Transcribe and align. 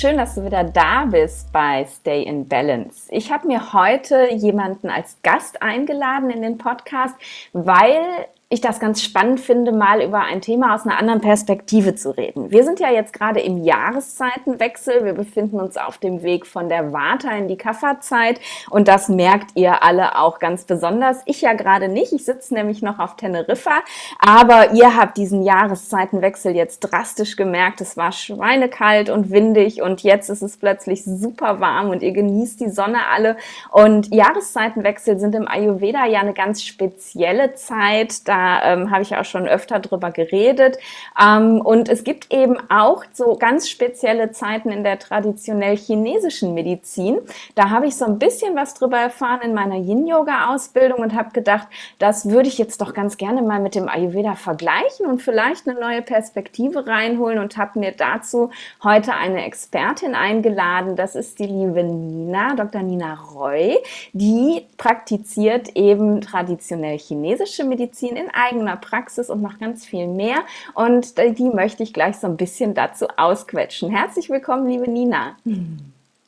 Schön, 0.00 0.16
dass 0.16 0.34
du 0.34 0.46
wieder 0.46 0.64
da 0.64 1.04
bist 1.04 1.52
bei 1.52 1.84
Stay 1.84 2.22
in 2.22 2.48
Balance. 2.48 3.06
Ich 3.10 3.30
habe 3.30 3.46
mir 3.46 3.74
heute 3.74 4.32
jemanden 4.32 4.88
als 4.88 5.18
Gast 5.22 5.60
eingeladen 5.60 6.30
in 6.30 6.40
den 6.40 6.56
Podcast, 6.56 7.14
weil 7.52 8.26
ich 8.52 8.60
das 8.60 8.80
ganz 8.80 9.00
spannend 9.00 9.38
finde, 9.38 9.70
mal 9.70 10.02
über 10.02 10.22
ein 10.22 10.40
Thema 10.40 10.74
aus 10.74 10.84
einer 10.84 10.98
anderen 10.98 11.20
Perspektive 11.20 11.94
zu 11.94 12.10
reden. 12.10 12.50
Wir 12.50 12.64
sind 12.64 12.80
ja 12.80 12.90
jetzt 12.90 13.12
gerade 13.12 13.38
im 13.38 13.62
Jahreszeitenwechsel. 13.62 15.04
Wir 15.04 15.12
befinden 15.12 15.60
uns 15.60 15.76
auf 15.76 15.98
dem 15.98 16.24
Weg 16.24 16.48
von 16.48 16.68
der 16.68 16.92
Warta 16.92 17.30
in 17.30 17.46
die 17.46 17.56
Kafferzeit 17.56 18.40
und 18.68 18.88
das 18.88 19.08
merkt 19.08 19.52
ihr 19.54 19.84
alle 19.84 20.18
auch 20.18 20.40
ganz 20.40 20.64
besonders. 20.64 21.22
Ich 21.26 21.42
ja 21.42 21.52
gerade 21.52 21.88
nicht. 21.88 22.12
Ich 22.12 22.24
sitze 22.24 22.52
nämlich 22.52 22.82
noch 22.82 22.98
auf 22.98 23.14
Teneriffa, 23.14 23.84
aber 24.18 24.72
ihr 24.72 24.96
habt 24.96 25.16
diesen 25.16 25.44
Jahreszeitenwechsel 25.44 26.56
jetzt 26.56 26.80
drastisch 26.80 27.36
gemerkt. 27.36 27.80
Es 27.80 27.96
war 27.96 28.10
schweinekalt 28.10 29.10
und 29.10 29.30
windig 29.30 29.80
und 29.80 30.02
jetzt 30.02 30.28
ist 30.28 30.42
es 30.42 30.56
plötzlich 30.56 31.04
super 31.04 31.60
warm 31.60 31.90
und 31.90 32.02
ihr 32.02 32.12
genießt 32.12 32.58
die 32.58 32.70
Sonne 32.70 32.98
alle. 33.14 33.36
Und 33.70 34.12
Jahreszeitenwechsel 34.12 35.20
sind 35.20 35.36
im 35.36 35.46
Ayurveda 35.46 36.04
ja 36.06 36.18
eine 36.18 36.34
ganz 36.34 36.64
spezielle 36.64 37.54
Zeit. 37.54 38.26
Da 38.26 38.39
ähm, 38.64 38.90
habe 38.90 39.02
ich 39.02 39.16
auch 39.16 39.24
schon 39.24 39.46
öfter 39.46 39.78
drüber 39.80 40.10
geredet. 40.10 40.78
Ähm, 41.20 41.60
und 41.60 41.88
es 41.88 42.04
gibt 42.04 42.32
eben 42.32 42.56
auch 42.70 43.04
so 43.12 43.36
ganz 43.36 43.68
spezielle 43.68 44.32
Zeiten 44.32 44.70
in 44.70 44.84
der 44.84 44.98
traditionell 44.98 45.76
chinesischen 45.76 46.54
Medizin. 46.54 47.18
Da 47.54 47.70
habe 47.70 47.86
ich 47.86 47.96
so 47.96 48.04
ein 48.04 48.18
bisschen 48.18 48.56
was 48.56 48.74
drüber 48.74 48.98
erfahren 48.98 49.40
in 49.42 49.54
meiner 49.54 49.76
Yin-Yoga-Ausbildung 49.76 51.00
und 51.00 51.14
habe 51.14 51.30
gedacht, 51.30 51.68
das 51.98 52.28
würde 52.28 52.48
ich 52.48 52.58
jetzt 52.58 52.80
doch 52.80 52.94
ganz 52.94 53.16
gerne 53.16 53.42
mal 53.42 53.60
mit 53.60 53.74
dem 53.74 53.88
Ayurveda 53.88 54.34
vergleichen 54.34 55.06
und 55.06 55.22
vielleicht 55.22 55.68
eine 55.68 55.78
neue 55.78 56.02
Perspektive 56.02 56.86
reinholen 56.86 57.38
und 57.38 57.56
habe 57.56 57.78
mir 57.78 57.92
dazu 57.92 58.50
heute 58.82 59.14
eine 59.14 59.44
Expertin 59.44 60.14
eingeladen. 60.14 60.96
Das 60.96 61.14
ist 61.14 61.38
die 61.38 61.46
liebe 61.46 61.82
Nina, 61.82 62.54
Dr. 62.54 62.82
Nina 62.82 63.14
Roy, 63.34 63.78
die 64.12 64.66
praktiziert 64.76 65.76
eben 65.76 66.20
traditionell 66.20 66.98
chinesische 66.98 67.64
Medizin 67.64 68.16
in 68.16 68.29
eigener 68.34 68.76
Praxis 68.76 69.30
und 69.30 69.42
noch 69.42 69.58
ganz 69.58 69.84
viel 69.84 70.06
mehr. 70.06 70.44
Und 70.74 71.18
die 71.18 71.50
möchte 71.50 71.82
ich 71.82 71.92
gleich 71.92 72.16
so 72.16 72.26
ein 72.26 72.36
bisschen 72.36 72.74
dazu 72.74 73.06
ausquetschen. 73.16 73.90
Herzlich 73.90 74.30
willkommen, 74.30 74.68
liebe 74.68 74.90
Nina. 74.90 75.36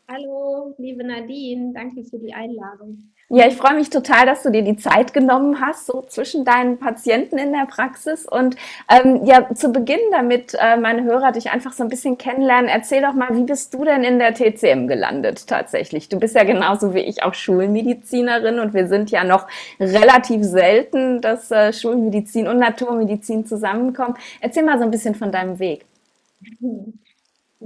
Hallo, 0.09 0.75
liebe 0.79 1.05
Nadine, 1.05 1.73
danke 1.73 2.05
für 2.05 2.19
die 2.19 2.35
Einladung. 2.35 2.99
Ja, 3.35 3.47
ich 3.47 3.57
freue 3.57 3.77
mich 3.77 3.89
total, 3.89 4.27
dass 4.27 4.43
du 4.43 4.51
dir 4.51 4.61
die 4.61 4.77
Zeit 4.77 5.15
genommen 5.15 5.59
hast, 5.59 5.87
so 5.87 6.03
zwischen 6.07 6.45
deinen 6.45 6.79
Patienten 6.79 7.39
in 7.39 7.51
der 7.55 7.65
Praxis. 7.65 8.27
Und 8.27 8.57
ähm, 8.91 9.25
ja, 9.25 9.49
zu 9.55 9.73
Beginn, 9.73 10.01
damit 10.11 10.55
äh, 10.61 10.77
meine 10.77 11.03
Hörer 11.05 11.33
dich 11.33 11.51
einfach 11.51 11.73
so 11.73 11.83
ein 11.83 11.89
bisschen 11.89 12.19
kennenlernen, 12.19 12.69
erzähl 12.69 13.01
doch 13.01 13.15
mal, 13.15 13.35
wie 13.35 13.45
bist 13.45 13.73
du 13.73 13.87
denn 13.87 14.05
in 14.05 14.19
der 14.19 14.35
TCM 14.35 14.87
gelandet 14.87 15.47
tatsächlich? 15.47 16.11
Du 16.11 16.21
bist 16.21 16.35
ja 16.35 16.45
genauso 16.45 16.95
wie 16.95 17.01
ich 17.01 17.23
auch 17.23 17.33
Schulmedizinerin 17.33 18.59
und 18.59 18.75
wir 18.75 18.87
sind 18.87 19.11
ja 19.11 19.25
noch 19.25 19.47
relativ 19.81 20.45
selten, 20.45 21.23
dass 21.23 21.51
äh, 21.51 21.73
Schulmedizin 21.73 22.47
und 22.49 22.59
Naturmedizin 22.59 23.47
zusammenkommen. 23.47 24.15
Erzähl 24.43 24.63
mal 24.63 24.77
so 24.77 24.85
ein 24.85 24.91
bisschen 24.91 25.15
von 25.15 25.33
deinem 25.33 25.59
Weg. 25.59 25.87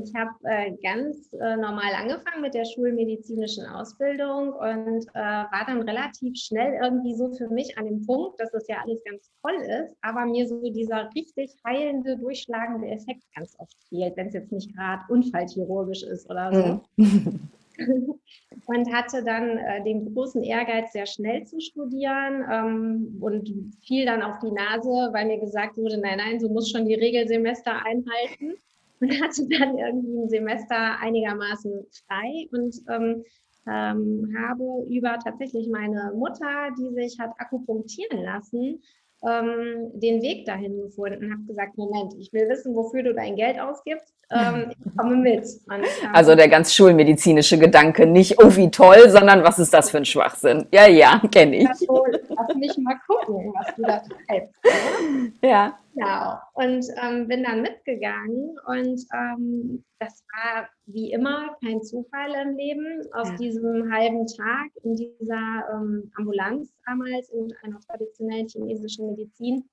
Ich 0.03 0.15
habe 0.15 0.31
äh, 0.45 0.73
ganz 0.83 1.33
äh, 1.33 1.57
normal 1.57 1.93
angefangen 1.95 2.43
mit 2.43 2.55
der 2.55 2.65
schulmedizinischen 2.65 3.67
Ausbildung 3.67 4.53
und 4.53 5.07
äh, 5.15 5.19
war 5.19 5.65
dann 5.67 5.83
relativ 5.83 6.37
schnell 6.37 6.79
irgendwie 6.83 7.15
so 7.15 7.33
für 7.35 7.49
mich 7.49 7.77
an 7.79 7.87
dem 7.87 8.07
Punkt, 8.07 8.41
dass 8.41 8.51
das 8.51 8.67
ja 8.69 8.77
alles 8.85 9.03
ganz 9.05 9.31
toll 9.43 9.57
ist, 9.85 9.97
aber 10.03 10.27
mir 10.27 10.47
so 10.47 10.71
dieser 10.71 11.11
richtig 11.15 11.53
heilende, 11.67 12.17
durchschlagende 12.19 12.89
Effekt 12.89 13.23
ganz 13.35 13.57
oft 13.59 13.77
fehlt, 13.89 14.17
wenn 14.17 14.29
es 14.29 14.35
jetzt 14.35 14.53
nicht 14.53 14.75
gerade 14.75 15.03
unfallchirurgisch 15.09 16.03
ist 16.03 16.29
oder 16.31 16.53
so. 16.53 16.81
Mhm. 16.97 17.41
und 18.67 18.93
hatte 18.93 19.23
dann 19.23 19.59
äh, 19.59 19.85
den 19.85 20.15
großen 20.15 20.43
Ehrgeiz, 20.43 20.93
sehr 20.93 21.07
schnell 21.07 21.45
zu 21.45 21.61
studieren 21.61 22.45
ähm, 22.51 23.19
und 23.21 23.53
fiel 23.83 24.07
dann 24.07 24.23
auf 24.23 24.39
die 24.39 24.51
Nase, 24.51 25.11
weil 25.13 25.27
mir 25.27 25.39
gesagt 25.39 25.77
wurde, 25.77 25.99
nein, 25.99 26.19
nein, 26.19 26.39
du 26.39 26.49
musst 26.49 26.73
schon 26.73 26.87
die 26.87 26.95
Regelsemester 26.95 27.85
einhalten 27.85 28.57
und 29.01 29.11
hatte 29.23 29.47
dann 29.49 29.79
irgendwie 29.79 30.19
ein 30.19 30.29
Semester 30.29 30.99
einigermaßen 31.01 31.87
frei 32.07 32.49
und 32.53 32.75
ähm, 32.89 33.25
ähm, 33.69 34.35
habe 34.39 34.87
über 34.89 35.19
tatsächlich 35.23 35.69
meine 35.69 36.13
Mutter, 36.15 36.71
die 36.79 36.95
sich 36.95 37.19
hat 37.19 37.33
akupunktieren 37.39 38.23
lassen, 38.23 38.81
ähm, 39.27 39.91
den 39.95 40.23
Weg 40.23 40.47
dahin 40.47 40.81
gefunden. 40.81 41.33
Habe 41.33 41.43
gesagt, 41.47 41.77
Moment, 41.77 42.15
ich 42.19 42.33
will 42.33 42.49
wissen, 42.49 42.75
wofür 42.75 43.03
du 43.03 43.15
dein 43.15 43.35
Geld 43.35 43.59
ausgibst. 43.59 44.15
Ähm, 44.31 44.73
ich 44.85 44.97
komme 44.97 45.17
mit. 45.17 45.45
Und, 45.67 45.83
ähm, 46.03 46.11
also 46.13 46.35
der 46.35 46.49
ganz 46.49 46.75
schulmedizinische 46.75 47.59
Gedanke, 47.59 48.07
nicht 48.07 48.41
oh 48.43 48.55
wie 48.57 48.71
toll, 48.71 49.09
sondern 49.09 49.43
was 49.43 49.59
ist 49.59 49.75
das 49.75 49.91
für 49.91 49.99
ein 49.99 50.05
Schwachsinn? 50.05 50.67
Ja, 50.73 50.87
ja, 50.87 51.21
kenne 51.33 51.57
ich. 51.57 51.65
lass 51.65 52.57
mich 52.57 52.79
mal 52.79 52.97
gucken, 53.07 53.53
was 53.55 53.75
du 53.75 53.83
da 53.83 54.03
treibst. 54.27 54.55
Ja. 55.43 55.79
Genau. 55.97 56.35
Und 56.53 56.87
ähm, 57.03 57.27
bin 57.27 57.43
dann 57.43 57.63
mitgegangen 57.63 58.55
und 58.67 59.01
ähm, 59.15 59.83
das 59.99 60.23
war 60.31 60.69
wie 60.85 61.11
immer 61.13 61.57
kein 61.65 61.83
Zufall 61.83 62.35
im 62.35 62.55
Leben. 62.57 63.03
Aus 63.15 63.31
ja. 63.31 63.37
diesem 63.37 63.91
halben 63.91 64.27
Tag 64.27 64.71
in 64.83 64.95
dieser 64.95 65.65
ähm, 65.73 66.13
Ambulanz 66.17 66.71
damals 66.85 67.31
in 67.31 67.51
einer 67.63 67.81
traditionellen 67.81 68.47
chinesischen 68.47 69.07
Medizin 69.07 69.65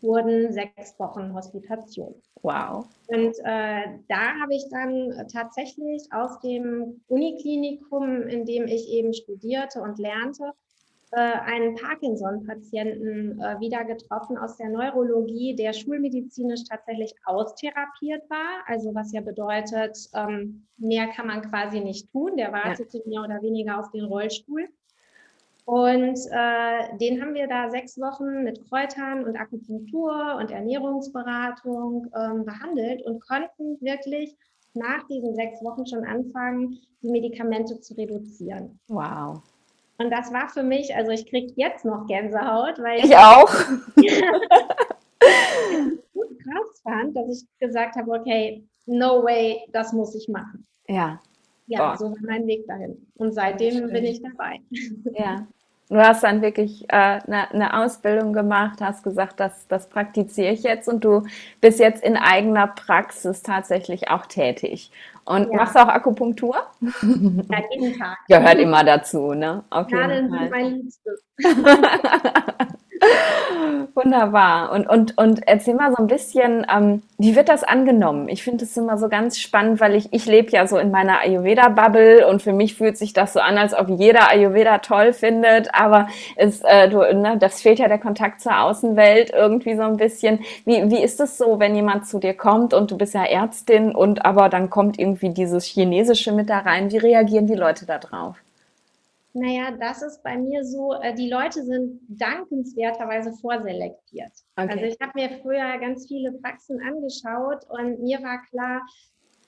wurden 0.00 0.52
sechs 0.52 0.98
Wochen 0.98 1.32
Hospitation. 1.34 2.14
Wow. 2.42 2.86
Und 3.08 3.34
äh, 3.44 3.98
da 4.08 4.40
habe 4.40 4.54
ich 4.54 4.64
dann 4.70 5.28
tatsächlich 5.32 6.02
aus 6.10 6.40
dem 6.40 7.00
Uniklinikum, 7.06 8.22
in 8.22 8.44
dem 8.44 8.66
ich 8.66 8.88
eben 8.88 9.12
studierte 9.12 9.80
und 9.82 9.98
lernte, 9.98 10.52
einen 11.18 11.74
Parkinson-Patienten 11.74 13.40
äh, 13.40 13.58
wieder 13.60 13.84
getroffen 13.84 14.38
aus 14.38 14.56
der 14.56 14.68
Neurologie, 14.68 15.56
der 15.56 15.72
schulmedizinisch 15.72 16.64
tatsächlich 16.68 17.14
austherapiert 17.24 18.28
war. 18.30 18.62
Also 18.66 18.94
was 18.94 19.12
ja 19.12 19.20
bedeutet, 19.20 19.98
ähm, 20.14 20.66
mehr 20.76 21.08
kann 21.08 21.26
man 21.26 21.42
quasi 21.42 21.80
nicht 21.80 22.10
tun. 22.12 22.36
Der 22.36 22.52
wartete 22.52 22.98
ja. 22.98 23.04
mehr 23.06 23.22
oder 23.22 23.42
weniger 23.42 23.80
auf 23.80 23.90
den 23.90 24.04
Rollstuhl. 24.04 24.68
Und 25.64 26.18
äh, 26.30 26.96
den 26.98 27.20
haben 27.20 27.34
wir 27.34 27.46
da 27.46 27.70
sechs 27.70 27.98
Wochen 27.98 28.42
mit 28.44 28.68
Kräutern 28.68 29.24
und 29.24 29.36
Akupunktur 29.36 30.36
und 30.38 30.50
Ernährungsberatung 30.50 32.08
ähm, 32.16 32.44
behandelt 32.44 33.02
und 33.06 33.20
konnten 33.20 33.80
wirklich 33.80 34.36
nach 34.74 35.06
diesen 35.08 35.34
sechs 35.34 35.62
Wochen 35.62 35.86
schon 35.86 36.04
anfangen, 36.04 36.78
die 37.02 37.10
Medikamente 37.10 37.80
zu 37.80 37.94
reduzieren. 37.94 38.78
Wow. 38.88 39.42
Und 40.00 40.10
das 40.10 40.32
war 40.32 40.48
für 40.48 40.62
mich, 40.62 40.96
also 40.96 41.10
ich 41.10 41.26
kriege 41.26 41.52
jetzt 41.56 41.84
noch 41.84 42.06
Gänsehaut, 42.06 42.78
weil 42.78 43.00
ich, 43.00 43.04
ich 43.10 43.16
auch 43.16 43.52
gut 46.14 46.38
krass 46.38 46.80
fand, 46.82 47.14
dass 47.14 47.28
ich 47.28 47.46
gesagt 47.58 47.96
habe, 47.96 48.10
okay, 48.12 48.64
no 48.86 49.22
way, 49.22 49.60
das 49.72 49.92
muss 49.92 50.14
ich 50.14 50.26
machen. 50.28 50.66
Ja. 50.88 51.20
Ja, 51.66 51.90
Boah. 51.90 51.98
so 51.98 52.10
war 52.12 52.18
mein 52.22 52.46
Weg 52.46 52.66
dahin. 52.66 53.06
Und 53.14 53.32
seitdem 53.32 53.88
bin 53.92 54.04
ich 54.04 54.22
dabei. 54.22 54.60
Ja. 55.12 55.46
Du 55.90 55.96
hast 55.96 56.22
dann 56.22 56.40
wirklich 56.40 56.88
eine 56.88 57.22
äh, 57.24 57.30
ne, 57.30 57.48
ne 57.52 57.76
Ausbildung 57.76 58.32
gemacht, 58.32 58.80
hast 58.80 59.02
gesagt, 59.02 59.40
das, 59.40 59.66
das 59.66 59.88
praktiziere 59.88 60.52
ich 60.52 60.62
jetzt 60.62 60.88
und 60.88 61.04
du 61.04 61.24
bist 61.60 61.80
jetzt 61.80 62.04
in 62.04 62.16
eigener 62.16 62.68
Praxis 62.68 63.42
tatsächlich 63.42 64.08
auch 64.08 64.26
tätig. 64.26 64.92
Und 65.24 65.50
ja. 65.50 65.56
machst 65.56 65.74
du 65.74 65.80
auch 65.80 65.88
Akupunktur? 65.88 66.56
Ja, 66.80 67.58
jeden 67.70 67.98
Tag. 67.98 68.18
Gehört 68.28 68.58
immer 68.58 68.84
dazu, 68.84 69.34
ne? 69.34 69.64
Auf 69.70 69.88
Nadeln 69.88 70.30
sind 70.30 70.50
mein 70.50 70.74
Liebstes. 70.76 71.24
Wunderbar. 73.94 74.72
Und, 74.72 74.88
und, 74.88 75.18
und 75.18 75.46
erzähl 75.46 75.74
mal 75.74 75.90
so 75.90 75.96
ein 75.96 76.06
bisschen, 76.06 76.66
ähm, 76.74 77.02
wie 77.18 77.36
wird 77.36 77.48
das 77.48 77.64
angenommen? 77.64 78.28
Ich 78.28 78.42
finde 78.42 78.64
es 78.64 78.76
immer 78.76 78.98
so 78.98 79.08
ganz 79.08 79.38
spannend, 79.38 79.80
weil 79.80 79.94
ich, 79.94 80.12
ich 80.12 80.26
lebe 80.26 80.50
ja 80.50 80.66
so 80.66 80.78
in 80.78 80.90
meiner 80.90 81.20
Ayurveda-Bubble 81.20 82.26
und 82.26 82.42
für 82.42 82.52
mich 82.52 82.76
fühlt 82.76 82.96
sich 82.96 83.12
das 83.12 83.32
so 83.32 83.40
an, 83.40 83.58
als 83.58 83.74
ob 83.74 83.88
jeder 83.88 84.30
Ayurveda 84.30 84.78
toll 84.78 85.12
findet, 85.12 85.74
aber 85.74 86.08
es, 86.36 86.62
äh, 86.62 86.88
du, 86.88 86.98
ne, 86.98 87.36
das 87.38 87.60
fehlt 87.60 87.78
ja 87.78 87.88
der 87.88 87.98
Kontakt 87.98 88.40
zur 88.40 88.60
Außenwelt 88.60 89.30
irgendwie 89.30 89.76
so 89.76 89.82
ein 89.82 89.96
bisschen. 89.96 90.40
Wie, 90.64 90.90
wie 90.90 91.02
ist 91.02 91.20
es 91.20 91.36
so, 91.36 91.58
wenn 91.58 91.74
jemand 91.74 92.06
zu 92.06 92.18
dir 92.18 92.34
kommt 92.34 92.74
und 92.74 92.90
du 92.90 92.98
bist 92.98 93.14
ja 93.14 93.24
Ärztin 93.24 93.94
und 93.94 94.24
aber 94.24 94.48
dann 94.48 94.70
kommt 94.70 94.98
irgendwie 94.98 95.30
dieses 95.30 95.64
Chinesische 95.64 96.32
mit 96.32 96.48
da 96.48 96.58
rein? 96.58 96.90
Wie 96.90 96.98
reagieren 96.98 97.46
die 97.46 97.54
Leute 97.54 97.86
da 97.86 97.98
drauf? 97.98 98.36
Naja, 99.32 99.76
das 99.78 100.02
ist 100.02 100.22
bei 100.22 100.36
mir 100.36 100.64
so, 100.64 100.94
äh, 100.94 101.14
die 101.14 101.30
Leute 101.30 101.62
sind 101.62 102.00
dankenswerterweise 102.08 103.32
vorselektiert. 103.40 104.32
Okay. 104.56 104.68
Also 104.72 104.84
ich 104.84 104.96
habe 105.00 105.12
mir 105.14 105.38
früher 105.40 105.78
ganz 105.78 106.08
viele 106.08 106.32
Praxen 106.32 106.80
angeschaut 106.80 107.64
und 107.68 108.02
mir 108.02 108.20
war 108.22 108.42
klar, 108.50 108.82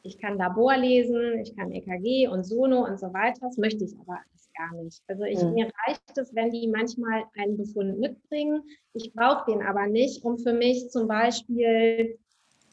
ich 0.04 0.18
kann 0.18 0.36
Labor 0.36 0.76
lesen, 0.76 1.38
ich 1.40 1.56
kann 1.56 1.72
EKG 1.72 2.28
und 2.28 2.44
Sono 2.44 2.84
und 2.84 2.98
so 2.98 3.12
weiter. 3.12 3.40
Das 3.40 3.56
möchte 3.56 3.84
ich 3.84 3.94
aber 3.98 4.18
alles 4.18 4.50
gar 4.56 4.82
nicht. 4.82 5.02
Also 5.08 5.24
ich, 5.24 5.42
mhm. 5.42 5.54
mir 5.54 5.70
reicht 5.86 6.16
es, 6.18 6.34
wenn 6.34 6.50
die 6.50 6.68
manchmal 6.68 7.24
einen 7.36 7.56
Befund 7.56 7.98
mitbringen. 7.98 8.62
Ich 8.94 9.12
brauche 9.12 9.50
den 9.50 9.62
aber 9.62 9.86
nicht, 9.86 10.24
um 10.24 10.38
für 10.38 10.52
mich 10.52 10.90
zum 10.90 11.08
Beispiel 11.08 12.18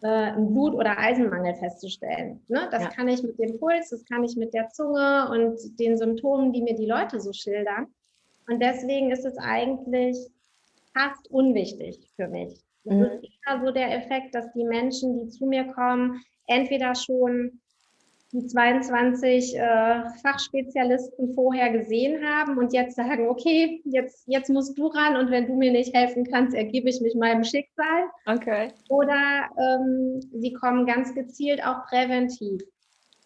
äh, 0.02 0.08
einen 0.08 0.54
Blut- 0.54 0.74
oder 0.74 0.98
Eisenmangel 0.98 1.56
festzustellen. 1.56 2.42
Ne? 2.48 2.68
Das 2.72 2.84
ja. 2.84 2.90
kann 2.90 3.08
ich 3.08 3.24
mit 3.24 3.40
dem 3.40 3.60
Puls, 3.60 3.90
das 3.90 4.06
kann 4.06 4.24
ich 4.24 4.36
mit 4.36 4.54
der 4.54 4.70
Zunge 4.70 5.30
und 5.32 5.80
den 5.80 5.98
Symptomen, 5.98 6.54
die 6.54 6.62
mir 6.62 6.76
die 6.76 6.86
Leute 6.86 7.20
so 7.20 7.34
schildern. 7.34 7.88
Und 8.48 8.62
deswegen 8.62 9.12
ist 9.12 9.26
es 9.26 9.38
eigentlich 9.38 10.18
fast 10.94 11.30
unwichtig 11.30 12.00
für 12.16 12.28
mich. 12.28 12.60
Es 12.86 12.94
mhm. 12.94 13.04
ist 13.04 13.40
immer 13.46 13.66
so 13.66 13.72
der 13.72 13.96
Effekt, 13.96 14.34
dass 14.34 14.52
die 14.54 14.64
Menschen, 14.64 15.18
die 15.20 15.30
zu 15.30 15.46
mir 15.46 15.66
kommen, 15.66 16.22
entweder 16.48 16.96
schon 16.96 17.62
die 18.32 18.46
22 18.46 19.56
äh, 19.56 20.04
Fachspezialisten 20.22 21.34
vorher 21.34 21.72
gesehen 21.72 22.24
haben 22.24 22.58
und 22.58 22.74
jetzt 22.74 22.96
sagen, 22.96 23.28
okay, 23.28 23.82
jetzt, 23.86 24.24
jetzt 24.28 24.50
musst 24.50 24.78
du 24.78 24.88
ran 24.88 25.18
und 25.18 25.32
wenn 25.32 25.48
du 25.48 25.56
mir 25.56 25.72
nicht 25.72 25.96
helfen 25.96 26.26
kannst, 26.26 26.56
ergebe 26.56 26.90
ich 26.90 27.02
mich 27.02 27.16
meinem 27.16 27.44
Schicksal. 27.44 28.04
Okay. 28.28 28.70
Oder 28.90 29.50
ähm, 29.58 30.22
sie 30.32 30.54
kommen 30.54 30.86
ganz 30.86 31.14
gezielt 31.16 31.64
auch 31.66 31.86
präventiv. 31.88 32.62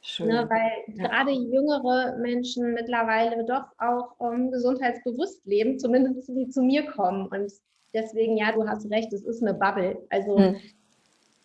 Schön. 0.01 0.27
Ne, 0.27 0.49
weil 0.49 0.95
ja. 0.97 1.07
gerade 1.07 1.31
jüngere 1.31 2.17
Menschen 2.17 2.73
mittlerweile 2.73 3.45
doch 3.45 3.65
auch 3.77 4.15
ähm, 4.21 4.51
gesundheitsbewusst 4.51 5.45
leben, 5.45 5.79
zumindest 5.79 6.27
die 6.29 6.49
zu 6.49 6.61
mir 6.61 6.85
kommen. 6.85 7.27
Und 7.27 7.51
deswegen, 7.93 8.37
ja, 8.37 8.51
du 8.51 8.67
hast 8.67 8.89
recht, 8.89 9.11
es 9.13 9.23
ist 9.23 9.41
eine 9.41 9.53
Bubble. 9.53 9.97
Also 10.09 10.37
hm 10.37 10.55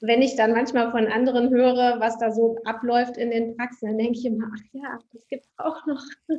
wenn 0.00 0.22
ich 0.22 0.36
dann 0.36 0.52
manchmal 0.52 0.90
von 0.90 1.06
anderen 1.08 1.50
höre, 1.50 1.96
was 1.98 2.18
da 2.18 2.30
so 2.30 2.56
abläuft 2.64 3.16
in 3.16 3.30
den 3.30 3.56
Praxen, 3.56 3.88
dann 3.88 3.98
denke 3.98 4.12
ich 4.12 4.24
immer, 4.24 4.46
ach 4.54 4.62
ja, 4.72 4.98
das 5.12 5.26
gibt 5.28 5.44
es 5.44 5.58
auch 5.58 5.86
noch. 5.86 6.02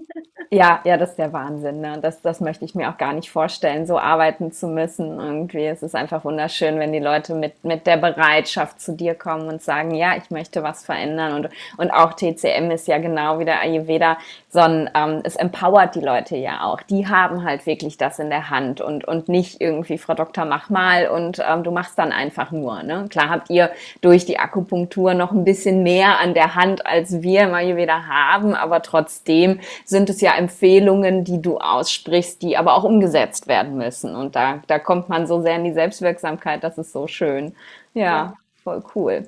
Ja, 0.52 0.82
ja, 0.84 0.98
das 0.98 1.12
ist 1.12 1.20
der 1.20 1.32
Wahnsinn. 1.32 1.80
Ne? 1.80 2.00
Das, 2.02 2.24
das 2.24 2.42
möchte 2.42 2.66
ich 2.66 2.74
mir 2.74 2.90
auch 2.90 2.98
gar 2.98 3.14
nicht 3.14 3.30
vorstellen, 3.30 3.86
so 3.86 4.00
arbeiten 4.00 4.52
zu 4.52 4.68
müssen. 4.68 5.20
Irgendwie 5.20 5.66
es 5.66 5.84
ist 5.84 5.94
einfach 5.94 6.26
wunderschön, 6.26 6.80
wenn 6.80 6.92
die 6.92 6.98
Leute 6.98 7.36
mit, 7.36 7.64
mit 7.64 7.86
der 7.86 7.98
Bereitschaft 7.98 8.82
zu 8.82 8.94
dir 8.94 9.14
kommen 9.14 9.48
und 9.48 9.62
sagen, 9.62 9.94
ja, 9.94 10.18
ich 10.18 10.32
möchte 10.32 10.64
was 10.64 10.84
verändern. 10.84 11.34
Und, 11.36 11.50
und 11.78 11.92
auch 11.92 12.14
TCM 12.14 12.72
ist 12.72 12.88
ja 12.88 12.98
genau 12.98 13.38
wie 13.38 13.46
der 13.46 13.62
Ayurveda, 13.62 14.18
sondern 14.50 14.90
ähm, 14.96 15.22
es 15.24 15.36
empowert 15.36 15.96
die 15.96 16.02
Leute 16.02 16.36
ja 16.36 16.64
auch. 16.64 16.82
Die 16.82 17.08
haben 17.08 17.44
halt 17.44 17.66
wirklich 17.68 17.98
das 17.98 18.18
in 18.18 18.30
der 18.30 18.50
Hand 18.50 18.82
und, 18.82 19.06
und 19.06 19.30
nicht 19.30 19.62
irgendwie, 19.62 20.00
Frau 20.00 20.16
Doktor, 20.16 20.46
mach 20.46 20.70
mal 20.70 21.08
und 21.08 21.42
ähm, 21.48 21.64
du 21.64 21.72
machst 21.72 22.00
dann 22.00 22.12
einfach 22.12 22.52
nur. 22.52 22.82
Ne? 22.82 23.06
Klar 23.10 23.30
habt 23.30 23.50
ihr 23.52 23.70
durch 24.02 24.26
die 24.26 24.40
Akupunktur 24.40 25.14
noch 25.14 25.32
ein 25.32 25.46
bisschen 25.46 25.84
mehr 25.84 26.20
an 26.20 26.34
der 26.34 26.56
Hand, 26.56 26.86
als 26.86 27.22
wir 27.22 27.44
im 27.44 27.54
Ayurveda 27.54 28.08
haben, 28.08 28.56
aber 28.56 28.82
trotzdem 28.82 29.60
sind 29.86 30.10
es 30.10 30.20
ja 30.20 30.34
Empfehlungen, 30.36 31.24
die 31.24 31.42
du 31.42 31.60
aussprichst, 31.60 32.42
die 32.42 32.58
aber 32.58 32.74
auch 32.74 32.84
umgesetzt 32.84 33.48
werden 33.48 33.78
müssen. 33.78 34.16
Und 34.16 34.36
da, 34.36 34.62
da 34.66 34.80
kommt 34.80 35.10
man 35.10 35.28
so 35.28 35.42
sehr 35.42 35.58
in 35.58 35.64
die 35.64 35.74
Selbstwirksamkeit, 35.74 36.64
das 36.64 36.78
ist 36.80 36.92
so 36.92 37.08
schön. 37.08 37.54
ja. 37.94 38.04
ja. 38.04 38.34
Voll 38.70 38.84
cool. 38.94 39.28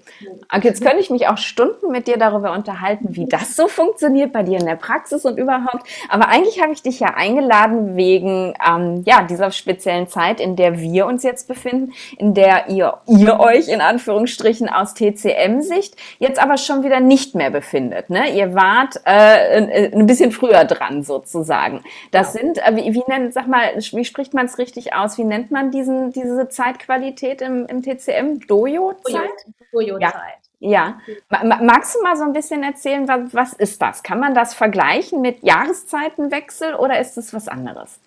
Okay, 0.54 0.68
jetzt 0.68 0.84
könnte 0.84 1.00
ich 1.00 1.10
mich 1.10 1.28
auch 1.28 1.38
Stunden 1.38 1.92
mit 1.92 2.06
dir 2.06 2.18
darüber 2.18 2.52
unterhalten, 2.52 3.16
wie 3.16 3.26
das 3.26 3.56
so 3.56 3.68
funktioniert 3.68 4.32
bei 4.32 4.44
dir 4.44 4.60
in 4.60 4.68
der 4.68 4.76
Praxis 4.76 5.26
und 5.26 5.40
überhaupt. 5.40 5.88
Aber 6.10 6.28
eigentlich 6.28 6.62
habe 6.62 6.74
ich 6.74 6.84
dich 6.84 7.00
ja 7.00 7.16
eingeladen 7.16 7.96
wegen 7.96 8.54
ähm, 8.64 9.02
ja, 9.08 9.24
dieser 9.24 9.50
speziellen 9.50 10.08
Zeit, 10.08 10.40
in 10.40 10.56
der 10.56 10.80
wir 10.80 11.08
uns 11.08 11.24
jetzt 11.24 11.48
befinden, 11.48 11.94
in 12.20 12.36
der 12.36 12.70
ihr, 12.70 12.98
ihr 13.08 13.40
euch 13.40 13.68
in 13.68 13.82
Anführungsstrichen 13.82 14.70
aus 14.70 14.94
TCM-Sicht 14.94 15.96
jetzt 16.20 16.40
aber 16.40 16.58
schon 16.58 16.84
wieder 16.84 17.00
nicht 17.00 17.34
mehr 17.34 17.50
befindet. 17.50 18.12
Ne? 18.12 18.30
Ihr 18.36 18.54
wart 18.54 19.02
äh, 19.06 19.90
ein 19.92 20.06
bisschen 20.06 20.32
früher 20.32 20.66
dran 20.66 21.02
sozusagen. 21.02 21.84
Das 22.12 22.34
sind, 22.34 22.60
äh, 22.60 22.76
wie, 22.76 22.94
wie 22.94 23.04
nennt, 23.08 23.34
sag 23.34 23.48
mal, 23.48 23.72
wie 23.76 24.06
spricht 24.06 24.36
man 24.36 24.46
es 24.46 24.60
richtig 24.60 24.94
aus? 24.94 25.18
Wie 25.18 25.24
nennt 25.24 25.50
man 25.50 25.72
diesen, 25.72 26.12
diese 26.12 26.48
Zeitqualität 26.48 27.42
im, 27.42 27.66
im 27.66 27.82
TCM? 27.82 28.52
Dojo-Zeit? 28.52 29.31
Jojo-Zeit. 29.72 30.14
Ja. 30.60 31.02
ja. 31.30 31.60
Magst 31.62 31.96
du 31.96 32.02
mal 32.02 32.16
so 32.16 32.24
ein 32.24 32.34
bisschen 32.34 32.64
erzählen, 32.64 33.08
was, 33.08 33.34
was 33.34 33.54
ist 33.54 33.82
das? 33.82 34.04
Kann 34.04 34.20
man 34.20 34.34
das 34.34 34.54
vergleichen 34.54 35.22
mit 35.22 35.44
Jahreszeitenwechsel 35.44 36.76
oder 36.76 37.00
ist 37.00 37.18
es 37.18 37.34
was 37.34 37.48
anderes? 37.48 38.00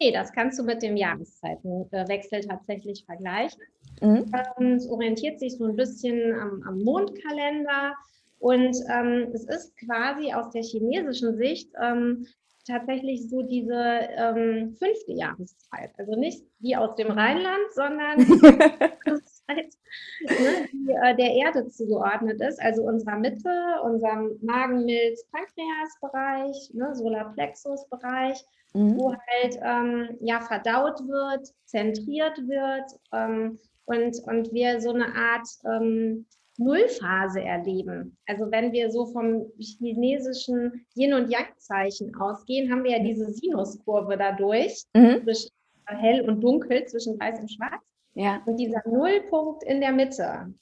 Nee, 0.00 0.12
das 0.12 0.32
kannst 0.32 0.58
du 0.58 0.62
mit 0.62 0.82
dem 0.82 0.96
Jahreszeitenwechsel 0.96 2.42
tatsächlich 2.46 3.04
vergleichen. 3.04 3.60
Mhm. 4.00 4.30
Ähm, 4.58 4.72
es 4.74 4.88
orientiert 4.88 5.40
sich 5.40 5.56
so 5.56 5.64
ein 5.64 5.76
bisschen 5.76 6.34
am, 6.34 6.62
am 6.66 6.82
Mondkalender 6.82 7.94
und 8.38 8.76
ähm, 8.88 9.28
es 9.32 9.44
ist 9.44 9.76
quasi 9.76 10.32
aus 10.32 10.50
der 10.50 10.62
chinesischen 10.62 11.36
Sicht 11.36 11.70
ähm, 11.82 12.26
tatsächlich 12.68 13.28
so 13.28 13.42
diese 13.42 13.74
ähm, 13.74 14.76
fünfte 14.78 15.12
Jahreszeit. 15.12 15.90
Also 15.96 16.14
nicht 16.14 16.44
die 16.60 16.76
aus 16.76 16.94
dem 16.96 17.10
Rheinland, 17.10 17.72
sondern 17.74 18.18
Zeit, 19.04 19.27
ne, 19.48 19.68
die 20.72 20.90
äh, 20.90 21.14
der 21.16 21.34
Erde 21.34 21.68
zugeordnet 21.68 22.40
ist, 22.40 22.60
also 22.60 22.82
unserer 22.82 23.16
Mitte, 23.16 23.50
unserem 23.84 24.36
Magen-Milz-Pankreas-Bereich, 24.42 26.74
ne, 26.74 26.92
Solarplexus-Bereich, 26.94 28.44
mhm. 28.74 28.98
wo 28.98 29.12
halt 29.12 29.58
ähm, 29.62 30.18
ja 30.20 30.40
verdaut 30.40 31.00
wird, 31.06 31.54
zentriert 31.64 32.36
wird 32.46 32.90
ähm, 33.12 33.58
und, 33.84 34.16
und 34.26 34.52
wir 34.52 34.80
so 34.80 34.92
eine 34.92 35.14
Art 35.14 35.46
ähm, 35.64 36.26
Nullphase 36.58 37.40
erleben. 37.40 38.16
Also 38.26 38.50
wenn 38.50 38.72
wir 38.72 38.90
so 38.90 39.06
vom 39.06 39.46
chinesischen 39.58 40.84
Yin- 40.94 41.14
und 41.14 41.30
Yang-Zeichen 41.30 42.14
ausgehen, 42.16 42.70
haben 42.70 42.84
wir 42.84 42.98
ja 42.98 42.98
diese 42.98 43.32
Sinuskurve 43.32 44.16
dadurch, 44.16 44.84
mhm. 44.94 45.22
zwischen 45.22 45.50
hell 45.86 46.28
und 46.28 46.42
dunkel, 46.42 46.84
zwischen 46.86 47.18
weiß 47.18 47.40
und 47.40 47.50
schwarz. 47.50 47.82
Ja. 48.18 48.42
Und 48.46 48.56
dieser 48.56 48.82
Nullpunkt 48.84 49.62
in 49.62 49.80
der 49.80 49.92
Mitte, 49.92 50.52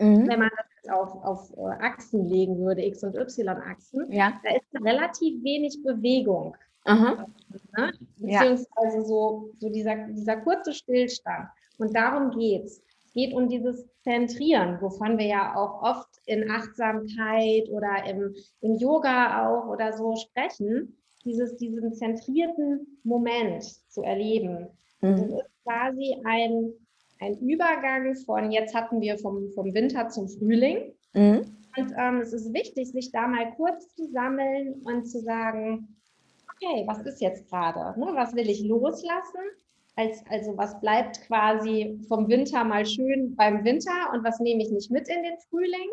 mhm. 0.00 0.26
wenn 0.28 0.40
man 0.40 0.50
das 0.56 0.66
jetzt 0.76 0.90
auf, 0.90 1.24
auf 1.24 1.56
äh, 1.56 1.84
Achsen 1.84 2.26
legen 2.26 2.58
würde, 2.58 2.84
X- 2.84 3.04
und 3.04 3.14
Y-Achsen, 3.14 4.10
ja. 4.10 4.40
da 4.42 4.56
ist 4.56 4.84
relativ 4.84 5.42
wenig 5.44 5.80
Bewegung. 5.84 6.56
Ne? 6.84 7.92
Beziehungsweise 8.16 8.96
ja. 8.96 9.04
so, 9.04 9.50
so 9.58 9.68
dieser, 9.68 10.08
dieser 10.08 10.38
kurze 10.38 10.72
Stillstand. 10.72 11.48
Und 11.78 11.94
darum 11.94 12.30
geht 12.30 12.64
es. 12.64 12.82
Es 13.04 13.12
geht 13.12 13.34
um 13.34 13.48
dieses 13.48 13.86
Zentrieren, 14.02 14.80
wovon 14.80 15.16
wir 15.16 15.26
ja 15.26 15.54
auch 15.54 15.82
oft 15.82 16.08
in 16.26 16.50
Achtsamkeit 16.50 17.68
oder 17.70 18.04
im, 18.08 18.34
im 18.62 18.74
Yoga 18.74 19.48
auch 19.48 19.68
oder 19.68 19.92
so 19.92 20.16
sprechen, 20.16 20.96
dieses, 21.24 21.56
diesen 21.56 21.94
zentrierten 21.94 23.00
Moment 23.04 23.62
zu 23.88 24.02
erleben. 24.02 24.68
Mhm. 25.00 25.16
Das 25.16 25.22
ist 25.22 25.64
quasi 25.64 26.16
ein 26.24 26.72
ein 27.20 27.38
Übergang 27.38 28.14
von, 28.16 28.50
jetzt 28.50 28.74
hatten 28.74 29.00
wir 29.00 29.18
vom, 29.18 29.50
vom 29.50 29.74
Winter 29.74 30.08
zum 30.08 30.28
Frühling. 30.28 30.92
Mhm. 31.14 31.56
Und 31.76 31.92
ähm, 31.98 32.20
es 32.20 32.32
ist 32.32 32.52
wichtig, 32.54 32.90
sich 32.92 33.12
da 33.12 33.26
mal 33.26 33.52
kurz 33.56 33.94
zu 33.94 34.06
sammeln 34.10 34.80
und 34.84 35.04
zu 35.04 35.20
sagen, 35.20 35.96
okay, 36.54 36.84
was 36.86 37.00
ist 37.02 37.20
jetzt 37.20 37.48
gerade? 37.50 37.98
Ne? 37.98 38.06
Was 38.14 38.34
will 38.34 38.48
ich 38.48 38.64
loslassen? 38.64 39.40
Als, 39.96 40.22
also 40.28 40.56
was 40.56 40.78
bleibt 40.80 41.22
quasi 41.22 41.98
vom 42.08 42.28
Winter 42.28 42.64
mal 42.64 42.84
schön 42.84 43.34
beim 43.34 43.64
Winter 43.64 44.12
und 44.12 44.24
was 44.24 44.40
nehme 44.40 44.62
ich 44.62 44.70
nicht 44.70 44.90
mit 44.90 45.08
in 45.08 45.22
den 45.22 45.38
Frühling? 45.48 45.90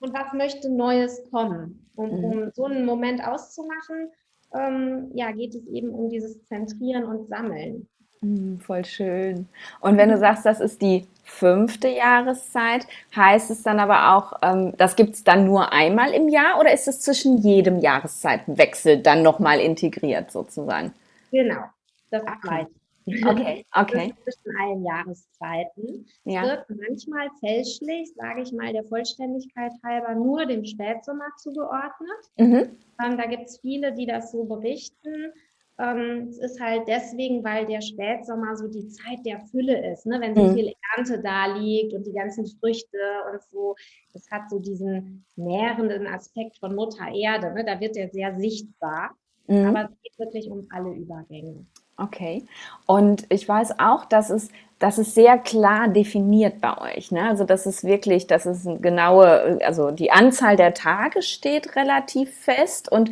Und 0.00 0.12
was 0.12 0.32
möchte 0.32 0.70
Neues 0.70 1.22
kommen? 1.30 1.88
Und 1.94 2.12
mhm. 2.12 2.24
um 2.24 2.50
so 2.52 2.64
einen 2.64 2.84
Moment 2.84 3.24
auszumachen, 3.26 4.10
ähm, 4.54 5.10
ja, 5.14 5.30
geht 5.32 5.54
es 5.54 5.66
eben 5.68 5.90
um 5.90 6.08
dieses 6.08 6.44
Zentrieren 6.46 7.04
und 7.04 7.28
Sammeln. 7.28 7.88
Hm, 8.24 8.58
voll 8.58 8.84
schön. 8.86 9.48
Und 9.80 9.98
wenn 9.98 10.08
du 10.08 10.16
sagst, 10.16 10.46
das 10.46 10.60
ist 10.60 10.80
die 10.80 11.06
fünfte 11.24 11.88
Jahreszeit, 11.88 12.86
heißt 13.14 13.50
es 13.50 13.62
dann 13.62 13.78
aber 13.78 14.16
auch, 14.16 14.38
ähm, 14.42 14.72
das 14.78 14.96
gibt 14.96 15.14
es 15.14 15.24
dann 15.24 15.44
nur 15.44 15.72
einmal 15.72 16.12
im 16.12 16.30
Jahr 16.30 16.58
oder 16.58 16.72
ist 16.72 16.88
es 16.88 17.00
zwischen 17.00 17.38
jedem 17.38 17.80
Jahreszeitenwechsel 17.80 19.02
dann 19.02 19.22
nochmal 19.22 19.60
integriert 19.60 20.30
sozusagen? 20.30 20.94
Genau, 21.30 21.64
das 22.10 22.22
okay. 22.22 22.66
Okay, 23.06 23.66
okay. 23.74 24.14
zwischen 24.22 24.56
allen 24.58 24.82
Jahreszeiten. 24.82 26.06
Ja. 26.24 26.42
Wird 26.44 26.64
manchmal 26.70 27.28
fälschlich, 27.38 28.14
sage 28.16 28.40
ich 28.40 28.52
mal, 28.52 28.72
der 28.72 28.84
Vollständigkeit 28.84 29.72
halber 29.84 30.14
nur 30.14 30.46
dem 30.46 30.64
Spätsommer 30.64 31.26
zugeordnet. 31.36 32.30
Mhm. 32.38 32.78
Ähm, 33.04 33.18
da 33.18 33.26
gibt 33.26 33.50
es 33.50 33.58
viele, 33.58 33.92
die 33.92 34.06
das 34.06 34.32
so 34.32 34.44
berichten. 34.44 35.34
Ähm, 35.78 36.28
es 36.28 36.38
ist 36.38 36.60
halt 36.60 36.86
deswegen, 36.86 37.42
weil 37.42 37.66
der 37.66 37.80
Spätsommer 37.80 38.56
so 38.56 38.68
die 38.68 38.86
Zeit 38.88 39.18
der 39.24 39.40
Fülle 39.40 39.92
ist, 39.92 40.06
ne? 40.06 40.20
wenn 40.20 40.34
so 40.34 40.44
mhm. 40.44 40.54
viel 40.54 40.72
Ernte 40.96 41.20
da 41.20 41.46
liegt 41.46 41.94
und 41.94 42.06
die 42.06 42.12
ganzen 42.12 42.46
Früchte 42.46 42.98
und 43.32 43.42
so. 43.50 43.74
Das 44.12 44.30
hat 44.30 44.48
so 44.50 44.60
diesen 44.60 45.24
nährenden 45.34 46.06
Aspekt 46.06 46.58
von 46.58 46.74
Mutter 46.76 47.08
Erde. 47.12 47.52
Ne? 47.52 47.64
Da 47.64 47.80
wird 47.80 47.96
er 47.96 48.08
sehr 48.10 48.38
sichtbar. 48.38 49.16
Mhm. 49.48 49.66
Aber 49.66 49.90
es 49.90 50.02
geht 50.02 50.18
wirklich 50.18 50.50
um 50.50 50.66
alle 50.70 50.90
Übergänge. 50.90 51.66
Okay. 51.96 52.44
Und 52.86 53.26
ich 53.28 53.48
weiß 53.48 53.78
auch, 53.78 54.04
dass 54.04 54.30
es, 54.30 54.50
dass 54.78 54.98
es 54.98 55.14
sehr 55.14 55.38
klar 55.38 55.88
definiert 55.88 56.60
bei 56.60 56.96
euch. 56.96 57.12
Ne? 57.12 57.28
Also 57.28 57.44
das 57.44 57.66
ist 57.66 57.84
wirklich, 57.84 58.26
dass 58.26 58.46
es 58.46 58.66
eine 58.66 58.80
genaue, 58.80 59.58
also 59.64 59.90
die 59.90 60.10
Anzahl 60.10 60.56
der 60.56 60.74
Tage 60.74 61.22
steht 61.22 61.76
relativ 61.76 62.32
fest 62.34 62.90
und 62.90 63.10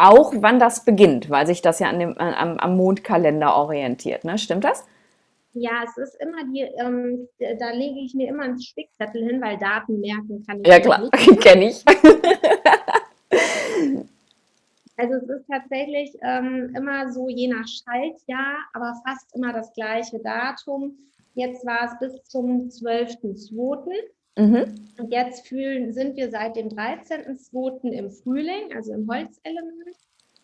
auch 0.00 0.32
wann 0.36 0.58
das 0.58 0.84
beginnt, 0.84 1.30
weil 1.30 1.46
sich 1.46 1.62
das 1.62 1.78
ja 1.78 1.88
an 1.88 1.98
dem, 1.98 2.18
am, 2.18 2.58
am 2.58 2.76
Mondkalender 2.76 3.56
orientiert. 3.56 4.24
Ne? 4.24 4.38
Stimmt 4.38 4.64
das? 4.64 4.84
Ja, 5.52 5.82
es 5.84 5.96
ist 5.96 6.14
immer 6.20 6.44
die, 6.52 6.60
ähm, 6.60 7.28
da 7.38 7.70
lege 7.70 7.98
ich 8.00 8.14
mir 8.14 8.28
immer 8.28 8.44
einen 8.44 8.60
Spickzettel 8.60 9.24
hin, 9.24 9.40
weil 9.42 9.58
Daten 9.58 10.00
merken 10.00 10.44
kann 10.46 10.60
ich 10.60 10.68
Ja, 10.68 10.78
klar, 10.78 11.08
kenne 11.40 11.68
ich. 11.68 11.84
Also 15.00 15.14
es 15.14 15.30
ist 15.30 15.46
tatsächlich 15.50 16.14
ähm, 16.20 16.74
immer 16.76 17.10
so 17.10 17.30
je 17.30 17.48
nach 17.48 17.66
Schaltjahr, 17.66 18.58
aber 18.74 18.94
fast 19.06 19.34
immer 19.34 19.50
das 19.50 19.72
gleiche 19.72 20.18
Datum. 20.18 20.94
Jetzt 21.34 21.64
war 21.64 21.86
es 21.86 21.98
bis 21.98 22.22
zum 22.24 22.68
12.02. 22.68 23.88
Mhm. 24.40 24.74
Und 24.98 25.12
jetzt 25.12 25.46
fühlen, 25.46 25.92
sind 25.92 26.16
wir 26.16 26.30
seit 26.30 26.56
dem 26.56 26.68
13.02. 26.68 27.90
im 27.90 28.10
Frühling, 28.10 28.74
also 28.74 28.92
im 28.92 29.08
Holzelement. 29.08 29.96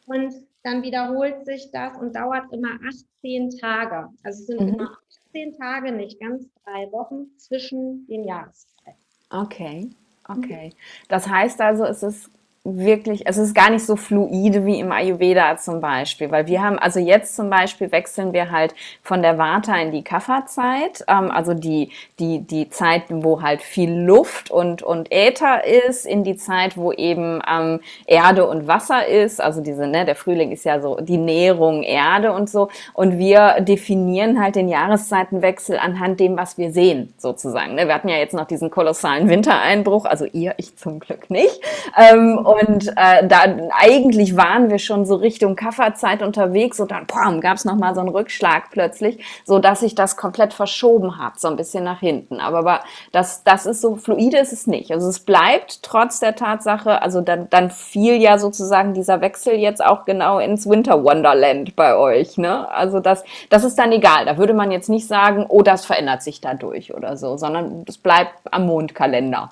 Und 0.06 0.34
dann 0.62 0.82
wiederholt 0.82 1.44
sich 1.44 1.70
das 1.72 1.96
und 1.98 2.14
dauert 2.14 2.52
immer 2.52 2.78
18 3.24 3.50
Tage. 3.58 4.08
Also 4.22 4.40
es 4.40 4.46
sind 4.46 4.60
mhm. 4.60 4.74
immer 4.74 4.96
18 5.28 5.56
Tage, 5.56 5.92
nicht 5.92 6.20
ganz 6.20 6.48
drei 6.64 6.90
Wochen 6.92 7.26
zwischen 7.38 8.06
den 8.06 8.24
Jahreszeiten. 8.24 9.00
Okay, 9.30 9.90
okay. 10.28 10.70
Das 11.08 11.28
heißt 11.28 11.60
also, 11.60 11.84
es 11.84 12.02
ist 12.02 12.30
wirklich, 12.74 13.26
es 13.26 13.36
ist 13.36 13.54
gar 13.54 13.70
nicht 13.70 13.84
so 13.84 13.96
fluide 13.96 14.66
wie 14.66 14.80
im 14.80 14.90
Ayurveda 14.90 15.56
zum 15.56 15.80
Beispiel, 15.80 16.30
weil 16.30 16.46
wir 16.46 16.62
haben, 16.62 16.78
also 16.78 16.98
jetzt 16.98 17.36
zum 17.36 17.50
Beispiel 17.50 17.92
wechseln 17.92 18.32
wir 18.32 18.50
halt 18.50 18.74
von 19.02 19.22
der 19.22 19.38
Vata 19.38 19.76
in 19.76 19.92
die 19.92 20.02
Kapha-Zeit, 20.02 21.04
ähm, 21.08 21.30
also 21.30 21.54
die, 21.54 21.90
die, 22.18 22.40
die 22.40 22.68
Zeit, 22.68 23.04
wo 23.08 23.42
halt 23.42 23.62
viel 23.62 23.92
Luft 23.92 24.50
und, 24.50 24.82
und 24.82 25.12
Äther 25.12 25.64
ist, 25.64 26.06
in 26.06 26.24
die 26.24 26.36
Zeit, 26.36 26.76
wo 26.76 26.92
eben 26.92 27.40
ähm, 27.48 27.80
Erde 28.06 28.46
und 28.46 28.66
Wasser 28.66 29.06
ist, 29.06 29.40
also 29.40 29.60
diese, 29.60 29.86
ne, 29.86 30.04
der 30.04 30.16
Frühling 30.16 30.50
ist 30.50 30.64
ja 30.64 30.80
so 30.80 30.96
die 31.00 31.18
Nährung 31.18 31.82
Erde 31.82 32.32
und 32.32 32.50
so 32.50 32.68
und 32.94 33.18
wir 33.18 33.60
definieren 33.60 34.42
halt 34.42 34.56
den 34.56 34.68
Jahreszeitenwechsel 34.68 35.78
anhand 35.78 36.20
dem, 36.20 36.36
was 36.36 36.58
wir 36.58 36.72
sehen, 36.72 37.12
sozusagen. 37.18 37.74
Ne? 37.74 37.86
Wir 37.86 37.94
hatten 37.94 38.08
ja 38.08 38.16
jetzt 38.16 38.34
noch 38.34 38.46
diesen 38.46 38.70
kolossalen 38.70 39.28
Wintereinbruch, 39.28 40.04
also 40.04 40.24
ihr, 40.24 40.54
ich 40.56 40.76
zum 40.76 40.98
Glück 40.98 41.30
nicht. 41.30 41.60
Ähm, 41.96 42.38
und 42.60 42.88
äh, 42.96 43.26
da 43.26 43.44
eigentlich 43.78 44.36
waren 44.36 44.70
wir 44.70 44.78
schon 44.78 45.06
so 45.06 45.16
Richtung 45.16 45.56
Kafferzeit 45.56 46.22
unterwegs 46.22 46.78
und 46.80 46.90
dann 46.90 47.06
boom, 47.06 47.40
gab 47.40 47.56
es 47.56 47.64
nochmal 47.64 47.94
so 47.94 48.00
einen 48.00 48.10
Rückschlag 48.10 48.70
plötzlich, 48.70 49.24
so 49.44 49.58
dass 49.58 49.80
sich 49.80 49.94
das 49.94 50.16
komplett 50.16 50.52
verschoben 50.52 51.18
hat, 51.18 51.40
so 51.40 51.48
ein 51.48 51.56
bisschen 51.56 51.84
nach 51.84 52.00
hinten. 52.00 52.40
Aber, 52.40 52.58
aber 52.58 52.80
das, 53.12 53.44
das 53.44 53.66
ist 53.66 53.80
so, 53.80 53.96
fluide 53.96 54.38
ist 54.38 54.52
es 54.52 54.66
nicht. 54.66 54.90
Also 54.90 55.08
es 55.08 55.20
bleibt 55.20 55.82
trotz 55.82 56.20
der 56.20 56.34
Tatsache, 56.34 57.02
also 57.02 57.20
dann, 57.20 57.48
dann 57.50 57.70
fiel 57.70 58.20
ja 58.20 58.38
sozusagen 58.38 58.94
dieser 58.94 59.20
Wechsel 59.20 59.54
jetzt 59.54 59.84
auch 59.84 60.04
genau 60.04 60.38
ins 60.38 60.68
Winter 60.68 61.04
Wonderland 61.04 61.76
bei 61.76 61.96
euch. 61.96 62.38
Ne? 62.38 62.68
Also 62.70 63.00
das, 63.00 63.24
das 63.50 63.64
ist 63.64 63.78
dann 63.78 63.92
egal. 63.92 64.24
Da 64.26 64.38
würde 64.38 64.54
man 64.54 64.70
jetzt 64.70 64.88
nicht 64.88 65.06
sagen, 65.06 65.46
oh, 65.48 65.62
das 65.62 65.84
verändert 65.84 66.22
sich 66.22 66.40
dadurch 66.40 66.94
oder 66.94 67.16
so, 67.16 67.36
sondern 67.36 67.84
es 67.86 67.98
bleibt 67.98 68.32
am 68.50 68.66
Mondkalender. 68.66 69.50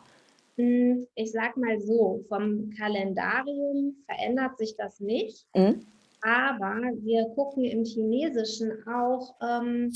Hm, 0.57 1.07
ich 1.15 1.33
sag 1.33 1.57
mal 1.57 1.81
so, 1.81 2.25
vom 2.29 2.71
Kalendarium 2.79 3.97
verändert 4.07 4.57
sich 4.59 4.77
das 4.77 5.01
nicht, 5.01 5.47
mhm. 5.55 5.85
aber 6.23 6.81
wir 7.03 7.25
gucken 7.35 7.65
im 7.65 7.85
Chinesischen 7.85 8.73
auch 8.87 9.35
ähm, 9.43 9.93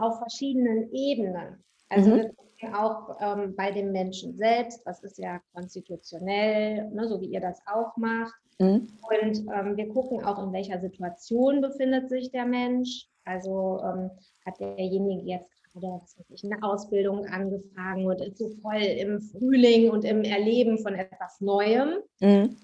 auf 0.00 0.18
verschiedenen 0.18 0.92
Ebenen. 0.92 1.62
Also 1.88 2.10
mhm. 2.10 2.16
wir 2.16 2.28
gucken 2.30 2.74
auch 2.74 3.16
ähm, 3.20 3.54
bei 3.54 3.70
dem 3.70 3.92
Menschen 3.92 4.36
selbst, 4.36 4.84
was 4.86 5.02
ist 5.04 5.18
ja 5.18 5.40
konstitutionell, 5.54 6.90
ne, 6.90 7.06
so 7.06 7.20
wie 7.20 7.26
ihr 7.26 7.40
das 7.40 7.60
auch 7.66 7.96
macht. 7.96 8.34
Mhm. 8.58 8.88
Und 9.08 9.46
ähm, 9.54 9.76
wir 9.76 9.88
gucken 9.88 10.24
auch, 10.24 10.42
in 10.42 10.52
welcher 10.52 10.80
Situation 10.80 11.60
befindet 11.60 12.08
sich 12.08 12.30
der 12.30 12.46
Mensch. 12.46 13.06
Also 13.24 13.80
ähm, 13.84 14.10
hat 14.44 14.58
derjenige 14.60 15.22
jetzt 15.22 15.55
oder 15.76 16.02
eine 16.42 16.62
Ausbildung 16.62 17.26
angefangen 17.26 18.06
und 18.06 18.20
ist 18.20 18.38
so 18.38 18.50
voll 18.62 18.82
im 18.82 19.20
Frühling 19.20 19.90
und 19.90 20.04
im 20.04 20.22
Erleben 20.22 20.78
von 20.78 20.94
etwas 20.94 21.40
Neuem. 21.40 21.98
Mhm. 22.20 22.56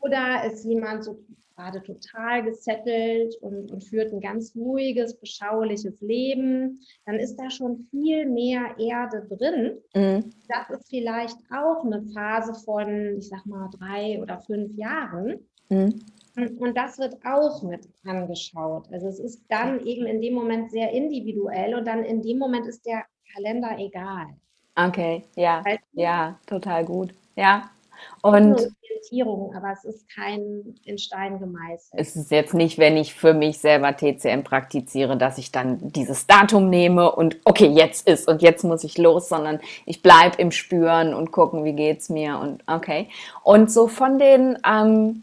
Oder 0.00 0.44
ist 0.50 0.64
jemand 0.64 1.04
so 1.04 1.18
gerade 1.56 1.82
total 1.82 2.42
gesettelt 2.42 3.36
und, 3.42 3.70
und, 3.70 3.84
führt 3.84 4.12
ein 4.12 4.20
ganz 4.20 4.54
ruhiges, 4.56 5.14
beschauliches 5.14 6.00
Leben, 6.00 6.80
dann 7.04 7.16
ist 7.16 7.36
da 7.36 7.50
schon 7.50 7.86
viel 7.90 8.26
mehr 8.26 8.74
Erde 8.78 9.26
drin. 9.28 9.78
Mhm. 9.94 10.30
Das 10.48 10.70
ist 10.70 10.88
vielleicht 10.88 11.36
auch 11.54 11.84
eine 11.84 12.02
Phase 12.14 12.54
von, 12.64 13.18
ich 13.18 13.28
sag 13.28 13.44
mal, 13.44 13.68
drei 13.78 14.20
oder 14.22 14.40
fünf 14.40 14.74
Jahren. 14.76 15.40
Mhm. 15.68 16.00
Und 16.36 16.76
das 16.76 16.98
wird 16.98 17.16
auch 17.24 17.62
mit 17.62 17.88
angeschaut. 18.04 18.86
Also 18.92 19.08
es 19.08 19.18
ist 19.18 19.42
dann 19.48 19.84
eben 19.84 20.06
in 20.06 20.20
dem 20.20 20.34
Moment 20.34 20.70
sehr 20.70 20.90
individuell 20.92 21.74
und 21.74 21.86
dann 21.86 22.04
in 22.04 22.22
dem 22.22 22.38
Moment 22.38 22.66
ist 22.66 22.86
der 22.86 23.04
Kalender 23.34 23.76
egal. 23.78 24.26
Okay, 24.76 25.24
ja, 25.36 25.64
weißt 25.64 25.80
ja, 25.92 26.38
total 26.46 26.84
gut. 26.84 27.12
Ja. 27.36 27.70
Und 28.22 28.70
Orientierung, 29.00 29.54
aber 29.54 29.72
es 29.72 29.84
ist 29.84 30.08
kein 30.08 30.74
in 30.84 30.98
Stein 30.98 31.38
gemeißelt. 31.38 31.92
Es 31.92 32.16
ist 32.16 32.30
jetzt 32.30 32.54
nicht, 32.54 32.78
wenn 32.78 32.96
ich 32.96 33.14
für 33.14 33.34
mich 33.34 33.58
selber 33.58 33.96
TCM 33.96 34.42
praktiziere, 34.42 35.16
dass 35.16 35.38
ich 35.38 35.52
dann 35.52 35.92
dieses 35.92 36.26
Datum 36.26 36.70
nehme 36.70 37.10
und 37.10 37.38
okay, 37.44 37.66
jetzt 37.66 38.06
ist 38.06 38.28
und 38.28 38.42
jetzt 38.42 38.64
muss 38.64 38.84
ich 38.84 38.98
los, 38.98 39.28
sondern 39.28 39.60
ich 39.86 40.02
bleibe 40.02 40.40
im 40.40 40.50
Spüren 40.50 41.14
und 41.14 41.30
gucken, 41.32 41.64
wie 41.64 41.72
geht 41.72 42.00
es 42.00 42.08
mir 42.08 42.38
und 42.38 42.62
okay. 42.66 43.08
Und 43.42 43.70
so 43.70 43.88
von 43.88 44.18
den 44.18 44.58
ähm, 44.66 45.22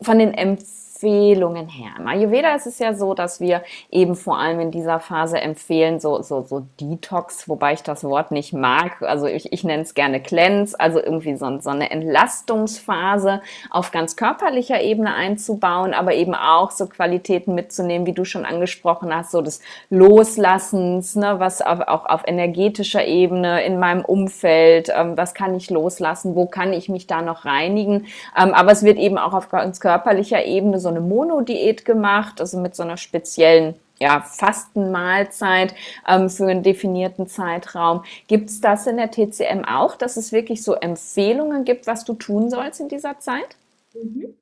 von 0.00 0.18
den 0.18 0.34
Empfehlungen 0.34 0.85
Empfehlungen 0.96 1.68
her? 1.68 1.90
Im 1.98 2.06
Ayurveda 2.06 2.54
ist 2.54 2.66
es 2.66 2.78
ja 2.78 2.94
so, 2.94 3.12
dass 3.12 3.38
wir 3.38 3.62
eben 3.90 4.14
vor 4.14 4.38
allem 4.38 4.60
in 4.60 4.70
dieser 4.70 4.98
Phase 4.98 5.38
empfehlen, 5.38 6.00
so, 6.00 6.22
so, 6.22 6.42
so 6.42 6.66
Detox, 6.80 7.48
wobei 7.48 7.74
ich 7.74 7.82
das 7.82 8.02
Wort 8.02 8.30
nicht 8.30 8.54
mag. 8.54 9.02
Also 9.02 9.26
ich, 9.26 9.52
ich 9.52 9.62
nenne 9.62 9.82
es 9.82 9.92
gerne 9.92 10.22
Cleanse, 10.22 10.78
also 10.80 10.98
irgendwie 10.98 11.36
so, 11.36 11.60
so 11.60 11.70
eine 11.70 11.90
Entlastungsphase 11.90 13.42
auf 13.70 13.90
ganz 13.90 14.16
körperlicher 14.16 14.80
Ebene 14.80 15.14
einzubauen, 15.14 15.92
aber 15.92 16.14
eben 16.14 16.34
auch 16.34 16.70
so 16.70 16.86
Qualitäten 16.86 17.54
mitzunehmen, 17.54 18.06
wie 18.06 18.14
du 18.14 18.24
schon 18.24 18.46
angesprochen 18.46 19.14
hast, 19.14 19.32
so 19.32 19.42
des 19.42 19.60
Loslassens, 19.90 21.14
ne, 21.14 21.38
was 21.38 21.60
auf, 21.60 21.80
auch 21.80 22.06
auf 22.06 22.22
energetischer 22.26 23.04
Ebene 23.04 23.64
in 23.64 23.78
meinem 23.78 24.04
Umfeld, 24.04 24.90
ähm, 24.96 25.16
was 25.16 25.34
kann 25.34 25.54
ich 25.54 25.68
loslassen, 25.68 26.34
wo 26.34 26.46
kann 26.46 26.72
ich 26.72 26.88
mich 26.88 27.06
da 27.06 27.20
noch 27.20 27.44
reinigen. 27.44 28.06
Ähm, 28.36 28.54
aber 28.54 28.72
es 28.72 28.82
wird 28.82 28.98
eben 28.98 29.18
auch 29.18 29.34
auf 29.34 29.50
ganz 29.50 29.80
körperlicher 29.80 30.44
Ebene 30.44 30.80
so 30.85 30.85
eine 30.88 31.00
Monodiät 31.00 31.84
gemacht, 31.84 32.40
also 32.40 32.58
mit 32.58 32.74
so 32.74 32.82
einer 32.82 32.96
speziellen 32.96 33.74
ja, 33.98 34.20
Fastenmahlzeit 34.20 35.74
ähm, 36.06 36.28
für 36.28 36.46
einen 36.46 36.62
definierten 36.62 37.26
Zeitraum. 37.26 38.04
Gibt 38.28 38.50
es 38.50 38.60
das 38.60 38.86
in 38.86 38.98
der 38.98 39.10
TCM 39.10 39.64
auch, 39.64 39.96
dass 39.96 40.16
es 40.16 40.32
wirklich 40.32 40.62
so 40.62 40.74
Empfehlungen 40.74 41.64
gibt, 41.64 41.86
was 41.86 42.04
du 42.04 42.14
tun 42.14 42.50
sollst 42.50 42.80
in 42.80 42.88
dieser 42.88 43.18
Zeit? 43.18 43.56
Mhm. 43.94 44.34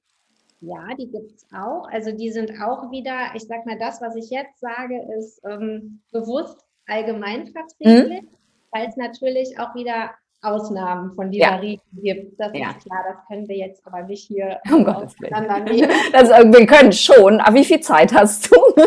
Ja, 0.61 0.95
die 0.99 1.11
gibt 1.11 1.37
es 1.37 1.47
auch. 1.53 1.89
Also 1.91 2.11
die 2.11 2.33
sind 2.33 2.51
auch 2.63 2.91
wieder, 2.91 3.35
ich 3.35 3.45
sag 3.47 3.67
mal, 3.67 3.79
das, 3.79 4.01
was 4.01 4.17
ich 4.17 4.31
jetzt 4.31 4.59
sage, 4.61 4.99
ist 5.19 5.41
ähm, 5.45 6.01
bewusst 6.11 6.65
allgemeinverträglich, 6.87 8.23
mhm. 8.23 8.37
weil 8.71 8.89
es 8.89 8.97
natürlich 8.97 9.59
auch 9.59 9.75
wieder 9.75 10.11
Ausnahmen 10.45 11.13
von 11.13 11.31
dieser 11.31 11.53
ja. 11.53 11.57
Regel 11.57 11.85
gibt. 11.93 12.39
Das 12.41 12.51
ja. 12.55 12.71
ist 12.71 12.87
klar, 12.87 13.05
das 13.09 13.27
können 13.27 13.49
wir 13.49 13.57
jetzt 13.57 13.87
aber 13.87 14.03
nicht 14.03 14.27
hier 14.27 14.59
um 14.73 14.87
auseinandernehmen. 14.87 15.91
Das, 16.13 16.31
äh, 16.31 16.45
wir 16.53 16.67
können 16.67 16.93
schon, 16.93 17.41
aber 17.41 17.57
wie 17.57 17.65
viel 17.65 17.81
Zeit 17.81 18.13
hast 18.15 18.51
du? 18.51 18.57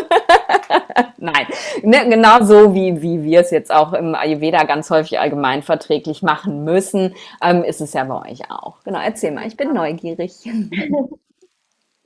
Nein, 1.18 1.46
ne, 1.82 2.08
genau 2.08 2.42
so 2.42 2.74
wie, 2.74 3.02
wie 3.02 3.22
wir 3.22 3.40
es 3.40 3.50
jetzt 3.50 3.72
auch 3.72 3.92
im 3.92 4.14
Ayurveda 4.14 4.64
ganz 4.64 4.88
häufig 4.90 5.18
allgemein 5.18 5.62
verträglich 5.62 6.22
machen 6.22 6.64
müssen, 6.64 7.14
ähm, 7.42 7.64
ist 7.64 7.80
es 7.80 7.92
ja 7.92 8.04
bei 8.04 8.30
euch 8.30 8.50
auch. 8.50 8.82
Genau, 8.84 9.00
erzähl 9.00 9.32
mal, 9.32 9.46
ich 9.46 9.56
bin 9.56 9.72
neugierig. 9.72 10.32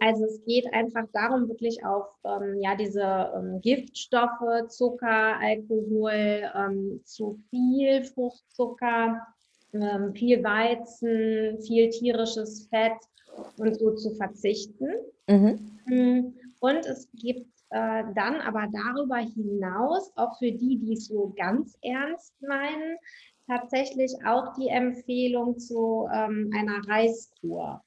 Also 0.05 0.25
es 0.25 0.45
geht 0.45 0.67
einfach 0.75 1.05
darum, 1.13 1.49
wirklich 1.49 1.85
auf 1.85 2.07
ähm, 2.25 2.59
ja, 2.61 2.75
diese 2.75 3.31
ähm, 3.37 3.61
Giftstoffe, 3.61 4.67
Zucker, 4.67 5.39
Alkohol, 5.41 6.51
ähm, 6.57 7.01
zu 7.05 7.39
viel 7.51 8.03
Fruchtzucker, 8.03 9.25
ähm, 9.73 10.12
viel 10.14 10.43
Weizen, 10.43 11.61
viel 11.62 11.91
tierisches 11.91 12.69
Fett 12.69 12.99
und 13.57 13.79
so 13.79 13.95
zu 13.95 14.14
verzichten. 14.14 14.91
Mhm. 15.29 15.59
Mm, 15.87 16.35
und 16.61 16.87
es 16.87 17.09
gibt 17.14 17.47
äh, 17.71 18.05
dann 18.14 18.41
aber 18.41 18.67
darüber 18.73 19.17
hinaus, 19.17 20.12
auch 20.17 20.38
für 20.38 20.52
die, 20.52 20.79
die 20.79 20.95
es 20.95 21.07
so 21.07 21.33
ganz 21.37 21.76
ernst 21.83 22.35
meinen, 22.43 22.97
tatsächlich 23.47 24.12
auch 24.26 24.55
die 24.55 24.69
Empfehlung 24.69 25.59
zu 25.59 26.07
ähm, 26.12 26.50
einer 26.55 26.87
Reiskur. 26.87 27.83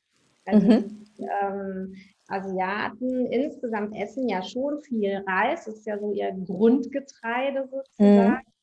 Also 0.46 0.68
mhm. 0.68 1.06
ähm, 1.42 1.96
Asiaten 2.28 3.28
insgesamt 3.28 3.96
essen 3.96 4.28
ja 4.28 4.42
schon 4.42 4.82
viel 4.82 5.24
Reis, 5.28 5.66
das 5.66 5.78
ist 5.78 5.88
ja 5.88 6.00
so 6.00 6.12
ihr 6.12 6.32
Grundgetreide 6.46 7.68
sozusagen. 7.70 8.34
Mhm. 8.34 8.55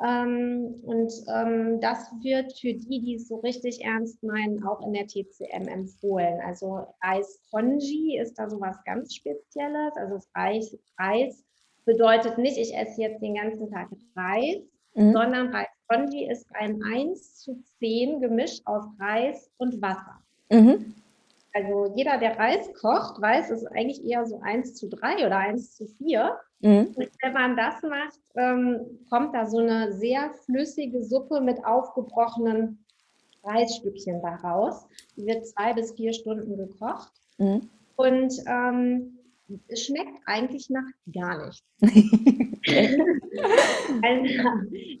Ähm, 0.00 0.76
und 0.84 1.12
ähm, 1.34 1.80
das 1.80 2.10
wird 2.22 2.52
für 2.52 2.72
die, 2.72 3.00
die 3.00 3.16
es 3.16 3.28
so 3.28 3.36
richtig 3.36 3.84
ernst 3.84 4.22
meinen, 4.22 4.62
auch 4.64 4.86
in 4.86 4.92
der 4.92 5.06
TCM 5.06 5.66
empfohlen. 5.66 6.40
Also 6.46 6.86
Reis 7.02 7.40
Konji 7.50 8.18
ist 8.18 8.38
da 8.38 8.48
so 8.48 8.60
was 8.60 8.82
ganz 8.84 9.14
Spezielles. 9.14 9.96
Also 9.96 10.20
Reis, 10.34 10.78
Reis 10.98 11.44
bedeutet 11.84 12.38
nicht, 12.38 12.58
ich 12.58 12.76
esse 12.76 13.00
jetzt 13.02 13.22
den 13.22 13.34
ganzen 13.34 13.70
Tag 13.70 13.88
Reis, 14.14 14.62
mhm. 14.94 15.12
sondern 15.12 15.48
Reis 15.48 15.68
Kondi 15.88 16.28
ist 16.30 16.46
ein 16.54 16.82
1 16.82 17.36
zu 17.36 17.62
10 17.78 18.20
Gemisch 18.20 18.60
aus 18.66 18.84
Reis 19.00 19.50
und 19.56 19.80
Wasser. 19.80 20.22
Mhm. 20.50 20.94
Also 21.54 21.92
jeder, 21.96 22.18
der 22.18 22.38
Reis 22.38 22.72
kocht, 22.74 23.20
weiß, 23.20 23.50
es 23.50 23.62
ist 23.62 23.72
eigentlich 23.72 24.04
eher 24.04 24.26
so 24.26 24.40
1 24.40 24.74
zu 24.74 24.88
3 24.88 25.26
oder 25.26 25.38
1 25.38 25.74
zu 25.74 25.86
4. 25.86 26.38
Mhm. 26.60 26.94
Wenn 27.22 27.32
man 27.32 27.56
das 27.56 27.82
macht, 27.82 28.20
ähm, 28.34 28.98
kommt 29.10 29.34
da 29.34 29.46
so 29.46 29.58
eine 29.58 29.92
sehr 29.92 30.30
flüssige 30.44 31.02
Suppe 31.04 31.40
mit 31.40 31.64
aufgebrochenen 31.64 32.84
Reisstückchen 33.44 34.20
daraus. 34.22 34.86
Die 35.16 35.26
wird 35.26 35.46
zwei 35.46 35.72
bis 35.72 35.92
vier 35.92 36.12
Stunden 36.12 36.56
gekocht. 36.56 37.12
Mhm. 37.38 37.68
Und 37.96 38.32
ähm, 38.46 39.18
schmeckt 39.74 40.18
eigentlich 40.26 40.68
nach 40.70 40.88
gar 41.12 41.46
nichts. 41.46 41.64
also, 44.02 44.34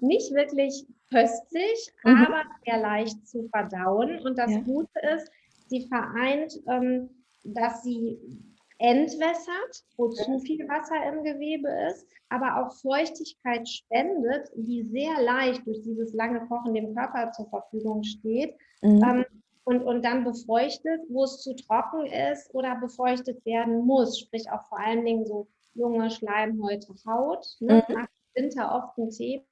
nicht 0.00 0.32
wirklich 0.32 0.86
köstlich, 1.10 1.92
mhm. 2.04 2.26
aber 2.26 2.42
sehr 2.64 2.80
leicht 2.80 3.26
zu 3.26 3.48
verdauen. 3.48 4.20
Und 4.20 4.38
das 4.38 4.50
ja. 4.50 4.60
Gute 4.60 5.00
ist, 5.16 5.30
sie 5.66 5.86
vereint, 5.88 6.52
ähm, 6.68 7.10
dass 7.44 7.82
sie 7.82 8.18
entwässert, 8.78 9.84
wo 9.96 10.08
zu 10.08 10.38
viel 10.40 10.66
Wasser 10.68 10.96
im 11.12 11.24
Gewebe 11.24 11.68
ist, 11.90 12.06
aber 12.28 12.56
auch 12.56 12.72
Feuchtigkeit 12.80 13.68
spendet, 13.68 14.48
die 14.54 14.84
sehr 14.84 15.20
leicht 15.22 15.66
durch 15.66 15.82
dieses 15.82 16.12
lange 16.14 16.46
Kochen 16.46 16.74
dem 16.74 16.94
Körper 16.94 17.32
zur 17.32 17.48
Verfügung 17.48 18.02
steht. 18.04 18.54
Mhm. 18.82 19.02
Ähm, 19.02 19.24
und, 19.64 19.82
und 19.82 20.02
dann 20.02 20.24
befeuchtet, 20.24 21.02
wo 21.10 21.24
es 21.24 21.42
zu 21.42 21.54
trocken 21.54 22.06
ist 22.06 22.54
oder 22.54 22.76
befeuchtet 22.76 23.44
werden 23.44 23.84
muss. 23.84 24.18
Sprich 24.18 24.50
auch 24.50 24.64
vor 24.68 24.78
allen 24.78 25.04
Dingen 25.04 25.26
so 25.26 25.46
junge 25.74 26.10
Schleimhäute, 26.10 26.94
Haut. 27.06 27.46
Ne? 27.60 27.84
Mhm. 27.86 27.94
Nach 27.94 28.08
Winter 28.34 28.74
oft 28.74 28.96
ein 28.96 29.10
Thema. 29.10 29.44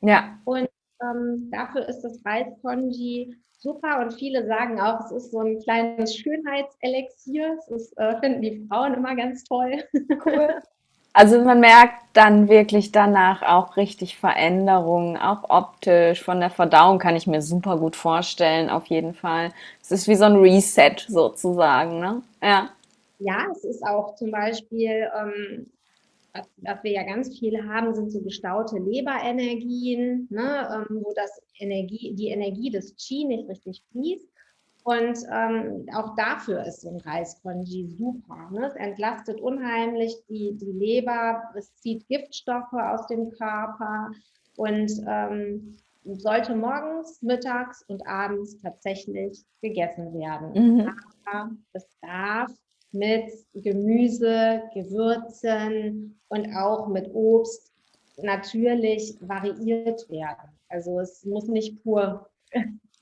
Ja. 0.00 0.40
Und 0.46 0.68
ähm, 1.02 1.50
dafür 1.50 1.86
ist 1.88 2.00
das 2.00 2.24
Reiskonji 2.24 3.36
super 3.60 4.00
und 4.00 4.14
viele 4.14 4.46
sagen 4.46 4.80
auch, 4.80 5.00
es 5.04 5.12
ist 5.12 5.30
so 5.30 5.40
ein 5.40 5.60
kleines 5.60 6.16
Schönheitselixier. 6.16 7.58
Das 7.68 7.92
äh, 7.96 8.18
finden 8.20 8.42
die 8.42 8.66
Frauen 8.68 8.94
immer 8.94 9.14
ganz 9.14 9.44
toll. 9.44 9.84
Cool. 10.24 10.54
Also 11.12 11.40
man 11.40 11.58
merkt 11.58 12.04
dann 12.12 12.48
wirklich 12.48 12.92
danach 12.92 13.42
auch 13.42 13.76
richtig 13.76 14.16
Veränderungen, 14.16 15.16
auch 15.16 15.50
optisch, 15.50 16.22
von 16.22 16.38
der 16.38 16.50
Verdauung 16.50 17.00
kann 17.00 17.16
ich 17.16 17.26
mir 17.26 17.42
super 17.42 17.78
gut 17.78 17.96
vorstellen, 17.96 18.70
auf 18.70 18.86
jeden 18.86 19.14
Fall. 19.14 19.50
Es 19.82 19.90
ist 19.90 20.06
wie 20.06 20.14
so 20.14 20.24
ein 20.24 20.36
Reset 20.36 20.94
sozusagen, 21.08 21.98
ne? 21.98 22.22
Ja. 22.40 22.70
Ja, 23.18 23.46
es 23.50 23.64
ist 23.64 23.84
auch 23.84 24.14
zum 24.14 24.30
Beispiel 24.30 25.10
ähm, 25.18 25.66
was, 26.32 26.48
wir 26.82 26.92
ja 26.92 27.02
ganz 27.04 27.38
viele 27.38 27.64
haben, 27.66 27.94
sind 27.94 28.10
so 28.10 28.20
gestaute 28.20 28.78
Leberenergien, 28.78 30.28
ne, 30.30 30.68
ähm, 30.90 31.02
wo 31.02 31.12
das 31.14 31.40
Energie, 31.58 32.14
die 32.14 32.28
Energie 32.28 32.70
des 32.70 32.94
Qi 32.96 33.24
nicht 33.24 33.48
richtig 33.48 33.82
fließt. 33.90 34.28
Und 34.82 35.18
ähm, 35.30 35.86
auch 35.94 36.14
dafür 36.16 36.64
ist 36.64 36.80
so 36.80 36.88
ein 36.88 37.00
Reiskonji 37.00 37.86
super. 37.98 38.48
Ne? 38.50 38.66
Es 38.66 38.76
entlastet 38.76 39.40
unheimlich 39.40 40.16
die, 40.28 40.56
die 40.56 40.72
Leber, 40.72 41.42
es 41.54 41.74
zieht 41.76 42.08
Giftstoffe 42.08 42.72
aus 42.72 43.06
dem 43.06 43.30
Körper 43.30 44.10
und 44.56 44.90
ähm, 45.06 45.76
sollte 46.04 46.56
morgens, 46.56 47.20
mittags 47.20 47.84
und 47.88 48.06
abends 48.06 48.58
tatsächlich 48.58 49.44
gegessen 49.60 50.14
werden. 50.14 50.52
Mhm. 50.54 50.96
Aber 51.26 51.50
es 51.72 51.86
darf 52.00 52.50
mit 52.92 53.30
Gemüse, 53.54 54.62
Gewürzen 54.74 56.18
und 56.28 56.54
auch 56.54 56.88
mit 56.88 57.12
Obst 57.14 57.72
natürlich 58.22 59.16
variiert 59.20 60.08
werden. 60.10 60.50
Also 60.68 61.00
es 61.00 61.24
muss 61.24 61.48
nicht 61.48 61.82
pur 61.82 62.28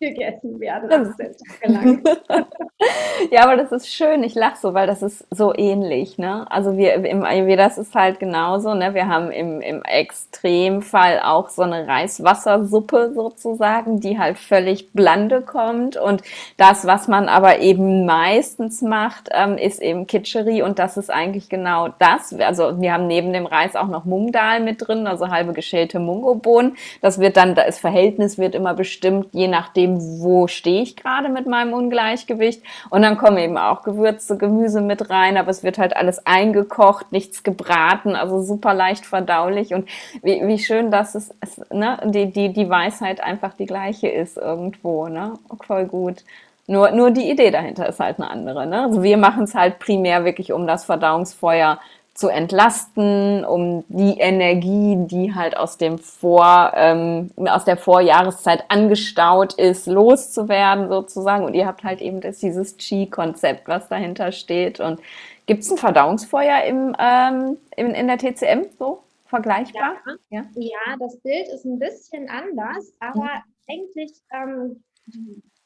gegessen 0.00 0.58
werden. 0.60 0.90
Das 0.90 1.08
ist 1.08 1.44
ja, 3.30 3.44
aber 3.44 3.56
das 3.56 3.72
ist 3.72 3.88
schön. 3.88 4.22
Ich 4.22 4.34
lache 4.34 4.56
so, 4.60 4.74
weil 4.74 4.86
das 4.86 5.02
ist 5.02 5.26
so 5.30 5.54
ähnlich. 5.54 6.18
Ne? 6.18 6.50
Also 6.50 6.76
wir 6.76 6.94
im 7.04 7.24
Ayurveda 7.24 7.68
das 7.68 7.76
ist 7.76 7.94
halt 7.94 8.18
genauso. 8.18 8.72
Ne? 8.72 8.94
Wir 8.94 9.08
haben 9.08 9.30
im, 9.30 9.60
im 9.60 9.82
Extremfall 9.82 11.20
auch 11.22 11.50
so 11.50 11.60
eine 11.60 11.86
Reiswassersuppe 11.86 13.12
sozusagen, 13.14 14.00
die 14.00 14.18
halt 14.18 14.38
völlig 14.38 14.92
blande 14.92 15.42
kommt. 15.42 15.98
Und 15.98 16.22
das, 16.56 16.86
was 16.86 17.08
man 17.08 17.28
aber 17.28 17.58
eben 17.58 18.06
meistens 18.06 18.80
macht, 18.80 19.28
ähm, 19.32 19.58
ist 19.58 19.82
eben 19.82 20.06
Kitscheri. 20.06 20.62
Und 20.62 20.78
das 20.78 20.96
ist 20.96 21.10
eigentlich 21.10 21.50
genau 21.50 21.88
das. 21.98 22.32
Also 22.40 22.80
wir 22.80 22.94
haben 22.94 23.06
neben 23.06 23.34
dem 23.34 23.44
Reis 23.44 23.76
auch 23.76 23.88
noch 23.88 24.06
Mungdal 24.06 24.60
mit 24.60 24.86
drin, 24.88 25.06
also 25.06 25.28
halbe 25.28 25.52
geschälte 25.52 25.98
Mungobohnen. 25.98 26.76
Das 27.02 27.18
wird 27.18 27.36
dann, 27.36 27.54
das 27.54 27.78
Verhältnis 27.78 28.38
wird 28.38 28.54
immer 28.54 28.72
bestimmt, 28.72 29.28
je 29.32 29.48
nachdem, 29.48 29.87
wo 29.96 30.46
stehe 30.46 30.82
ich 30.82 30.96
gerade 30.96 31.28
mit 31.28 31.46
meinem 31.46 31.72
Ungleichgewicht. 31.72 32.62
Und 32.90 33.02
dann 33.02 33.16
kommen 33.16 33.38
eben 33.38 33.56
auch 33.56 33.82
Gewürze, 33.82 34.36
Gemüse 34.36 34.80
mit 34.80 35.10
rein, 35.10 35.36
aber 35.36 35.50
es 35.50 35.62
wird 35.62 35.78
halt 35.78 35.96
alles 35.96 36.26
eingekocht, 36.26 37.12
nichts 37.12 37.42
gebraten, 37.42 38.14
also 38.16 38.42
super 38.42 38.74
leicht 38.74 39.06
verdaulich. 39.06 39.74
Und 39.74 39.88
wie, 40.22 40.46
wie 40.46 40.58
schön, 40.58 40.90
dass 40.90 41.14
es, 41.14 41.34
es 41.40 41.60
ne, 41.70 41.98
die, 42.04 42.30
die, 42.30 42.52
die 42.52 42.68
Weisheit 42.68 43.22
einfach 43.22 43.54
die 43.54 43.66
gleiche 43.66 44.08
ist 44.08 44.36
irgendwo, 44.36 45.08
ne? 45.08 45.34
Voll 45.66 45.86
gut. 45.86 46.24
Nur, 46.70 46.90
nur 46.90 47.10
die 47.10 47.30
Idee 47.30 47.50
dahinter 47.50 47.88
ist 47.88 47.98
halt 47.98 48.18
eine 48.18 48.28
andere. 48.30 48.66
Ne? 48.66 48.82
Also 48.82 49.02
wir 49.02 49.16
machen 49.16 49.44
es 49.44 49.54
halt 49.54 49.78
primär 49.78 50.26
wirklich 50.26 50.52
um 50.52 50.66
das 50.66 50.84
Verdauungsfeuer 50.84 51.78
zu 52.18 52.26
entlasten, 52.26 53.44
um 53.44 53.84
die 53.86 54.18
Energie, 54.18 54.96
die 55.06 55.36
halt 55.36 55.56
aus 55.56 55.78
dem 55.78 55.98
Vor, 55.98 56.72
ähm, 56.74 57.30
aus 57.36 57.64
der 57.64 57.76
Vorjahreszeit 57.76 58.64
angestaut 58.70 59.54
ist, 59.54 59.86
loszuwerden 59.86 60.88
sozusagen. 60.88 61.44
Und 61.44 61.54
ihr 61.54 61.64
habt 61.64 61.84
halt 61.84 62.00
eben 62.00 62.20
das, 62.20 62.38
dieses 62.38 62.76
Qi-Konzept, 62.76 63.68
was 63.68 63.88
dahinter 63.88 64.32
steht. 64.32 64.80
Und 64.80 65.00
gibt 65.46 65.62
es 65.62 65.70
ein 65.70 65.76
Verdauungsfeuer 65.76 66.64
im, 66.64 66.96
ähm, 66.98 67.56
in, 67.76 67.92
in 67.92 68.08
der 68.08 68.18
TCM 68.18 68.66
so 68.80 69.04
vergleichbar? 69.26 69.98
Ja, 70.28 70.40
ja. 70.40 70.44
ja, 70.56 70.96
das 70.98 71.20
Bild 71.20 71.46
ist 71.54 71.64
ein 71.66 71.78
bisschen 71.78 72.28
anders, 72.28 72.92
aber 72.98 73.30
mhm. 73.68 73.70
eigentlich 73.70 74.12
ähm, 74.32 74.82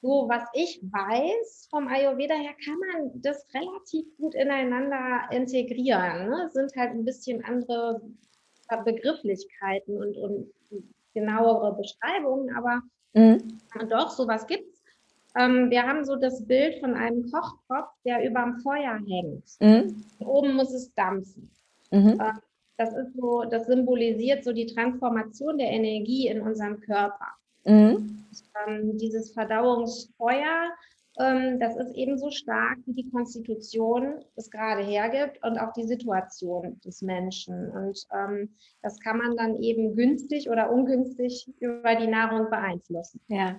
so 0.02 0.28
was 0.28 0.42
ich 0.52 0.81
weiß 0.83 1.68
vom 1.70 1.87
Ayurveda 1.88 2.35
her, 2.35 2.55
kann 2.64 2.76
man 2.78 3.22
das 3.22 3.46
relativ 3.55 4.05
gut 4.18 4.35
ineinander 4.35 5.28
integrieren. 5.31 6.28
Ne? 6.28 6.44
Es 6.46 6.55
sind 6.55 6.74
halt 6.76 6.90
ein 6.90 7.05
bisschen 7.05 7.44
andere 7.44 8.00
Begrifflichkeiten 8.85 9.96
und, 9.96 10.16
und 10.16 10.52
genauere 11.14 11.76
Beschreibungen, 11.76 12.55
aber 12.57 12.83
mhm. 13.14 13.59
doch, 13.88 14.11
sowas 14.11 14.46
gibt 14.46 14.68
es. 14.72 14.83
Ähm, 15.38 15.70
wir 15.70 15.83
haben 15.83 16.05
so 16.05 16.16
das 16.16 16.44
Bild 16.46 16.81
von 16.81 16.94
einem 16.94 17.31
Kochtopf, 17.31 17.90
der 18.05 18.24
über 18.28 18.42
dem 18.42 18.59
Feuer 18.61 18.98
hängt. 19.07 19.44
Mhm. 19.61 20.05
Oben 20.18 20.55
muss 20.55 20.72
es 20.72 20.92
dampfen. 20.94 21.50
Mhm. 21.90 22.18
Äh, 22.20 22.33
das 22.76 22.94
ist 22.94 23.14
so, 23.14 23.44
das 23.44 23.66
symbolisiert 23.66 24.44
so 24.44 24.52
die 24.52 24.66
Transformation 24.66 25.59
der 25.59 25.70
Energie 25.70 26.28
in 26.28 26.40
unserem 26.40 26.81
Körper. 26.81 27.28
Mhm. 27.64 28.25
Ähm, 28.66 28.98
dieses 28.98 29.33
Verdauungsfeuer, 29.33 30.70
ähm, 31.18 31.61
das 31.61 31.77
ist 31.77 31.94
ebenso 31.94 32.31
stark, 32.31 32.79
wie 32.87 32.94
die 32.94 33.11
Konstitution 33.11 34.25
es 34.37 34.51
gerade 34.51 34.83
hergibt 34.83 35.42
und 35.44 35.59
auch 35.59 35.72
die 35.75 35.85
Situation 35.85 36.81
des 36.85 37.03
Menschen. 37.03 37.70
Und 37.70 38.07
ähm, 38.12 38.48
das 38.83 38.98
kann 39.01 39.18
man 39.18 39.37
dann 39.37 39.57
eben 39.57 39.94
günstig 39.94 40.48
oder 40.48 40.70
ungünstig 40.70 41.51
über 41.61 41.94
die 41.96 42.07
Nahrung 42.07 42.48
beeinflussen. 42.48 43.20
Ja, 43.29 43.57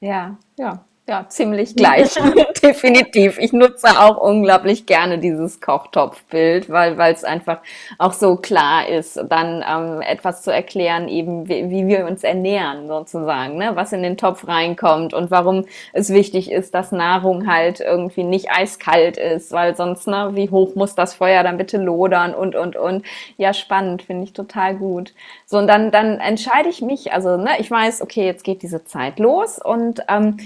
ja, 0.00 0.38
ja. 0.58 0.84
Ja, 1.08 1.24
ziemlich 1.28 1.76
gleich. 1.76 2.14
Definitiv. 2.64 3.38
Ich 3.38 3.52
nutze 3.52 3.86
auch 3.90 4.16
unglaublich 4.16 4.86
gerne 4.86 5.20
dieses 5.20 5.60
Kochtopfbild, 5.60 6.68
weil 6.68 6.98
weil 6.98 7.14
es 7.14 7.22
einfach 7.22 7.58
auch 7.96 8.12
so 8.12 8.34
klar 8.34 8.88
ist, 8.88 9.16
dann 9.28 9.64
ähm, 9.68 10.00
etwas 10.00 10.42
zu 10.42 10.50
erklären, 10.52 11.06
eben 11.06 11.48
wie, 11.48 11.70
wie 11.70 11.86
wir 11.86 12.06
uns 12.06 12.24
ernähren 12.24 12.88
sozusagen, 12.88 13.56
ne? 13.56 13.76
was 13.76 13.92
in 13.92 14.02
den 14.02 14.16
Topf 14.16 14.48
reinkommt 14.48 15.14
und 15.14 15.30
warum 15.30 15.66
es 15.92 16.10
wichtig 16.10 16.50
ist, 16.50 16.74
dass 16.74 16.90
Nahrung 16.90 17.46
halt 17.46 17.78
irgendwie 17.78 18.24
nicht 18.24 18.50
eiskalt 18.50 19.16
ist, 19.16 19.52
weil 19.52 19.76
sonst, 19.76 20.08
ne, 20.08 20.30
wie 20.32 20.50
hoch 20.50 20.74
muss 20.74 20.96
das 20.96 21.14
Feuer 21.14 21.44
dann 21.44 21.56
bitte 21.56 21.78
lodern 21.78 22.34
und 22.34 22.56
und 22.56 22.74
und. 22.74 23.04
Ja, 23.36 23.54
spannend, 23.54 24.02
finde 24.02 24.24
ich 24.24 24.32
total 24.32 24.74
gut. 24.74 25.14
So, 25.44 25.58
und 25.58 25.68
dann, 25.68 25.92
dann 25.92 26.18
entscheide 26.18 26.68
ich 26.68 26.82
mich, 26.82 27.12
also 27.12 27.36
ne, 27.36 27.50
ich 27.58 27.70
weiß, 27.70 28.02
okay, 28.02 28.26
jetzt 28.26 28.42
geht 28.42 28.62
diese 28.62 28.84
Zeit 28.84 29.20
los 29.20 29.60
und 29.62 30.02
ähm, 30.08 30.38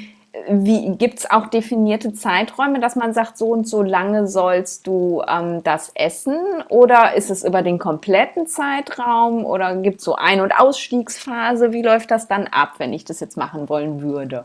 wie 0.48 0.96
gibt 0.96 1.18
es 1.18 1.30
auch 1.30 1.48
definierte 1.48 2.12
Zeiträume, 2.12 2.78
dass 2.78 2.94
man 2.94 3.12
sagt, 3.12 3.36
so 3.36 3.48
und 3.48 3.66
so 3.66 3.82
lange 3.82 4.28
sollst 4.28 4.86
du 4.86 5.22
ähm, 5.26 5.62
das 5.64 5.90
essen? 5.94 6.38
Oder 6.68 7.14
ist 7.14 7.30
es 7.30 7.44
über 7.44 7.62
den 7.62 7.78
kompletten 7.78 8.46
Zeitraum? 8.46 9.44
Oder 9.44 9.76
gibt 9.76 9.98
es 9.98 10.04
so 10.04 10.14
Ein- 10.14 10.40
und 10.40 10.52
Ausstiegsphase? 10.52 11.72
Wie 11.72 11.82
läuft 11.82 12.10
das 12.10 12.28
dann 12.28 12.46
ab, 12.46 12.74
wenn 12.78 12.92
ich 12.92 13.04
das 13.04 13.18
jetzt 13.18 13.36
machen 13.36 13.68
wollen 13.68 14.02
würde? 14.02 14.44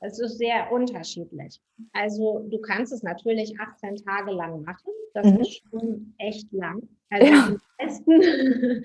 Es 0.00 0.20
ist 0.20 0.38
sehr 0.38 0.70
unterschiedlich. 0.70 1.60
Also 1.92 2.46
du 2.48 2.58
kannst 2.60 2.92
es 2.92 3.02
natürlich 3.02 3.58
18 3.58 3.96
Tage 3.96 4.30
lang 4.30 4.62
machen, 4.62 4.92
Das 5.12 5.26
mhm. 5.26 5.40
ist 5.40 5.60
schon 5.70 6.14
echt 6.18 6.52
lang. 6.52 6.82
Also 7.10 7.26
ja. 7.26 7.48
die, 7.48 7.82
meisten, 7.82 8.20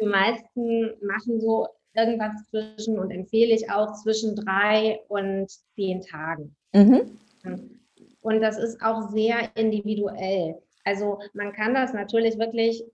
die 0.00 0.06
meisten 0.06 1.06
machen 1.06 1.40
so 1.40 1.66
irgendwas 1.94 2.32
zwischen 2.50 2.98
und 2.98 3.10
empfehle 3.10 3.54
ich 3.54 3.70
auch 3.70 3.92
zwischen 3.94 4.36
drei 4.36 5.00
und 5.08 5.50
zehn 5.74 6.02
Tagen. 6.02 6.54
Mhm. 6.72 7.18
Und 8.20 8.40
das 8.40 8.58
ist 8.58 8.80
auch 8.82 9.10
sehr 9.10 9.54
individuell. 9.56 10.56
Also 10.84 11.18
man 11.34 11.52
kann 11.52 11.74
das 11.74 11.92
natürlich 11.92 12.38
wirklich 12.38 12.84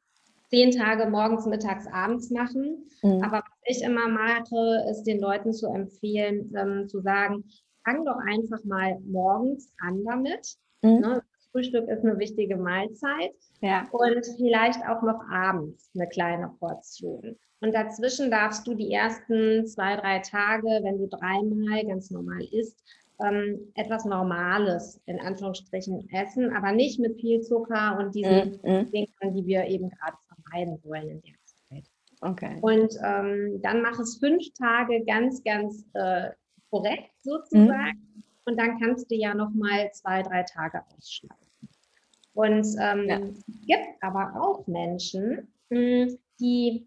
zehn 0.51 0.71
Tage 0.71 1.09
morgens, 1.09 1.47
mittags, 1.47 1.87
abends 1.93 2.31
machen. 2.31 2.89
Mhm. 3.03 3.23
Aber 3.23 3.39
was 3.39 3.77
ich 3.77 3.83
immer 3.83 4.09
mache, 4.09 4.87
ist 4.91 5.05
den 5.05 5.21
Leuten 5.21 5.53
zu 5.53 5.67
empfehlen, 5.69 6.53
ähm, 6.57 6.89
zu 6.89 7.01
sagen, 7.01 7.45
fang 7.85 8.05
doch 8.05 8.19
einfach 8.27 8.63
mal 8.65 8.99
morgens 9.05 9.73
an 9.81 10.05
damit. 10.05 10.57
Mhm. 10.83 11.01
Ne? 11.01 11.23
Frühstück 11.53 11.89
ist 11.89 12.05
eine 12.05 12.19
wichtige 12.19 12.57
Mahlzeit. 12.57 13.33
Ja. 13.61 13.89
Und 13.91 14.27
vielleicht 14.37 14.81
auch 14.87 15.03
noch 15.03 15.21
abends 15.31 15.91
eine 15.95 16.09
kleine 16.09 16.51
Portion. 16.59 17.37
Und 17.61 17.75
dazwischen 17.75 18.31
darfst 18.31 18.67
du 18.67 18.75
die 18.75 18.93
ersten 18.93 19.67
zwei, 19.67 19.97
drei 19.97 20.19
Tage, 20.19 20.67
wenn 20.83 20.99
du 20.99 21.07
dreimal 21.07 21.85
ganz 21.87 22.11
normal 22.11 22.43
isst, 22.53 22.83
ähm, 23.25 23.73
etwas 23.75 24.05
Normales 24.05 25.01
in 25.07 25.19
Anführungsstrichen 25.21 26.09
essen, 26.11 26.55
aber 26.55 26.73
nicht 26.73 27.01
mit 27.01 27.19
viel 27.19 27.41
Zucker 27.41 27.99
und 27.99 28.15
diesen 28.15 28.61
mm, 28.63 28.71
mm. 28.71 28.91
Dingen, 28.91 29.35
die 29.35 29.47
wir 29.47 29.65
eben 29.65 29.89
gerade 29.89 30.17
vermeiden 30.29 30.79
wollen 30.85 31.09
in 31.09 31.23
der 31.23 31.35
Zeit. 31.45 31.85
Okay. 32.21 32.59
Und 32.61 32.95
ähm, 33.03 33.61
dann 33.63 33.81
mach 33.81 33.99
es 33.99 34.19
fünf 34.19 34.53
Tage 34.53 35.03
ganz, 35.05 35.43
ganz 35.45 35.87
äh, 35.95 36.31
korrekt 36.71 37.11
sozusagen. 37.23 37.99
Mm. 38.15 38.23
Und 38.45 38.61
dann 38.61 38.79
kannst 38.79 39.11
du 39.11 39.17
ja 39.17 39.35
noch 39.35 39.51
mal 39.51 39.91
zwei, 39.93 40.23
drei 40.23 40.43
Tage 40.43 40.83
ausschlafen. 40.97 41.47
Und 42.35 42.67
ähm, 42.81 43.09
ja. 43.09 43.19
es 43.19 43.45
gibt 43.67 44.03
aber 44.03 44.35
auch 44.39 44.67
Menschen, 44.67 45.49
hm, 45.71 46.19
die 46.39 46.87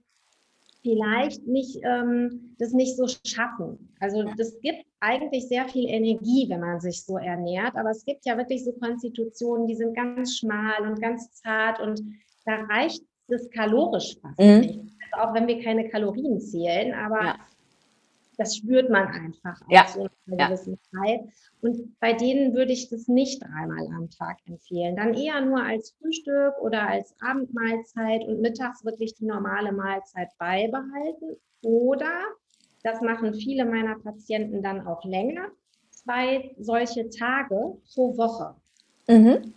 vielleicht 0.81 1.45
nicht 1.45 1.79
ähm, 1.83 2.55
das 2.57 2.71
nicht 2.73 2.95
so 2.95 3.05
schaffen. 3.07 3.93
Also 3.99 4.23
das 4.37 4.59
gibt 4.61 4.85
eigentlich 4.99 5.47
sehr 5.47 5.67
viel 5.67 5.87
Energie, 5.87 6.47
wenn 6.49 6.61
man 6.61 6.79
sich 6.79 7.03
so 7.03 7.17
ernährt, 7.17 7.75
aber 7.75 7.89
es 7.89 8.05
gibt 8.05 8.25
ja 8.25 8.37
wirklich 8.37 8.63
so 8.63 8.71
Konstitutionen, 8.73 9.67
die 9.67 9.75
sind 9.75 9.95
ganz 9.95 10.37
schmal 10.37 10.81
und 10.81 11.01
ganz 11.01 11.31
zart 11.33 11.79
und 11.79 12.01
da 12.45 12.55
reicht 12.63 13.03
das 13.27 13.49
kalorisch 13.51 14.17
fast 14.21 14.39
mhm. 14.39 14.59
nicht. 14.59 14.79
Also 15.11 15.29
auch 15.29 15.33
wenn 15.33 15.47
wir 15.47 15.61
keine 15.61 15.89
Kalorien 15.89 16.39
zählen, 16.39 16.93
aber 16.93 17.23
ja 17.23 17.35
das 18.39 18.55
spürt 18.55 18.89
man 18.89 19.05
einfach 19.07 19.59
ja. 19.69 19.85
so 19.85 20.07
einer 20.25 20.47
gewissen 20.47 20.79
Zeit. 20.93 21.25
Und 21.61 21.99
bei 21.99 22.13
denen 22.13 22.53
würde 22.53 22.71
ich 22.71 22.89
das 22.89 23.09
nicht 23.09 23.43
dreimal 23.43 23.85
am 23.93 24.09
Tag 24.09 24.37
empfehlen. 24.45 24.95
Dann 24.95 25.13
eher 25.13 25.41
nur 25.41 25.61
als 25.61 25.93
Frühstück 25.99 26.53
oder 26.61 26.87
als 26.87 27.13
Abendmahlzeit 27.19 28.23
und 28.25 28.39
mittags 28.39 28.85
wirklich 28.85 29.13
die 29.15 29.25
normale 29.25 29.73
Mahlzeit 29.73 30.29
beibehalten. 30.37 31.35
Oder, 31.63 32.23
das 32.81 33.01
machen 33.01 33.33
viele 33.33 33.65
meiner 33.65 33.99
Patienten 33.99 34.63
dann 34.63 34.87
auch 34.87 35.03
länger, 35.03 35.49
zwei 35.89 36.55
solche 36.57 37.09
Tage 37.09 37.75
pro 37.93 38.17
Woche. 38.17 38.55
Mhm. 39.09 39.53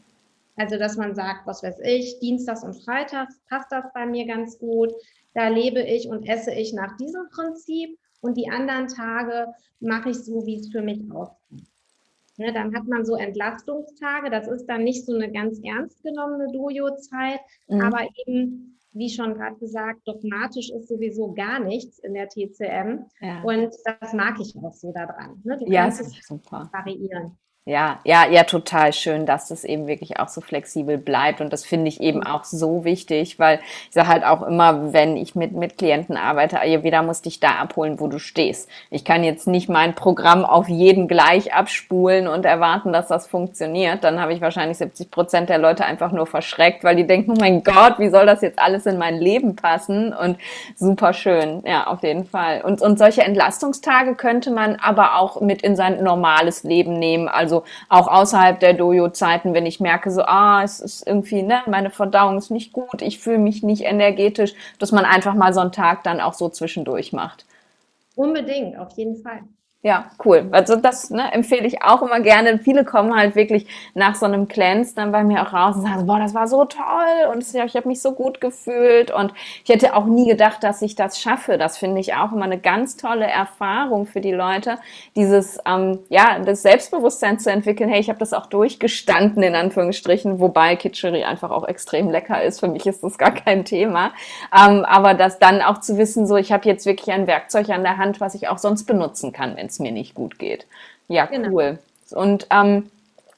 Also, 0.56 0.76
dass 0.76 0.96
man 0.96 1.14
sagt, 1.14 1.46
was 1.46 1.62
weiß 1.62 1.78
ich, 1.84 2.18
Dienstags 2.18 2.64
und 2.64 2.74
Freitags 2.82 3.40
passt 3.48 3.70
das 3.70 3.84
bei 3.94 4.06
mir 4.06 4.26
ganz 4.26 4.58
gut. 4.58 4.92
Da 5.34 5.46
lebe 5.46 5.80
ich 5.80 6.08
und 6.08 6.28
esse 6.28 6.52
ich 6.52 6.72
nach 6.72 6.96
diesem 6.96 7.28
Prinzip 7.30 7.96
und 8.22 8.36
die 8.36 8.48
anderen 8.48 8.88
Tage 8.88 9.48
mache 9.80 10.10
ich 10.10 10.24
so, 10.24 10.46
wie 10.46 10.58
es 10.58 10.70
für 10.70 10.80
mich 10.80 11.02
aussieht. 11.10 11.68
Ne, 12.38 12.50
dann 12.50 12.74
hat 12.74 12.86
man 12.86 13.04
so 13.04 13.16
Entlastungstage, 13.16 14.30
das 14.30 14.48
ist 14.48 14.64
dann 14.64 14.84
nicht 14.84 15.04
so 15.04 15.14
eine 15.14 15.30
ganz 15.30 15.60
ernst 15.62 16.02
genommene 16.02 16.50
Dojo-Zeit, 16.50 17.40
mhm. 17.68 17.80
aber 17.82 18.08
eben, 18.24 18.78
wie 18.92 19.10
schon 19.10 19.34
gerade 19.34 19.56
gesagt, 19.56 20.00
dogmatisch 20.06 20.70
ist 20.70 20.88
sowieso 20.88 21.34
gar 21.34 21.60
nichts 21.60 21.98
in 21.98 22.14
der 22.14 22.28
TCM 22.28 23.04
ja. 23.20 23.42
und 23.42 23.74
das 23.84 24.14
mag 24.14 24.40
ich 24.40 24.56
auch 24.56 24.72
so 24.72 24.92
daran. 24.92 25.42
Ne? 25.44 25.58
Du 25.58 25.66
ja, 25.70 25.82
kannst 25.82 26.00
es 26.00 26.26
super. 26.26 26.70
variieren. 26.72 27.36
Ja, 27.64 28.00
ja, 28.02 28.26
ja, 28.28 28.42
total 28.42 28.92
schön, 28.92 29.24
dass 29.24 29.46
das 29.46 29.62
eben 29.62 29.86
wirklich 29.86 30.18
auch 30.18 30.26
so 30.26 30.40
flexibel 30.40 30.98
bleibt. 30.98 31.40
Und 31.40 31.52
das 31.52 31.64
finde 31.64 31.86
ich 31.86 32.00
eben 32.00 32.24
auch 32.24 32.42
so 32.42 32.84
wichtig, 32.84 33.38
weil 33.38 33.60
ich 33.86 33.94
sage 33.94 34.08
halt 34.08 34.24
auch 34.24 34.42
immer, 34.42 34.92
wenn 34.92 35.16
ich 35.16 35.36
mit, 35.36 35.52
mit 35.52 35.78
Klienten 35.78 36.16
arbeite, 36.16 36.58
jeder 36.64 37.04
muss 37.04 37.22
dich 37.22 37.38
da 37.38 37.50
abholen, 37.60 38.00
wo 38.00 38.08
du 38.08 38.18
stehst. 38.18 38.68
Ich 38.90 39.04
kann 39.04 39.22
jetzt 39.22 39.46
nicht 39.46 39.68
mein 39.68 39.94
Programm 39.94 40.44
auf 40.44 40.68
jeden 40.68 41.06
gleich 41.06 41.54
abspulen 41.54 42.26
und 42.26 42.44
erwarten, 42.44 42.92
dass 42.92 43.06
das 43.06 43.28
funktioniert. 43.28 44.02
Dann 44.02 44.20
habe 44.20 44.32
ich 44.32 44.40
wahrscheinlich 44.40 44.78
70 44.78 45.12
Prozent 45.12 45.48
der 45.48 45.58
Leute 45.58 45.84
einfach 45.84 46.10
nur 46.10 46.26
verschreckt, 46.26 46.82
weil 46.82 46.96
die 46.96 47.06
denken, 47.06 47.30
oh 47.30 47.38
mein 47.38 47.62
Gott, 47.62 48.00
wie 48.00 48.08
soll 48.08 48.26
das 48.26 48.40
jetzt 48.40 48.58
alles 48.58 48.86
in 48.86 48.98
mein 48.98 49.18
Leben 49.18 49.54
passen? 49.54 50.12
Und 50.12 50.36
super 50.74 51.12
schön, 51.12 51.62
ja, 51.64 51.86
auf 51.86 52.02
jeden 52.02 52.24
Fall. 52.24 52.62
Und, 52.62 52.82
und 52.82 52.98
solche 52.98 53.22
Entlastungstage 53.22 54.16
könnte 54.16 54.50
man 54.50 54.74
aber 54.82 55.16
auch 55.16 55.40
mit 55.40 55.62
in 55.62 55.76
sein 55.76 56.02
normales 56.02 56.64
Leben 56.64 56.94
nehmen. 56.98 57.28
Also 57.28 57.51
also 57.52 57.64
auch 57.88 58.08
außerhalb 58.08 58.58
der 58.60 58.74
Dojo-Zeiten, 58.74 59.52
wenn 59.54 59.66
ich 59.66 59.80
merke, 59.80 60.10
so, 60.10 60.22
ah, 60.22 60.62
es 60.62 60.80
ist 60.80 61.06
irgendwie, 61.06 61.42
ne, 61.42 61.62
meine 61.66 61.90
Verdauung 61.90 62.38
ist 62.38 62.50
nicht 62.50 62.72
gut, 62.72 63.02
ich 63.02 63.18
fühle 63.18 63.38
mich 63.38 63.62
nicht 63.62 63.82
energetisch, 63.82 64.54
dass 64.78 64.92
man 64.92 65.04
einfach 65.04 65.34
mal 65.34 65.52
so 65.52 65.60
einen 65.60 65.72
Tag 65.72 66.02
dann 66.04 66.20
auch 66.20 66.34
so 66.34 66.48
zwischendurch 66.48 67.12
macht. 67.12 67.44
Unbedingt, 68.14 68.78
auf 68.78 68.92
jeden 68.96 69.16
Fall. 69.22 69.40
Ja, 69.84 70.12
cool. 70.24 70.46
Also 70.52 70.76
das 70.76 71.10
ne, 71.10 71.32
empfehle 71.32 71.66
ich 71.66 71.82
auch 71.82 72.02
immer 72.02 72.20
gerne. 72.20 72.60
Viele 72.60 72.84
kommen 72.84 73.16
halt 73.16 73.34
wirklich 73.34 73.66
nach 73.94 74.14
so 74.14 74.26
einem 74.26 74.46
Cleanse 74.46 74.94
dann 74.94 75.10
bei 75.10 75.24
mir 75.24 75.42
auch 75.42 75.52
raus 75.52 75.74
und 75.74 75.82
sagen, 75.82 76.06
boah, 76.06 76.20
das 76.20 76.34
war 76.34 76.46
so 76.46 76.64
toll 76.64 77.32
und 77.32 77.42
ich 77.42 77.74
habe 77.76 77.88
mich 77.88 78.00
so 78.00 78.12
gut 78.12 78.40
gefühlt 78.40 79.10
und 79.10 79.34
ich 79.64 79.70
hätte 79.70 79.96
auch 79.96 80.04
nie 80.04 80.28
gedacht, 80.28 80.62
dass 80.62 80.82
ich 80.82 80.94
das 80.94 81.20
schaffe. 81.20 81.58
Das 81.58 81.78
finde 81.78 82.00
ich 82.00 82.14
auch 82.14 82.30
immer 82.30 82.44
eine 82.44 82.60
ganz 82.60 82.96
tolle 82.96 83.26
Erfahrung 83.26 84.06
für 84.06 84.20
die 84.20 84.30
Leute, 84.30 84.78
dieses 85.16 85.58
ähm, 85.66 85.98
ja 86.08 86.38
das 86.38 86.62
Selbstbewusstsein 86.62 87.40
zu 87.40 87.50
entwickeln. 87.50 87.90
Hey, 87.90 87.98
ich 87.98 88.08
habe 88.08 88.20
das 88.20 88.34
auch 88.34 88.46
durchgestanden 88.46 89.42
in 89.42 89.56
Anführungsstrichen, 89.56 90.38
wobei 90.38 90.76
Kitscheri 90.76 91.24
einfach 91.24 91.50
auch 91.50 91.66
extrem 91.66 92.08
lecker 92.08 92.40
ist. 92.40 92.60
Für 92.60 92.68
mich 92.68 92.86
ist 92.86 93.02
das 93.02 93.18
gar 93.18 93.32
kein 93.32 93.64
Thema. 93.64 94.12
Ähm, 94.56 94.84
aber 94.84 95.14
das 95.14 95.40
dann 95.40 95.60
auch 95.60 95.78
zu 95.78 95.98
wissen, 95.98 96.28
so 96.28 96.36
ich 96.36 96.52
habe 96.52 96.68
jetzt 96.68 96.86
wirklich 96.86 97.10
ein 97.10 97.26
Werkzeug 97.26 97.68
an 97.70 97.82
der 97.82 97.96
Hand, 97.96 98.20
was 98.20 98.36
ich 98.36 98.46
auch 98.46 98.58
sonst 98.58 98.84
benutzen 98.84 99.32
kann, 99.32 99.56
wenn 99.56 99.71
es 99.72 99.78
mir 99.78 99.92
nicht 99.92 100.14
gut 100.14 100.38
geht. 100.38 100.66
Ja, 101.08 101.26
genau. 101.26 101.50
cool. 101.50 101.78
Und 102.12 102.46
ähm, 102.50 102.90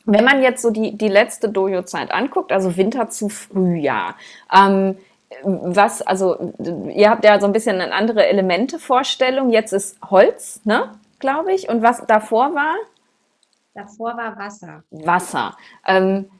wenn 0.04 0.24
man 0.24 0.42
jetzt 0.42 0.62
so 0.62 0.70
die, 0.70 0.96
die 0.96 1.08
letzte 1.08 1.48
Dojo-Zeit 1.48 2.12
anguckt, 2.12 2.52
also 2.52 2.76
Winter 2.76 3.08
zu 3.08 3.28
Frühjahr, 3.28 4.16
ähm, 4.54 4.96
was, 5.42 6.02
also 6.02 6.52
ihr 6.94 7.10
habt 7.10 7.24
ja 7.24 7.40
so 7.40 7.46
ein 7.46 7.52
bisschen 7.52 7.80
eine 7.80 7.92
andere 7.92 8.26
Elemente-Vorstellung. 8.26 9.50
Jetzt 9.50 9.72
ist 9.72 9.98
Holz, 10.10 10.60
ne, 10.64 10.92
glaube 11.18 11.52
ich. 11.52 11.68
Und 11.68 11.82
was 11.82 12.06
davor 12.06 12.54
war? 12.54 12.74
Davor 13.74 14.16
war 14.16 14.38
Wasser. 14.38 14.84
Wasser. 14.90 15.56
Ähm, 15.86 16.30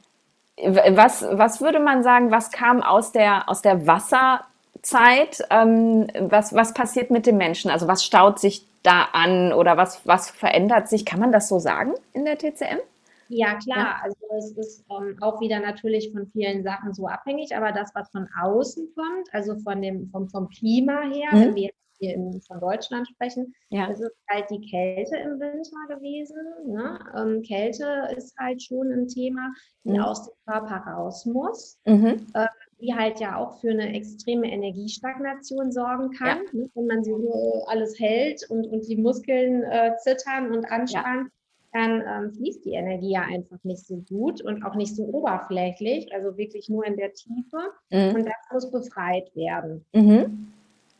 was, 0.65 1.25
was 1.31 1.59
würde 1.59 1.79
man 1.79 2.03
sagen, 2.03 2.31
was 2.31 2.51
kam 2.51 2.81
aus 2.81 3.11
der, 3.11 3.49
aus 3.49 3.61
der 3.61 3.85
Wasserzeit? 3.85 5.45
Ähm, 5.49 6.07
was, 6.19 6.55
was 6.55 6.73
passiert 6.73 7.11
mit 7.11 7.25
dem 7.25 7.37
Menschen? 7.37 7.69
Also 7.69 7.87
was 7.87 8.05
staut 8.05 8.39
sich 8.39 8.65
da 8.85 9.09
an 9.13 9.53
oder 9.53 9.77
was, 9.77 10.05
was 10.05 10.29
verändert 10.29 10.87
sich? 10.87 11.05
Kann 11.05 11.19
man 11.19 11.31
das 11.31 11.47
so 11.47 11.59
sagen 11.59 11.93
in 12.13 12.25
der 12.25 12.37
TCM? 12.37 12.79
Ja, 13.27 13.55
klar. 13.55 14.01
Also 14.03 14.17
es 14.37 14.51
ist 14.51 14.85
ähm, 14.89 15.17
auch 15.21 15.41
wieder 15.41 15.59
natürlich 15.59 16.11
von 16.11 16.27
vielen 16.27 16.63
Sachen 16.63 16.93
so 16.93 17.07
abhängig, 17.07 17.55
aber 17.55 17.71
das, 17.71 17.93
was 17.95 18.09
von 18.11 18.27
außen 18.39 18.93
kommt, 18.95 19.33
also 19.33 19.57
von 19.59 19.81
dem, 19.81 20.09
vom, 20.11 20.29
vom 20.29 20.49
Klima 20.49 21.01
her, 21.01 21.29
mhm. 21.31 21.39
wenn 21.39 21.55
wir 21.55 21.63
jetzt 21.63 21.79
hier 21.97 22.13
in, 22.13 22.41
von 22.41 22.59
Deutschland 22.59 23.07
sprechen, 23.07 23.53
ja. 23.69 23.87
ist 23.87 24.03
halt 24.29 24.49
die 24.49 24.61
Kälte 24.69 25.17
im 25.17 25.39
Winter 25.39 25.95
gewesen. 25.95 26.37
Ne? 26.67 26.99
Ähm, 27.17 27.41
Kälte 27.41 28.09
ist 28.15 28.35
halt 28.37 28.61
schon 28.61 28.91
ein 28.91 29.07
Thema, 29.07 29.51
die 29.83 29.91
mhm. 29.91 30.01
aus 30.01 30.25
dem 30.25 30.33
Körper 30.45 30.75
raus 30.91 31.25
muss. 31.25 31.79
Mhm. 31.85 32.27
Ähm, 32.35 32.47
die 32.81 32.93
halt 32.93 33.19
ja 33.19 33.37
auch 33.37 33.59
für 33.59 33.69
eine 33.69 33.93
extreme 33.95 34.51
Energiestagnation 34.51 35.71
sorgen 35.71 36.11
kann. 36.11 36.39
Ja. 36.51 36.59
Ne? 36.59 36.69
Wenn 36.73 36.87
man 36.87 37.03
so 37.03 37.63
alles 37.67 37.99
hält 37.99 38.49
und, 38.49 38.67
und 38.67 38.87
die 38.87 38.97
Muskeln 38.97 39.63
äh, 39.63 39.95
zittern 39.97 40.51
und 40.51 40.65
anspannen, 40.65 41.31
ja. 41.73 41.79
dann 41.79 42.03
ähm, 42.25 42.33
fließt 42.33 42.65
die 42.65 42.73
Energie 42.73 43.11
ja 43.11 43.21
einfach 43.21 43.63
nicht 43.63 43.85
so 43.85 44.03
gut 44.09 44.41
und 44.41 44.63
auch 44.63 44.75
nicht 44.75 44.95
so 44.95 45.03
oberflächlich, 45.03 46.13
also 46.13 46.37
wirklich 46.37 46.69
nur 46.69 46.85
in 46.85 46.97
der 46.97 47.13
Tiefe. 47.13 47.71
Mhm. 47.91 48.15
Und 48.15 48.25
das 48.25 48.35
muss 48.51 48.71
befreit 48.71 49.33
werden. 49.35 49.85
Mhm. 49.93 50.51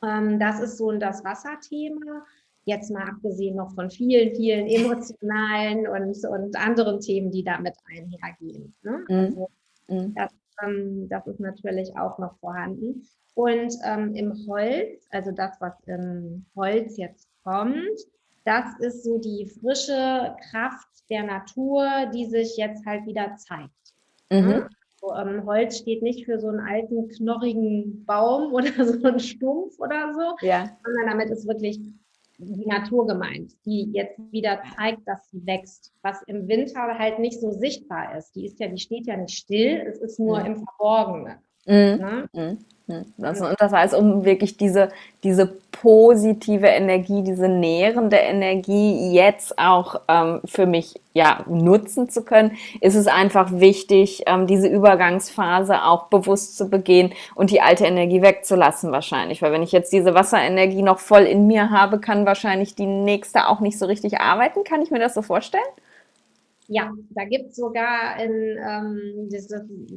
Ähm, 0.01 0.39
das 0.39 0.61
ist 0.61 0.77
so 0.77 0.91
das 0.93 1.23
Wasserthema. 1.25 2.25
Jetzt 2.67 2.89
mal 2.89 3.07
abgesehen 3.07 3.57
noch 3.57 3.75
von 3.75 3.91
vielen, 3.91 4.33
vielen 4.33 4.65
emotionalen 4.65 5.88
und, 5.88 6.17
und 6.25 6.57
anderen 6.57 6.99
Themen, 6.99 7.29
die 7.31 7.43
damit 7.43 7.75
einhergehen. 7.85 8.73
Ne? 8.81 9.03
Mhm. 9.07 9.15
Also, 9.15 9.49
mhm. 9.88 10.15
das 10.15 10.31
ähm, 10.63 11.07
das 11.09 11.27
ist 11.27 11.39
natürlich 11.39 11.97
auch 11.97 12.17
noch 12.19 12.37
vorhanden. 12.39 13.07
Und 13.33 13.73
ähm, 13.83 14.15
im 14.15 14.33
Holz, 14.47 15.07
also 15.11 15.31
das, 15.31 15.59
was 15.59 15.73
im 15.87 16.45
Holz 16.55 16.97
jetzt 16.97 17.27
kommt, 17.43 17.99
das 18.45 18.65
ist 18.79 19.03
so 19.03 19.17
die 19.17 19.51
frische 19.59 20.35
Kraft 20.49 20.87
der 21.09 21.23
Natur, 21.23 22.09
die 22.13 22.25
sich 22.25 22.55
jetzt 22.57 22.85
halt 22.85 23.05
wieder 23.05 23.35
zeigt. 23.35 23.71
Mhm. 24.31 24.67
ähm, 25.17 25.45
Holz 25.45 25.79
steht 25.79 26.01
nicht 26.01 26.25
für 26.25 26.39
so 26.39 26.47
einen 26.47 26.61
alten, 26.61 27.09
knorrigen 27.09 28.05
Baum 28.05 28.53
oder 28.53 28.85
so 28.85 29.05
einen 29.05 29.19
Stumpf 29.19 29.77
oder 29.79 30.13
so, 30.13 30.45
ja. 30.45 30.77
sondern 30.83 31.07
damit 31.07 31.29
ist 31.29 31.47
wirklich 31.47 31.79
die 32.37 32.65
Natur 32.65 33.07
gemeint, 33.07 33.53
die 33.65 33.91
jetzt 33.91 34.19
wieder 34.31 34.61
zeigt, 34.75 35.07
dass 35.07 35.29
sie 35.29 35.45
wächst, 35.45 35.93
was 36.01 36.21
im 36.23 36.47
Winter 36.47 36.97
halt 36.97 37.19
nicht 37.19 37.39
so 37.39 37.51
sichtbar 37.51 38.17
ist. 38.17 38.35
Die 38.35 38.45
ist 38.45 38.59
ja, 38.59 38.67
die 38.67 38.77
steht 38.77 39.07
ja 39.07 39.17
nicht 39.17 39.37
still, 39.37 39.85
es 39.87 39.99
ist 39.99 40.19
nur 40.19 40.39
mhm. 40.39 40.45
im 40.45 40.55
Verborgenen. 40.57 41.37
Mhm. 41.65 42.30
Ne? 42.34 42.58
Mhm. 42.88 43.06
Das, 43.17 43.41
und 43.41 43.56
das 43.60 43.71
heißt, 43.71 43.95
um 43.95 44.25
wirklich 44.25 44.58
diese, 44.58 44.89
diese 45.23 45.47
positive 45.71 46.67
Energie, 46.67 47.23
diese 47.23 47.47
nährende 47.47 48.17
Energie 48.17 49.12
jetzt 49.12 49.58
auch 49.58 50.01
ähm, 50.08 50.41
für 50.45 50.67
mich 50.67 51.01
ja, 51.13 51.43
nutzen 51.47 52.10
zu 52.10 52.23
können, 52.23 52.51
ist 52.82 52.93
es 52.93 53.08
einfach 53.08 53.51
wichtig, 53.54 54.23
ähm, 54.28 54.45
diese 54.45 54.67
Übergangsphase 54.67 55.84
auch 55.84 56.10
bewusst 56.10 56.58
zu 56.58 56.69
begehen 56.69 57.12
und 57.34 57.49
die 57.49 57.62
alte 57.62 57.86
Energie 57.86 58.21
wegzulassen 58.21 58.91
wahrscheinlich. 58.91 59.41
Weil 59.41 59.51
wenn 59.51 59.63
ich 59.63 59.71
jetzt 59.71 59.91
diese 59.91 60.13
Wasserenergie 60.13 60.84
noch 60.84 60.99
voll 60.99 61.23
in 61.23 61.47
mir 61.47 61.71
habe, 61.71 61.99
kann 61.99 62.28
wahrscheinlich 62.28 62.75
die 62.75 62.86
nächste 62.86 63.47
auch 63.47 63.62
nicht 63.62 63.80
so 63.80 63.88
richtig 63.88 64.19
arbeiten. 64.19 64.63
Kann 64.63 64.84
ich 64.84 64.91
mir 64.91 64.99
das 64.99 65.15
so 65.15 65.23
vorstellen? 65.23 65.63
Ja, 66.67 66.91
da 67.12 67.25
gibt 67.25 67.51
es 67.51 67.56
sogar 67.58 68.19
in, 68.23 68.58
ähm, 68.58 69.30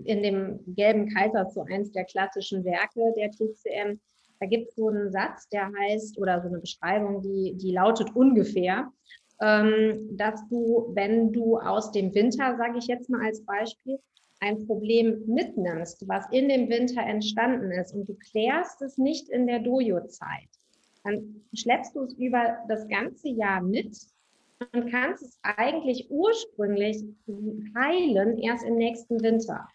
in 0.04 0.22
dem 0.22 0.60
gelben 0.74 1.08
Kaiser 1.08 1.48
zu 1.48 1.62
eins 1.62 1.92
der 1.92 2.04
klassischen 2.04 2.64
Werke 2.64 3.12
der 3.16 3.30
TCM, 3.30 3.98
da 4.40 4.46
gibt 4.46 4.68
es 4.68 4.76
so 4.76 4.88
einen 4.88 5.10
Satz, 5.10 5.48
der 5.48 5.70
heißt, 5.78 6.18
oder 6.18 6.40
so 6.40 6.48
eine 6.48 6.60
Beschreibung, 6.60 7.22
die, 7.22 7.54
die 7.56 7.72
lautet 7.72 8.14
ungefähr, 8.14 8.92
ähm, 9.40 10.16
dass 10.16 10.46
du, 10.48 10.90
wenn 10.94 11.32
du 11.32 11.58
aus 11.58 11.90
dem 11.92 12.14
Winter, 12.14 12.56
sage 12.56 12.78
ich 12.78 12.86
jetzt 12.86 13.10
mal 13.10 13.24
als 13.24 13.44
Beispiel, 13.44 13.98
ein 14.40 14.64
Problem 14.66 15.24
mitnimmst, 15.26 16.06
was 16.06 16.24
in 16.30 16.48
dem 16.48 16.68
Winter 16.68 17.02
entstanden 17.02 17.72
ist 17.72 17.92
und 17.92 18.08
du 18.08 18.14
klärst 18.30 18.80
es 18.82 18.96
nicht 18.96 19.28
in 19.28 19.48
der 19.48 19.58
Dojo-Zeit, 19.58 20.48
dann 21.02 21.42
schleppst 21.52 21.96
du 21.96 22.04
es 22.04 22.14
über 22.14 22.58
das 22.68 22.86
ganze 22.88 23.30
Jahr 23.30 23.60
mit 23.60 23.96
und 24.72 24.90
kannst 24.90 25.22
es 25.22 25.38
eigentlich 25.42 26.10
ursprünglich 26.10 27.04
heilen 27.76 28.38
erst 28.38 28.64
im 28.64 28.76
nächsten 28.76 29.22
Winter. 29.22 29.68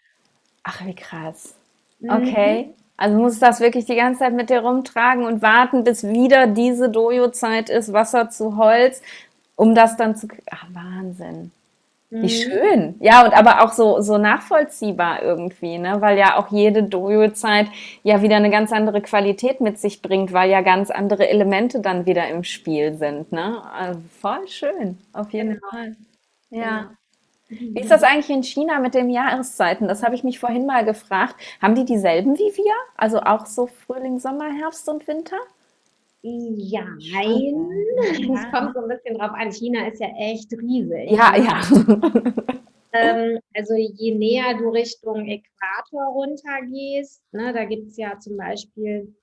Ach, 0.62 0.84
wie 0.84 0.94
krass. 0.94 1.54
Mhm. 2.00 2.10
Okay. 2.10 2.64
Mhm. 2.64 2.74
Also 2.96 3.18
musst 3.18 3.42
du 3.42 3.46
das 3.46 3.60
wirklich 3.60 3.86
die 3.86 3.96
ganze 3.96 4.20
Zeit 4.20 4.34
mit 4.34 4.50
dir 4.50 4.60
rumtragen 4.60 5.24
und 5.24 5.42
warten, 5.42 5.82
bis 5.82 6.04
wieder 6.04 6.46
diese 6.46 6.88
Dojo-Zeit 6.88 7.68
ist, 7.68 7.92
Wasser 7.92 8.30
zu 8.30 8.56
Holz, 8.56 9.02
um 9.56 9.74
das 9.74 9.96
dann 9.96 10.16
zu. 10.16 10.28
Ach, 10.50 10.66
Wahnsinn. 10.72 11.50
Wie 12.14 12.26
mhm. 12.26 12.28
schön. 12.28 12.94
Ja, 13.00 13.24
und 13.24 13.34
aber 13.34 13.64
auch 13.64 13.72
so, 13.72 14.00
so 14.00 14.18
nachvollziehbar 14.18 15.20
irgendwie, 15.22 15.78
ne? 15.78 16.00
Weil 16.00 16.16
ja 16.16 16.36
auch 16.38 16.48
jede 16.52 16.84
Dojo-Zeit 16.84 17.66
ja 18.04 18.22
wieder 18.22 18.36
eine 18.36 18.50
ganz 18.50 18.72
andere 18.72 19.00
Qualität 19.00 19.60
mit 19.60 19.80
sich 19.80 20.00
bringt, 20.00 20.32
weil 20.32 20.48
ja 20.48 20.60
ganz 20.60 20.92
andere 20.92 21.28
Elemente 21.28 21.80
dann 21.80 22.06
wieder 22.06 22.28
im 22.28 22.44
Spiel 22.44 22.94
sind, 22.94 23.32
ne? 23.32 23.60
Also 23.72 24.00
voll 24.20 24.46
schön, 24.46 24.98
auf 25.12 25.32
jeden 25.32 25.54
genau. 25.54 25.68
Fall. 25.70 25.96
Ja. 26.50 26.90
Genau. 27.48 27.74
Wie 27.74 27.80
ist 27.80 27.90
das 27.90 28.04
eigentlich 28.04 28.30
in 28.30 28.44
China 28.44 28.78
mit 28.78 28.94
den 28.94 29.10
Jahreszeiten? 29.10 29.88
Das 29.88 30.04
habe 30.04 30.14
ich 30.14 30.22
mich 30.22 30.38
vorhin 30.38 30.66
mal 30.66 30.84
gefragt. 30.84 31.34
Haben 31.60 31.74
die 31.74 31.84
dieselben 31.84 32.38
wie 32.38 32.56
wir? 32.56 32.72
Also 32.96 33.22
auch 33.22 33.46
so 33.46 33.66
Frühling, 33.66 34.20
Sommer, 34.20 34.52
Herbst 34.52 34.88
und 34.88 35.08
Winter? 35.08 35.36
Ja, 36.26 36.84
nein. 37.12 37.68
Es 37.98 38.50
kommt 38.50 38.74
so 38.74 38.80
ein 38.80 38.88
bisschen 38.88 39.18
drauf 39.18 39.32
an. 39.34 39.52
China 39.52 39.86
ist 39.86 40.00
ja 40.00 40.08
echt 40.18 40.50
riesig. 40.52 41.10
Ja, 41.10 41.36
ja. 41.36 41.60
ähm, 42.92 43.38
also 43.54 43.74
je 43.74 44.14
näher 44.14 44.56
du 44.56 44.70
Richtung 44.70 45.28
Äquator 45.28 46.12
runtergehst, 46.14 47.22
ne, 47.32 47.52
da 47.52 47.66
gibt 47.66 47.88
es 47.88 47.98
ja 47.98 48.18
zum 48.18 48.38
Beispiel 48.38 49.14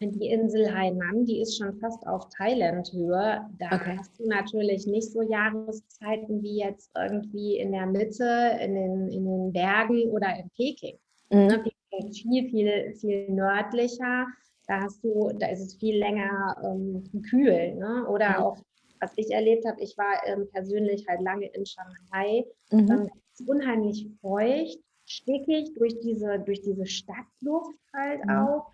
die 0.00 0.28
Insel 0.28 0.72
Hainan, 0.72 1.26
die 1.26 1.40
ist 1.40 1.58
schon 1.58 1.78
fast 1.78 2.06
auf 2.06 2.28
Thailand-Höhe. 2.36 3.48
Da 3.58 3.66
okay. 3.66 3.96
hast 3.98 4.18
du 4.18 4.26
natürlich 4.26 4.86
nicht 4.86 5.12
so 5.12 5.22
Jahreszeiten 5.22 6.42
wie 6.42 6.58
jetzt 6.58 6.90
irgendwie 6.96 7.56
in 7.56 7.72
der 7.72 7.86
Mitte, 7.86 8.58
in 8.60 8.74
den, 8.74 9.08
in 9.08 9.24
den 9.24 9.52
Bergen 9.52 10.10
oder 10.10 10.36
in 10.36 10.50
Peking. 10.56 10.98
Mhm. 11.30 11.46
Ne, 11.46 11.64
viel, 12.12 12.48
viel, 12.48 12.94
viel 12.94 13.30
nördlicher. 13.30 14.26
Da 14.68 14.82
hast 14.82 15.02
du, 15.02 15.30
da 15.38 15.48
ist 15.48 15.60
es 15.60 15.74
viel 15.74 15.98
länger 15.98 16.56
ähm, 16.62 17.02
kühl. 17.28 17.74
Ne? 17.74 18.06
Oder 18.08 18.38
mhm. 18.38 18.44
auch, 18.44 18.58
was 19.00 19.12
ich 19.16 19.30
erlebt 19.30 19.66
habe, 19.66 19.80
ich 19.80 19.96
war 19.96 20.26
ähm, 20.26 20.46
persönlich 20.52 21.06
halt 21.08 21.22
lange 21.22 21.46
in 21.46 21.64
Shanghai. 21.64 22.44
Mhm. 22.70 22.90
Ähm, 22.90 23.10
es 23.32 23.40
ist 23.40 23.48
unheimlich 23.48 24.06
feucht, 24.20 24.78
stickig 25.06 25.74
durch 25.74 25.98
diese, 26.00 26.38
durch 26.40 26.60
diese 26.60 26.86
Stadtluft 26.86 27.78
halt 27.94 28.24
mhm. 28.24 28.30
auch. 28.30 28.70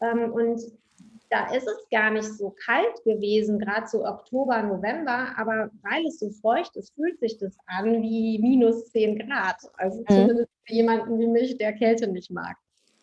Ähm, 0.00 0.32
und 0.32 0.60
da 1.30 1.52
ist 1.54 1.66
es 1.66 1.88
gar 1.90 2.10
nicht 2.10 2.24
so 2.24 2.54
kalt 2.64 3.02
gewesen, 3.04 3.58
gerade 3.58 3.86
so 3.86 4.04
Oktober, 4.04 4.62
November, 4.62 5.32
aber 5.36 5.70
weil 5.82 6.06
es 6.06 6.18
so 6.18 6.30
feucht 6.30 6.76
ist, 6.76 6.94
fühlt 6.94 7.18
sich 7.18 7.38
das 7.38 7.56
an 7.66 8.02
wie 8.02 8.38
minus 8.38 8.86
10 8.90 9.18
Grad. 9.18 9.56
Also 9.76 10.00
mhm. 10.00 10.06
zumindest 10.08 10.50
für 10.64 10.74
jemanden 10.74 11.18
wie 11.18 11.26
mich, 11.26 11.56
der 11.58 11.72
Kälte 11.72 12.08
nicht 12.08 12.30
mag. 12.30 12.56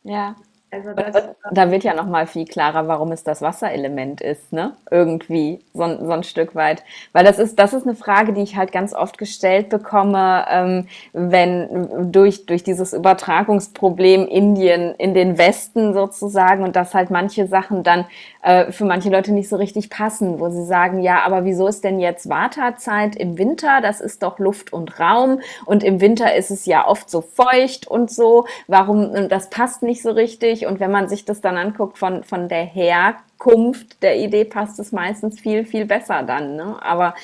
Ja. 0.04 0.36
Also 0.74 0.92
das, 0.94 1.24
da 1.52 1.70
wird 1.70 1.84
ja 1.84 1.94
noch 1.94 2.08
mal 2.08 2.26
viel 2.26 2.46
klarer, 2.46 2.88
warum 2.88 3.12
es 3.12 3.24
das 3.24 3.44
Wasserelement 3.44 4.22
ist, 4.22 4.52
ne? 4.52 4.76
Irgendwie 4.90 5.60
so, 5.72 5.84
so 6.04 6.12
ein 6.12 6.24
Stück 6.24 6.56
weit, 6.56 6.84
weil 7.12 7.24
das 7.24 7.38
ist 7.38 7.60
das 7.60 7.74
ist 7.74 7.86
eine 7.86 7.96
Frage, 7.96 8.34
die 8.34 8.42
ich 8.42 8.56
halt 8.56 8.72
ganz 8.72 8.96
oft 8.96 9.20
gestellt 9.20 9.70
bekomme, 9.70 10.46
ähm, 10.50 10.88
wenn 11.14 12.12
durch 12.12 12.48
durch 12.48 12.64
dieses 12.64 12.92
Übertragungsproblem 12.94 14.26
Indien 14.26 14.96
in 14.96 15.14
den 15.14 15.38
Westen 15.38 15.94
sozusagen 15.94 16.64
und 16.64 16.76
dass 16.76 16.96
halt 16.96 17.12
manche 17.12 17.46
Sachen 17.46 17.84
dann 17.84 18.06
äh, 18.44 18.74
für 18.74 18.84
manche 18.84 19.10
Leute 19.10 19.32
nicht 19.32 19.48
so 19.48 19.56
richtig 19.56 19.90
passen, 19.90 20.40
wo 20.40 20.50
sie 20.50 20.66
sagen, 20.66 21.02
ja, 21.02 21.24
aber 21.24 21.46
wieso 21.46 21.66
ist 21.68 21.84
denn 21.84 22.00
jetzt 22.00 22.28
Wartezeit 22.28 23.16
im 23.16 23.38
Winter? 23.38 23.80
Das 23.82 24.02
ist 24.02 24.22
doch 24.22 24.38
Luft 24.38 24.74
und 24.74 25.00
Raum 25.00 25.40
und 25.66 25.82
im 25.82 26.02
Winter 26.02 26.36
ist 26.36 26.52
es 26.52 26.66
ja 26.66 26.86
oft 26.86 27.10
so 27.10 27.22
feucht 27.22 27.88
und 27.88 28.12
so. 28.12 28.46
Warum 28.68 29.30
das 29.30 29.50
passt 29.50 29.82
nicht 29.82 30.02
so 30.02 30.12
richtig? 30.12 30.68
Und 30.68 30.82
wenn 30.82 30.92
man 30.92 31.08
sich 31.08 31.24
das 31.24 31.40
dann 31.40 31.56
anguckt 31.56 31.98
von, 31.98 32.26
von 32.26 32.50
der 32.50 32.66
Herkunft 32.66 34.04
der 34.04 34.18
Idee, 34.18 34.44
passt 34.44 34.78
es 34.78 34.92
meistens 34.92 35.40
viel, 35.40 35.66
viel 35.66 35.86
besser 35.86 36.24
dann. 36.24 36.58
Ne? 36.58 36.76
Aber 36.82 37.16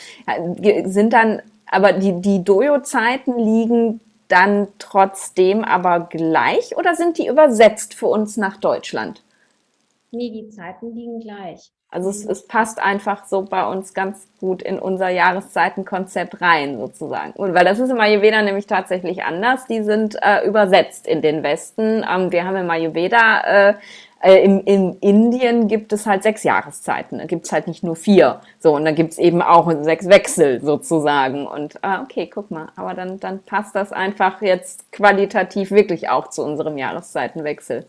sind 0.86 1.12
dann, 1.12 1.42
aber 1.70 1.92
die, 1.92 2.22
die 2.22 2.46
Dojo-Zeiten 2.46 3.38
liegen 3.38 4.00
dann 4.30 4.70
trotzdem 4.78 5.66
aber 5.66 6.08
gleich 6.10 6.78
oder 6.78 6.96
sind 6.96 7.18
die 7.18 7.28
übersetzt 7.28 7.94
für 7.94 8.08
uns 8.08 8.38
nach 8.38 8.56
Deutschland? 8.56 9.22
Nee, 10.12 10.32
die 10.32 10.50
Zeiten 10.50 10.94
liegen 10.96 11.20
gleich. 11.20 11.72
Also 11.92 12.10
es, 12.10 12.24
es, 12.24 12.46
passt 12.46 12.80
einfach 12.80 13.26
so 13.26 13.42
bei 13.44 13.66
uns 13.66 13.96
ganz 13.96 14.28
gut 14.40 14.62
in 14.62 14.78
unser 14.78 15.10
Jahreszeitenkonzept 15.10 16.40
rein, 16.40 16.78
sozusagen. 16.78 17.32
Und 17.32 17.56
weil 17.56 17.66
das 17.66 17.80
ist 17.80 17.90
im 17.90 18.00
Ayurveda 18.00 18.44
nämlich 18.44 18.68
tatsächlich 18.68 19.24
anders. 19.24 19.66
Die 19.66 19.82
sind 19.82 20.16
äh, 20.22 20.46
übersetzt 20.46 21.08
in 21.08 21.24
den 21.24 21.42
Westen. 21.42 22.06
Ähm, 22.08 22.32
wir 22.32 22.46
haben 22.46 22.58
im 22.58 22.70
Ayurveda, 22.70 23.70
äh, 23.70 23.74
äh, 24.22 24.44
in, 24.44 24.62
in 24.62 24.94
Indien 25.00 25.68
gibt 25.68 25.92
es 25.92 26.06
halt 26.06 26.22
sechs 26.22 26.44
Jahreszeiten. 26.44 27.18
Da 27.18 27.26
gibt 27.26 27.46
es 27.46 27.52
halt 27.52 27.68
nicht 27.68 27.84
nur 27.84 27.96
vier. 27.96 28.42
So, 28.60 28.76
und 28.76 28.86
dann 28.86 28.94
gibt 28.96 29.14
es 29.14 29.18
eben 29.18 29.42
auch 29.42 29.72
sechs 29.82 30.08
Wechsel 30.08 30.62
sozusagen. 30.62 31.48
Und 31.48 31.84
ah, 31.84 32.04
okay, 32.04 32.28
guck 32.28 32.52
mal, 32.52 32.68
aber 32.76 32.94
dann, 32.94 33.20
dann 33.20 33.40
passt 33.40 33.76
das 33.76 33.92
einfach 33.92 34.42
jetzt 34.42 34.92
qualitativ 34.92 35.72
wirklich 35.72 36.10
auch 36.10 36.30
zu 36.30 36.44
unserem 36.44 36.78
Jahreszeitenwechsel. 36.78 37.88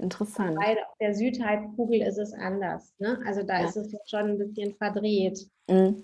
Interessant. 0.00 0.56
Weil 0.56 0.78
auf 0.78 0.96
der 1.00 1.14
Südhalbkugel 1.14 2.02
ist 2.02 2.18
es 2.18 2.32
anders. 2.32 2.94
Ne? 2.98 3.18
Also 3.26 3.42
da 3.42 3.60
ja. 3.60 3.66
ist 3.66 3.76
es 3.76 3.94
schon 4.06 4.30
ein 4.30 4.38
bisschen 4.38 4.74
verdreht 4.74 5.46
mhm. 5.68 6.02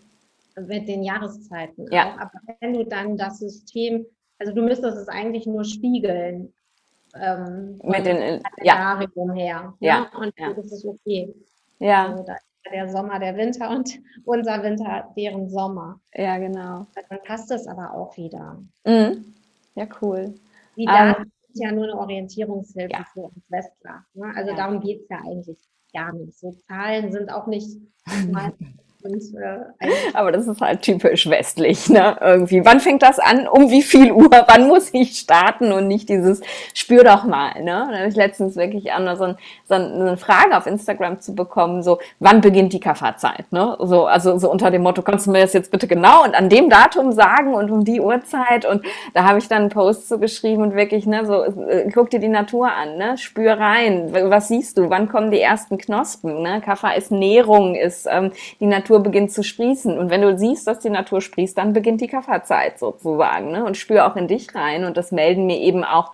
mit 0.56 0.88
den 0.88 1.02
Jahreszeiten. 1.02 1.86
Ja. 1.90 2.14
Auch. 2.14 2.20
Aber 2.20 2.40
wenn 2.60 2.74
du 2.74 2.84
dann 2.84 3.16
das 3.16 3.38
System, 3.38 4.06
also 4.38 4.52
du 4.52 4.62
müsstest 4.62 4.98
es 4.98 5.08
eigentlich 5.08 5.46
nur 5.46 5.64
spiegeln. 5.64 6.52
Ähm, 7.18 7.80
mit 7.82 8.04
den 8.04 8.42
ja. 8.62 8.98
her. 8.98 9.62
Ne? 9.62 9.74
Ja. 9.80 10.10
Und 10.18 10.34
ja. 10.38 10.52
das 10.52 10.70
ist 10.70 10.84
okay. 10.84 11.34
Ja. 11.78 12.10
Also 12.10 12.24
da 12.24 12.34
ist 12.34 12.46
der 12.70 12.88
Sommer 12.88 13.18
der 13.18 13.36
Winter 13.36 13.70
und 13.70 13.98
unser 14.24 14.62
Winter 14.62 15.12
deren 15.16 15.48
Sommer. 15.48 16.00
Ja, 16.14 16.36
genau. 16.38 16.86
Dann 17.08 17.22
passt 17.24 17.50
es 17.50 17.66
aber 17.66 17.94
auch 17.94 18.16
wieder. 18.16 18.58
Mhm. 18.84 19.34
Ja, 19.74 19.86
cool. 20.02 20.34
Die 20.76 20.84
Daten 20.84 21.22
um, 21.22 21.32
ja 21.58 21.72
nur 21.72 21.84
eine 21.84 21.98
Orientierungshilfe 21.98 22.92
ja. 22.92 23.04
für 23.12 23.22
uns 23.22 23.50
Westler. 23.50 24.04
Ne? 24.14 24.32
Also 24.34 24.50
ja. 24.50 24.56
darum 24.56 24.80
geht 24.80 25.02
es 25.02 25.08
ja 25.08 25.18
eigentlich 25.18 25.58
gar 25.92 26.12
nicht. 26.12 26.38
So 26.38 26.52
Zahlen 26.52 27.12
sind 27.12 27.30
auch 27.30 27.46
nicht 27.46 27.78
Und, 29.06 29.34
äh, 29.34 29.90
Aber 30.14 30.32
das 30.32 30.46
ist 30.46 30.60
halt 30.60 30.82
typisch 30.82 31.28
westlich, 31.28 31.88
ne? 31.88 32.16
Irgendwie. 32.20 32.64
Wann 32.64 32.80
fängt 32.80 33.02
das 33.02 33.18
an? 33.18 33.46
Um 33.48 33.70
wie 33.70 33.82
viel 33.82 34.12
Uhr? 34.12 34.30
Wann 34.48 34.68
muss 34.68 34.90
ich 34.92 35.18
starten? 35.18 35.72
Und 35.72 35.88
nicht 35.88 36.08
dieses 36.08 36.40
Spür 36.74 37.04
doch 37.04 37.24
mal, 37.24 37.62
ne? 37.62 37.88
Da 37.90 37.98
habe 37.98 38.08
ich 38.08 38.16
letztens 38.16 38.56
wirklich 38.56 38.92
an, 38.92 39.16
so, 39.16 39.24
ein, 39.24 39.36
so 39.68 39.74
eine 39.74 40.16
Frage 40.16 40.56
auf 40.56 40.66
Instagram 40.66 41.20
zu 41.20 41.34
bekommen, 41.34 41.82
so, 41.82 41.98
wann 42.18 42.40
beginnt 42.40 42.72
die 42.72 42.80
Kafferzeit, 42.80 43.50
ne? 43.50 43.76
So, 43.80 44.06
also 44.06 44.38
so 44.38 44.50
unter 44.50 44.70
dem 44.70 44.82
Motto, 44.82 45.02
kannst 45.02 45.26
du 45.26 45.30
mir 45.30 45.40
das 45.40 45.52
jetzt 45.52 45.70
bitte 45.70 45.86
genau 45.86 46.24
und 46.24 46.34
an 46.34 46.48
dem 46.48 46.68
Datum 46.70 47.12
sagen 47.12 47.54
und 47.54 47.70
um 47.70 47.84
die 47.84 48.00
Uhrzeit? 48.00 48.64
Und 48.64 48.84
da 49.14 49.24
habe 49.24 49.38
ich 49.38 49.48
dann 49.48 49.62
einen 49.62 49.70
Post 49.70 50.08
so 50.08 50.18
geschrieben 50.18 50.62
und 50.62 50.74
wirklich, 50.74 51.06
ne, 51.06 51.26
so, 51.26 51.44
äh, 51.44 51.90
guck 51.92 52.10
dir 52.10 52.20
die 52.20 52.28
Natur 52.28 52.72
an, 52.72 52.96
ne? 52.96 53.16
Spür 53.18 53.54
rein. 53.54 54.08
Was 54.12 54.48
siehst 54.48 54.78
du? 54.78 54.90
Wann 54.90 55.08
kommen 55.08 55.30
die 55.30 55.40
ersten 55.40 55.78
Knospen, 55.78 56.42
ne? 56.42 56.60
Kaffer 56.60 56.96
ist 56.96 57.10
Nährung, 57.10 57.74
ist, 57.74 58.06
ähm, 58.10 58.32
die 58.60 58.66
Natur 58.66 58.95
Natur 58.96 59.02
beginnt 59.02 59.32
zu 59.32 59.42
sprießen. 59.42 59.98
Und 59.98 60.10
wenn 60.10 60.22
du 60.22 60.36
siehst, 60.36 60.66
dass 60.66 60.78
die 60.78 60.90
Natur 60.90 61.20
sprießt, 61.20 61.56
dann 61.56 61.72
beginnt 61.72 62.00
die 62.00 62.06
Kafferzeit 62.06 62.78
sozusagen. 62.78 63.50
Ne? 63.50 63.64
Und 63.64 63.76
spür 63.76 64.06
auch 64.06 64.16
in 64.16 64.26
dich 64.26 64.54
rein. 64.54 64.84
Und 64.84 64.96
das 64.96 65.12
melden 65.12 65.46
mir 65.46 65.58
eben 65.58 65.84
auch 65.84 66.12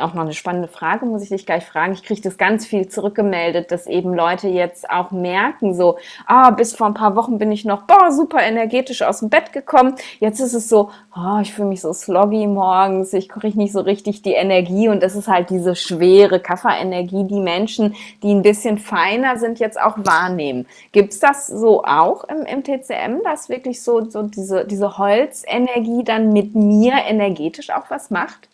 auch 0.00 0.14
noch 0.14 0.22
eine 0.22 0.32
spannende 0.32 0.68
Frage, 0.68 1.06
muss 1.06 1.22
ich 1.22 1.28
dich 1.28 1.46
gleich 1.46 1.64
fragen. 1.64 1.92
Ich 1.92 2.02
kriege 2.02 2.20
das 2.20 2.38
ganz 2.38 2.66
viel 2.66 2.88
zurückgemeldet, 2.88 3.70
dass 3.70 3.86
eben 3.86 4.14
Leute 4.14 4.48
jetzt 4.48 4.88
auch 4.90 5.10
merken, 5.10 5.74
so, 5.74 5.98
ah, 6.26 6.50
bis 6.50 6.74
vor 6.74 6.86
ein 6.86 6.94
paar 6.94 7.16
Wochen 7.16 7.38
bin 7.38 7.52
ich 7.52 7.64
noch, 7.64 7.82
boah, 7.82 8.12
super 8.12 8.42
energetisch 8.42 9.02
aus 9.02 9.20
dem 9.20 9.28
Bett 9.28 9.52
gekommen. 9.52 9.94
Jetzt 10.20 10.40
ist 10.40 10.54
es 10.54 10.68
so, 10.68 10.90
oh, 11.16 11.38
ich 11.40 11.52
fühle 11.52 11.68
mich 11.68 11.80
so 11.80 11.92
sloggy 11.92 12.46
morgens, 12.46 13.12
ich 13.12 13.28
kriege 13.28 13.58
nicht 13.58 13.72
so 13.72 13.80
richtig 13.80 14.22
die 14.22 14.34
Energie 14.34 14.88
und 14.88 15.02
das 15.02 15.14
ist 15.14 15.28
halt 15.28 15.50
diese 15.50 15.74
schwere 15.74 16.40
Kafferenergie, 16.40 17.24
die 17.24 17.40
Menschen, 17.40 17.94
die 18.22 18.32
ein 18.32 18.42
bisschen 18.42 18.78
feiner 18.78 19.38
sind, 19.38 19.58
jetzt 19.58 19.80
auch 19.80 19.96
wahrnehmen. 19.98 20.66
Gibt 20.92 21.12
es 21.12 21.20
das 21.20 21.46
so 21.46 21.84
auch 21.84 22.24
im, 22.24 22.42
im 22.42 22.62
TCM, 22.62 23.22
dass 23.24 23.48
wirklich 23.48 23.82
so, 23.82 24.08
so 24.08 24.22
diese, 24.22 24.64
diese 24.64 24.98
Holzenergie 24.98 26.04
dann 26.04 26.32
mit 26.32 26.54
mir 26.54 26.94
energetisch 27.06 27.70
auch 27.70 27.90
was 27.90 28.10
macht? 28.10 28.48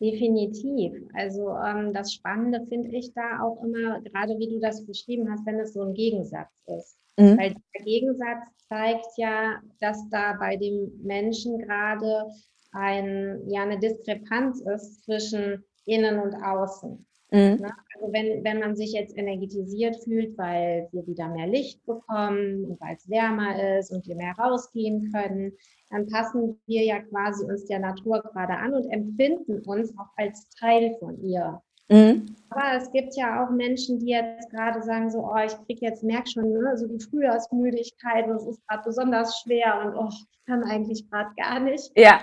Definitiv. 0.00 0.92
Also 1.14 1.50
ähm, 1.56 1.92
das 1.92 2.12
Spannende 2.12 2.64
finde 2.66 2.90
ich 2.96 3.12
da 3.14 3.40
auch 3.42 3.62
immer, 3.64 4.00
gerade 4.02 4.38
wie 4.38 4.48
du 4.48 4.60
das 4.60 4.86
beschrieben 4.86 5.30
hast, 5.30 5.44
wenn 5.44 5.58
es 5.58 5.72
so 5.72 5.82
ein 5.82 5.94
Gegensatz 5.94 6.50
ist. 6.66 6.98
Mhm. 7.16 7.36
Weil 7.36 7.54
der 7.74 7.84
Gegensatz 7.84 8.44
zeigt 8.68 9.06
ja, 9.16 9.60
dass 9.80 10.08
da 10.10 10.34
bei 10.38 10.56
dem 10.56 10.92
Menschen 11.02 11.58
gerade 11.58 12.26
ein, 12.72 13.42
ja, 13.48 13.62
eine 13.62 13.78
Diskrepanz 13.80 14.60
ist 14.60 15.04
zwischen 15.04 15.64
innen 15.84 16.20
und 16.20 16.34
außen. 16.34 17.04
Mhm. 17.30 17.58
Ne? 17.60 17.72
Also 17.94 18.12
wenn, 18.12 18.44
wenn 18.44 18.60
man 18.60 18.76
sich 18.76 18.92
jetzt 18.92 19.16
energetisiert 19.16 19.96
fühlt, 20.02 20.36
weil 20.38 20.88
wir 20.92 21.06
wieder 21.06 21.28
mehr 21.28 21.46
Licht 21.46 21.84
bekommen 21.84 22.64
und 22.64 22.80
weil 22.80 22.96
es 22.96 23.08
wärmer 23.08 23.78
ist 23.78 23.90
und 23.90 24.06
wir 24.06 24.16
mehr 24.16 24.34
rausgehen 24.38 25.12
können, 25.12 25.52
dann 25.90 26.06
passen 26.06 26.60
wir 26.66 26.84
ja 26.84 27.00
quasi 27.00 27.44
uns 27.44 27.64
der 27.66 27.80
Natur 27.80 28.22
gerade 28.22 28.56
an 28.56 28.74
und 28.74 28.90
empfinden 28.90 29.60
uns 29.60 29.92
auch 29.98 30.10
als 30.16 30.48
Teil 30.50 30.96
von 31.00 31.22
ihr. 31.22 31.60
Mhm. 31.90 32.36
Aber 32.50 32.76
es 32.76 32.90
gibt 32.92 33.16
ja 33.16 33.44
auch 33.44 33.50
Menschen, 33.50 33.98
die 33.98 34.10
jetzt 34.10 34.50
gerade 34.50 34.82
sagen, 34.82 35.10
so, 35.10 35.20
oh, 35.20 35.38
ich 35.44 35.56
kriege 35.64 35.86
jetzt, 35.86 36.02
merk 36.02 36.28
schon, 36.28 36.52
ne, 36.52 36.76
so 36.76 36.86
die 36.86 37.02
Frühjahrsmüdigkeit 37.02 38.28
und 38.28 38.36
es 38.36 38.46
ist 38.46 38.66
gerade 38.68 38.82
besonders 38.84 39.40
schwer 39.40 39.82
und 39.84 39.96
oh, 39.96 40.08
ich 40.10 40.26
kann 40.46 40.62
eigentlich 40.64 41.08
gerade 41.10 41.30
gar 41.36 41.60
nicht. 41.60 41.90
Ja. 41.96 42.20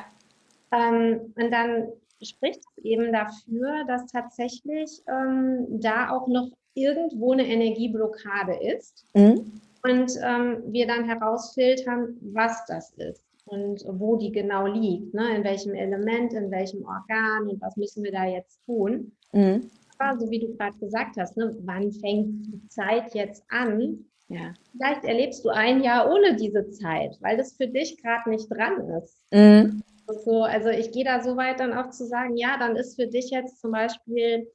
Ähm, 0.71 1.33
und 1.35 1.51
dann 1.51 1.87
spricht 2.25 2.61
eben 2.83 3.11
dafür, 3.11 3.85
dass 3.87 4.05
tatsächlich 4.07 5.01
ähm, 5.07 5.67
da 5.79 6.09
auch 6.09 6.27
noch 6.27 6.49
irgendwo 6.73 7.31
eine 7.31 7.47
Energieblockade 7.47 8.55
ist. 8.61 9.05
Mhm. 9.13 9.51
Und 9.83 10.11
ähm, 10.23 10.63
wir 10.67 10.87
dann 10.87 11.05
herausfiltern, 11.05 12.17
was 12.21 12.65
das 12.65 12.91
ist 12.93 13.23
und 13.45 13.83
wo 13.87 14.15
die 14.17 14.31
genau 14.31 14.65
liegt, 14.67 15.13
ne? 15.13 15.35
in 15.35 15.43
welchem 15.43 15.73
Element, 15.75 16.33
in 16.33 16.49
welchem 16.49 16.83
Organ 16.83 17.47
und 17.47 17.61
was 17.61 17.77
müssen 17.77 18.03
wir 18.03 18.11
da 18.11 18.25
jetzt 18.25 18.63
tun. 18.65 19.11
Mhm. 19.31 19.69
Aber 19.97 20.19
so 20.19 20.29
wie 20.29 20.39
du 20.39 20.55
gerade 20.55 20.77
gesagt 20.79 21.17
hast, 21.17 21.37
ne? 21.37 21.55
wann 21.61 21.91
fängt 21.91 22.47
die 22.47 22.67
Zeit 22.67 23.13
jetzt 23.13 23.43
an? 23.49 24.05
Ja. 24.27 24.53
Vielleicht 24.71 25.03
erlebst 25.03 25.45
du 25.45 25.49
ein 25.49 25.83
Jahr 25.83 26.11
ohne 26.11 26.35
diese 26.35 26.67
Zeit, 26.71 27.15
weil 27.21 27.37
das 27.37 27.53
für 27.53 27.67
dich 27.67 28.01
gerade 28.01 28.29
nicht 28.31 28.49
dran 28.49 28.89
ist. 28.89 29.21
Mhm. 29.31 29.83
So, 30.07 30.43
also 30.43 30.69
ich 30.69 30.91
gehe 30.91 31.03
da 31.03 31.21
so 31.21 31.35
weit 31.35 31.59
dann 31.59 31.73
auch 31.73 31.89
zu 31.89 32.05
sagen, 32.05 32.37
ja, 32.37 32.57
dann 32.57 32.75
ist 32.75 32.95
für 32.95 33.07
dich 33.07 33.31
jetzt 33.31 33.59
zum 33.59 33.71
Beispiel, 33.71 34.51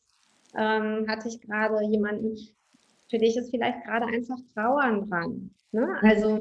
ähm, 0.57 1.07
hatte 1.09 1.29
ich 1.29 1.41
gerade 1.41 1.85
jemanden, 1.85 2.37
für 3.09 3.19
dich 3.19 3.37
ist 3.37 3.51
vielleicht 3.51 3.85
gerade 3.85 4.07
einfach 4.07 4.39
Trauern 4.55 5.09
dran. 5.09 5.51
Ne? 5.73 5.87
Mhm. 5.87 6.09
Also 6.09 6.41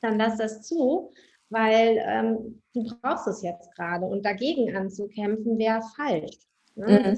dann 0.00 0.18
lass 0.18 0.38
das 0.38 0.62
zu 0.62 1.12
weil 1.52 2.02
ähm, 2.06 2.62
du 2.72 2.84
brauchst 2.84 3.28
es 3.28 3.42
jetzt 3.42 3.74
gerade 3.76 4.06
und 4.06 4.24
dagegen 4.24 4.74
anzukämpfen 4.74 5.58
wäre 5.58 5.82
falsch. 5.94 6.38
Ne? 6.74 7.16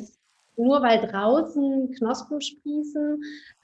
Mhm. 0.56 0.64
Nur 0.64 0.82
weil 0.82 1.06
draußen 1.06 1.92
Knospen 1.92 2.40
sprießen, 2.40 3.22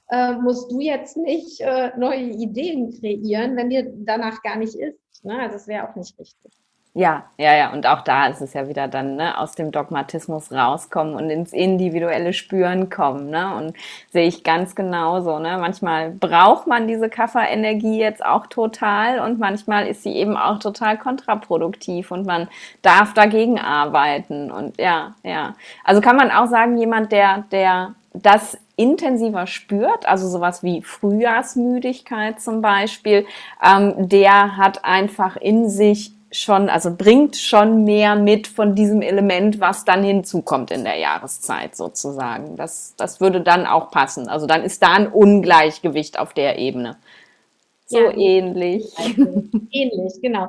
äh, 0.09 0.33
musst 0.35 0.71
du 0.71 0.79
jetzt 0.79 1.17
nicht 1.17 1.59
äh, 1.59 1.91
neue 1.97 2.23
Ideen 2.23 2.91
kreieren, 2.97 3.57
wenn 3.57 3.69
dir 3.69 3.93
danach 3.97 4.41
gar 4.43 4.57
nicht 4.57 4.75
ist. 4.75 5.25
Ne? 5.25 5.37
Also 5.39 5.53
das 5.53 5.67
wäre 5.67 5.89
auch 5.89 5.95
nicht 5.95 6.17
richtig. 6.17 6.53
Ja, 6.93 7.23
ja, 7.37 7.55
ja. 7.55 7.71
Und 7.71 7.87
auch 7.87 8.01
da 8.01 8.27
ist 8.27 8.41
es 8.41 8.53
ja 8.53 8.67
wieder 8.67 8.89
dann 8.89 9.15
ne, 9.15 9.37
aus 9.39 9.53
dem 9.53 9.71
Dogmatismus 9.71 10.51
rauskommen 10.51 11.15
und 11.15 11.29
ins 11.29 11.53
individuelle 11.53 12.33
Spüren 12.33 12.89
kommen. 12.89 13.29
Ne? 13.29 13.55
Und 13.55 13.77
sehe 14.11 14.27
ich 14.27 14.43
ganz 14.43 14.75
genauso. 14.75 15.39
Ne? 15.39 15.57
Manchmal 15.57 16.11
braucht 16.11 16.67
man 16.67 16.89
diese 16.89 17.07
Kafferenergie 17.07 17.97
jetzt 17.97 18.25
auch 18.25 18.45
total 18.47 19.19
und 19.19 19.39
manchmal 19.39 19.87
ist 19.87 20.03
sie 20.03 20.13
eben 20.17 20.35
auch 20.35 20.59
total 20.59 20.97
kontraproduktiv 20.97 22.11
und 22.11 22.25
man 22.25 22.49
darf 22.81 23.13
dagegen 23.13 23.57
arbeiten. 23.57 24.51
Und 24.51 24.77
ja, 24.77 25.15
ja. 25.23 25.55
Also 25.85 26.01
kann 26.01 26.17
man 26.17 26.29
auch 26.29 26.47
sagen, 26.47 26.77
jemand, 26.77 27.13
der, 27.13 27.45
der 27.53 27.95
das 28.13 28.57
intensiver 28.75 29.47
spürt, 29.47 30.05
also 30.05 30.27
sowas 30.27 30.61
wie 30.61 30.81
Frühjahrsmüdigkeit 30.81 32.41
zum 32.41 32.61
Beispiel, 32.61 33.25
ähm, 33.65 34.09
der 34.09 34.57
hat 34.57 34.83
einfach 34.83 35.37
in 35.37 35.69
sich 35.69 36.11
schon, 36.31 36.69
also 36.69 36.95
bringt 36.95 37.35
schon 37.35 37.83
mehr 37.83 38.15
mit 38.15 38.47
von 38.47 38.75
diesem 38.75 39.01
Element, 39.01 39.59
was 39.59 39.85
dann 39.85 40.03
hinzukommt 40.03 40.71
in 40.71 40.83
der 40.83 40.97
Jahreszeit 40.97 41.75
sozusagen. 41.75 42.55
Das, 42.55 42.95
das 42.97 43.19
würde 43.19 43.41
dann 43.41 43.65
auch 43.65 43.91
passen. 43.91 44.27
Also 44.27 44.47
dann 44.47 44.63
ist 44.63 44.81
da 44.81 44.93
ein 44.93 45.07
Ungleichgewicht 45.07 46.17
auf 46.17 46.33
der 46.33 46.57
Ebene. 46.57 46.97
So 47.91 47.99
ja, 47.99 48.15
ähnlich. 48.15 48.85
Ähnlich, 49.73 50.21
genau. 50.21 50.47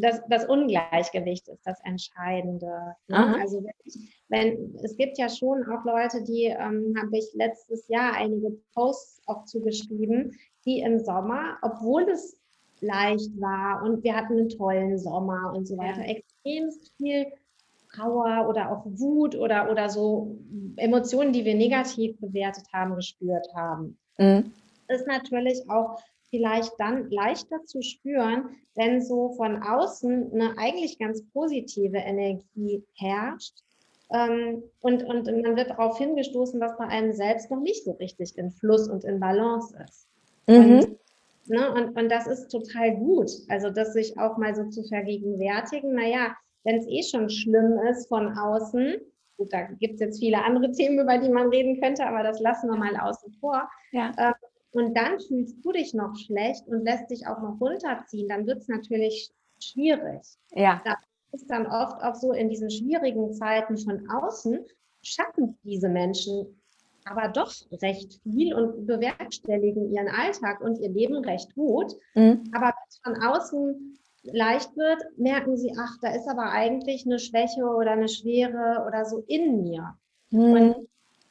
Das, 0.00 0.22
das, 0.28 0.48
Ungleichgewicht 0.48 1.46
ist 1.46 1.64
das 1.64 1.78
Entscheidende. 1.84 2.96
Ne? 3.06 3.36
Also 3.40 3.62
wenn, 3.62 4.08
wenn, 4.28 4.74
es 4.82 4.96
gibt 4.96 5.18
ja 5.18 5.28
schon 5.28 5.62
auch 5.70 5.84
Leute, 5.84 6.24
die 6.24 6.46
ähm, 6.46 6.96
habe 7.00 7.16
ich 7.16 7.26
letztes 7.34 7.86
Jahr 7.86 8.14
einige 8.14 8.50
Posts 8.74 9.22
auch 9.26 9.44
zugeschrieben, 9.44 10.36
die 10.64 10.80
im 10.80 10.98
Sommer, 10.98 11.58
obwohl 11.62 12.08
es 12.10 12.36
leicht 12.80 13.30
war 13.40 13.82
und 13.82 14.02
wir 14.04 14.14
hatten 14.14 14.34
einen 14.34 14.48
tollen 14.48 14.98
Sommer 14.98 15.52
und 15.54 15.66
so 15.66 15.76
weiter. 15.76 16.00
Ja. 16.00 16.14
Extrem 16.14 16.70
viel 16.96 17.26
Trauer 17.94 18.48
oder 18.48 18.70
auch 18.70 18.84
Wut 18.84 19.36
oder, 19.36 19.70
oder 19.70 19.88
so 19.88 20.38
Emotionen, 20.76 21.32
die 21.32 21.44
wir 21.44 21.54
negativ 21.54 22.18
bewertet 22.18 22.66
haben, 22.72 22.94
gespürt 22.94 23.46
haben. 23.54 23.98
Mhm. 24.18 24.52
Ist 24.88 25.06
natürlich 25.06 25.68
auch 25.70 25.98
vielleicht 26.30 26.72
dann 26.78 27.10
leichter 27.10 27.64
zu 27.64 27.82
spüren, 27.82 28.50
wenn 28.74 29.00
so 29.00 29.30
von 29.30 29.62
außen 29.62 30.32
eine 30.32 30.58
eigentlich 30.58 30.98
ganz 30.98 31.22
positive 31.32 31.96
Energie 31.96 32.84
herrscht. 32.94 33.54
Ähm, 34.12 34.62
und, 34.80 35.02
und 35.02 35.26
man 35.26 35.56
wird 35.56 35.70
darauf 35.70 35.98
hingestoßen, 35.98 36.60
dass 36.60 36.76
bei 36.76 36.86
einem 36.86 37.12
selbst 37.12 37.50
noch 37.50 37.60
nicht 37.60 37.84
so 37.84 37.92
richtig 37.92 38.36
in 38.38 38.50
Fluss 38.50 38.88
und 38.88 39.04
in 39.04 39.18
Balance 39.18 39.74
ist. 39.84 40.06
Mhm. 40.46 40.78
Und 40.78 40.98
Ne? 41.48 41.72
Und, 41.72 41.96
und 41.96 42.08
das 42.10 42.26
ist 42.26 42.48
total 42.48 42.96
gut. 42.96 43.30
Also 43.48 43.70
das 43.70 43.92
sich 43.92 44.18
auch 44.18 44.36
mal 44.36 44.54
so 44.54 44.68
zu 44.68 44.82
vergegenwärtigen, 44.84 45.94
naja, 45.94 46.34
wenn 46.64 46.76
es 46.76 46.86
eh 46.88 47.02
schon 47.02 47.30
schlimm 47.30 47.78
ist 47.88 48.08
von 48.08 48.36
außen, 48.36 48.96
gut, 49.36 49.52
da 49.52 49.62
gibt 49.62 49.94
es 49.94 50.00
jetzt 50.00 50.18
viele 50.18 50.42
andere 50.42 50.70
Themen, 50.72 50.98
über 50.98 51.18
die 51.18 51.28
man 51.28 51.48
reden 51.48 51.80
könnte, 51.80 52.06
aber 52.06 52.22
das 52.22 52.40
lassen 52.40 52.68
wir 52.68 52.76
mal 52.76 52.96
außen 52.96 53.32
vor. 53.40 53.68
Ja. 53.92 54.12
Ähm, 54.18 54.34
und 54.72 54.96
dann 54.96 55.18
fühlst 55.20 55.64
du 55.64 55.72
dich 55.72 55.94
noch 55.94 56.14
schlecht 56.16 56.66
und 56.68 56.84
lässt 56.84 57.10
dich 57.10 57.26
auch 57.26 57.40
noch 57.40 57.60
runterziehen, 57.60 58.28
dann 58.28 58.46
wird 58.46 58.58
es 58.58 58.68
natürlich 58.68 59.30
schwierig. 59.58 60.22
Ja. 60.50 60.82
Das 60.84 60.98
ist 61.32 61.50
dann 61.50 61.66
oft 61.66 62.02
auch 62.02 62.14
so 62.14 62.32
in 62.32 62.48
diesen 62.48 62.70
schwierigen 62.70 63.32
Zeiten 63.32 63.78
von 63.78 64.08
außen, 64.10 64.66
schaffen 65.02 65.58
diese 65.62 65.88
Menschen 65.88 66.60
aber 67.06 67.28
doch 67.28 67.52
recht 67.80 68.20
viel 68.22 68.54
und 68.54 68.86
bewerkstelligen 68.86 69.92
ihren 69.92 70.08
Alltag 70.08 70.60
und 70.60 70.78
ihr 70.78 70.90
Leben 70.90 71.16
recht 71.24 71.54
gut. 71.54 71.94
Mhm. 72.14 72.50
Aber 72.52 72.66
wenn 72.66 72.88
es 72.88 73.00
von 73.02 73.22
außen 73.22 73.98
leicht 74.24 74.76
wird, 74.76 75.02
merken 75.16 75.56
sie, 75.56 75.72
ach, 75.78 75.96
da 76.02 76.14
ist 76.14 76.28
aber 76.28 76.50
eigentlich 76.50 77.06
eine 77.06 77.18
Schwäche 77.18 77.64
oder 77.64 77.92
eine 77.92 78.08
Schwere 78.08 78.84
oder 78.86 79.04
so 79.04 79.24
in 79.28 79.62
mir. 79.62 79.96
Mhm. 80.30 80.52
Und, 80.52 80.76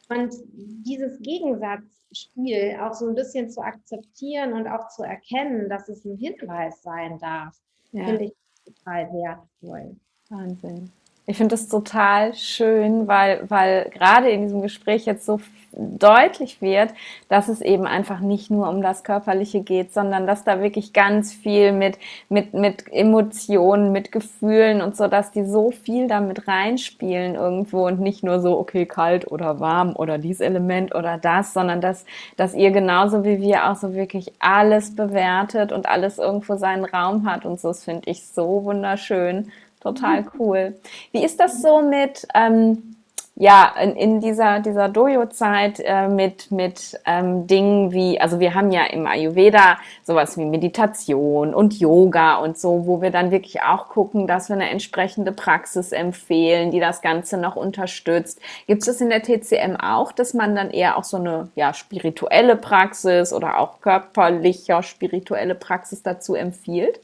und 0.09 0.35
dieses 0.47 1.19
Gegensatz 1.19 1.83
Spiel 2.15 2.77
auch 2.81 2.93
so 2.93 3.07
ein 3.07 3.15
bisschen 3.15 3.49
zu 3.49 3.61
akzeptieren 3.61 4.53
und 4.53 4.67
auch 4.67 4.87
zu 4.87 5.03
erkennen, 5.03 5.69
dass 5.69 5.89
es 5.89 6.05
ein 6.05 6.17
Hinweis 6.17 6.81
sein 6.81 7.19
darf, 7.19 7.57
ja. 7.91 8.05
finde 8.05 8.25
ich 8.25 8.33
total 8.63 9.11
wertvoll. 9.11 9.95
Wahnsinn. 10.29 10.91
Ich 11.27 11.37
finde 11.37 11.55
das 11.55 11.67
total 11.67 12.35
schön, 12.35 13.07
weil, 13.07 13.49
weil 13.49 13.89
gerade 13.89 14.29
in 14.29 14.41
diesem 14.43 14.61
Gespräch 14.61 15.05
jetzt 15.05 15.25
so 15.25 15.39
deutlich 15.75 16.61
wird, 16.61 16.93
dass 17.29 17.47
es 17.47 17.61
eben 17.61 17.85
einfach 17.85 18.19
nicht 18.19 18.49
nur 18.49 18.69
um 18.69 18.81
das 18.81 19.03
Körperliche 19.03 19.61
geht, 19.61 19.93
sondern 19.93 20.27
dass 20.27 20.43
da 20.43 20.61
wirklich 20.61 20.93
ganz 20.93 21.33
viel 21.33 21.71
mit, 21.71 21.97
mit, 22.29 22.53
mit 22.53 22.85
Emotionen, 22.91 23.91
mit 23.91 24.11
Gefühlen 24.11 24.81
und 24.81 24.95
so, 24.95 25.07
dass 25.07 25.31
die 25.31 25.43
so 25.43 25.71
viel 25.71 26.07
damit 26.07 26.47
reinspielen 26.47 27.35
irgendwo 27.35 27.87
und 27.87 27.99
nicht 27.99 28.23
nur 28.23 28.39
so, 28.39 28.57
okay, 28.57 28.85
kalt 28.85 29.29
oder 29.31 29.59
warm 29.59 29.95
oder 29.95 30.17
dieses 30.17 30.41
Element 30.41 30.95
oder 30.95 31.17
das, 31.17 31.53
sondern 31.53 31.81
dass, 31.81 32.05
dass 32.37 32.53
ihr 32.53 32.71
genauso 32.71 33.25
wie 33.25 33.41
wir 33.41 33.69
auch 33.69 33.75
so 33.75 33.93
wirklich 33.93 34.31
alles 34.39 34.95
bewertet 34.95 35.71
und 35.71 35.87
alles 35.87 36.19
irgendwo 36.19 36.55
seinen 36.55 36.85
Raum 36.85 37.29
hat 37.29 37.45
und 37.45 37.59
so, 37.59 37.69
das 37.69 37.83
finde 37.83 38.09
ich 38.09 38.25
so 38.27 38.63
wunderschön. 38.63 39.51
Total 39.85 40.25
cool. 40.39 40.75
Wie 41.11 41.23
ist 41.23 41.39
das 41.39 41.61
so 41.61 41.81
mit, 41.83 42.27
ähm, 42.33 42.95
ja, 43.35 43.71
in, 43.79 43.95
in, 43.95 44.19
dieser, 44.19 44.61
dieser 44.61 44.89
Dojo-Zeit 44.89 45.79
äh, 45.85 46.07
mit, 46.07 46.49
mit 46.51 46.99
ähm, 47.05 47.45
Dingen 47.45 47.91
wie, 47.91 48.19
also 48.19 48.39
wir 48.39 48.55
haben 48.55 48.71
ja 48.71 48.85
im 48.85 49.05
Ayurveda 49.05 49.77
sowas 50.03 50.37
wie 50.37 50.45
Meditation 50.45 51.53
und 51.53 51.79
Yoga 51.79 52.37
und 52.37 52.57
so, 52.57 52.87
wo 52.87 53.01
wir 53.01 53.11
dann 53.11 53.29
wirklich 53.29 53.61
auch 53.61 53.89
gucken, 53.89 54.25
dass 54.25 54.49
wir 54.49 54.55
eine 54.55 54.71
entsprechende 54.71 55.31
Praxis 55.31 55.91
empfehlen, 55.91 56.71
die 56.71 56.79
das 56.79 57.01
Ganze 57.01 57.37
noch 57.37 57.55
unterstützt. 57.55 58.39
Gibt 58.65 58.81
es 58.81 58.87
das 58.87 59.01
in 59.01 59.09
der 59.09 59.21
TCM 59.21 59.75
auch, 59.75 60.13
dass 60.13 60.33
man 60.33 60.55
dann 60.55 60.71
eher 60.71 60.97
auch 60.97 61.03
so 61.03 61.17
eine 61.17 61.49
ja, 61.55 61.75
spirituelle 61.75 62.55
Praxis 62.55 63.33
oder 63.33 63.59
auch 63.59 63.81
körperlicher 63.81 64.81
spirituelle 64.81 65.53
Praxis 65.53 66.01
dazu 66.01 66.33
empfiehlt? 66.33 67.01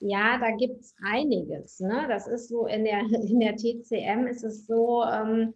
Ja, 0.00 0.38
da 0.38 0.50
gibt 0.56 0.80
es 0.80 0.94
einiges. 1.02 1.78
Ne? 1.80 2.06
Das 2.08 2.26
ist 2.26 2.48
so 2.48 2.66
in 2.66 2.84
der, 2.84 3.00
in 3.28 3.40
der 3.40 3.56
TCM 3.56 4.26
ist 4.26 4.44
es 4.44 4.66
so, 4.66 5.04
ähm, 5.04 5.54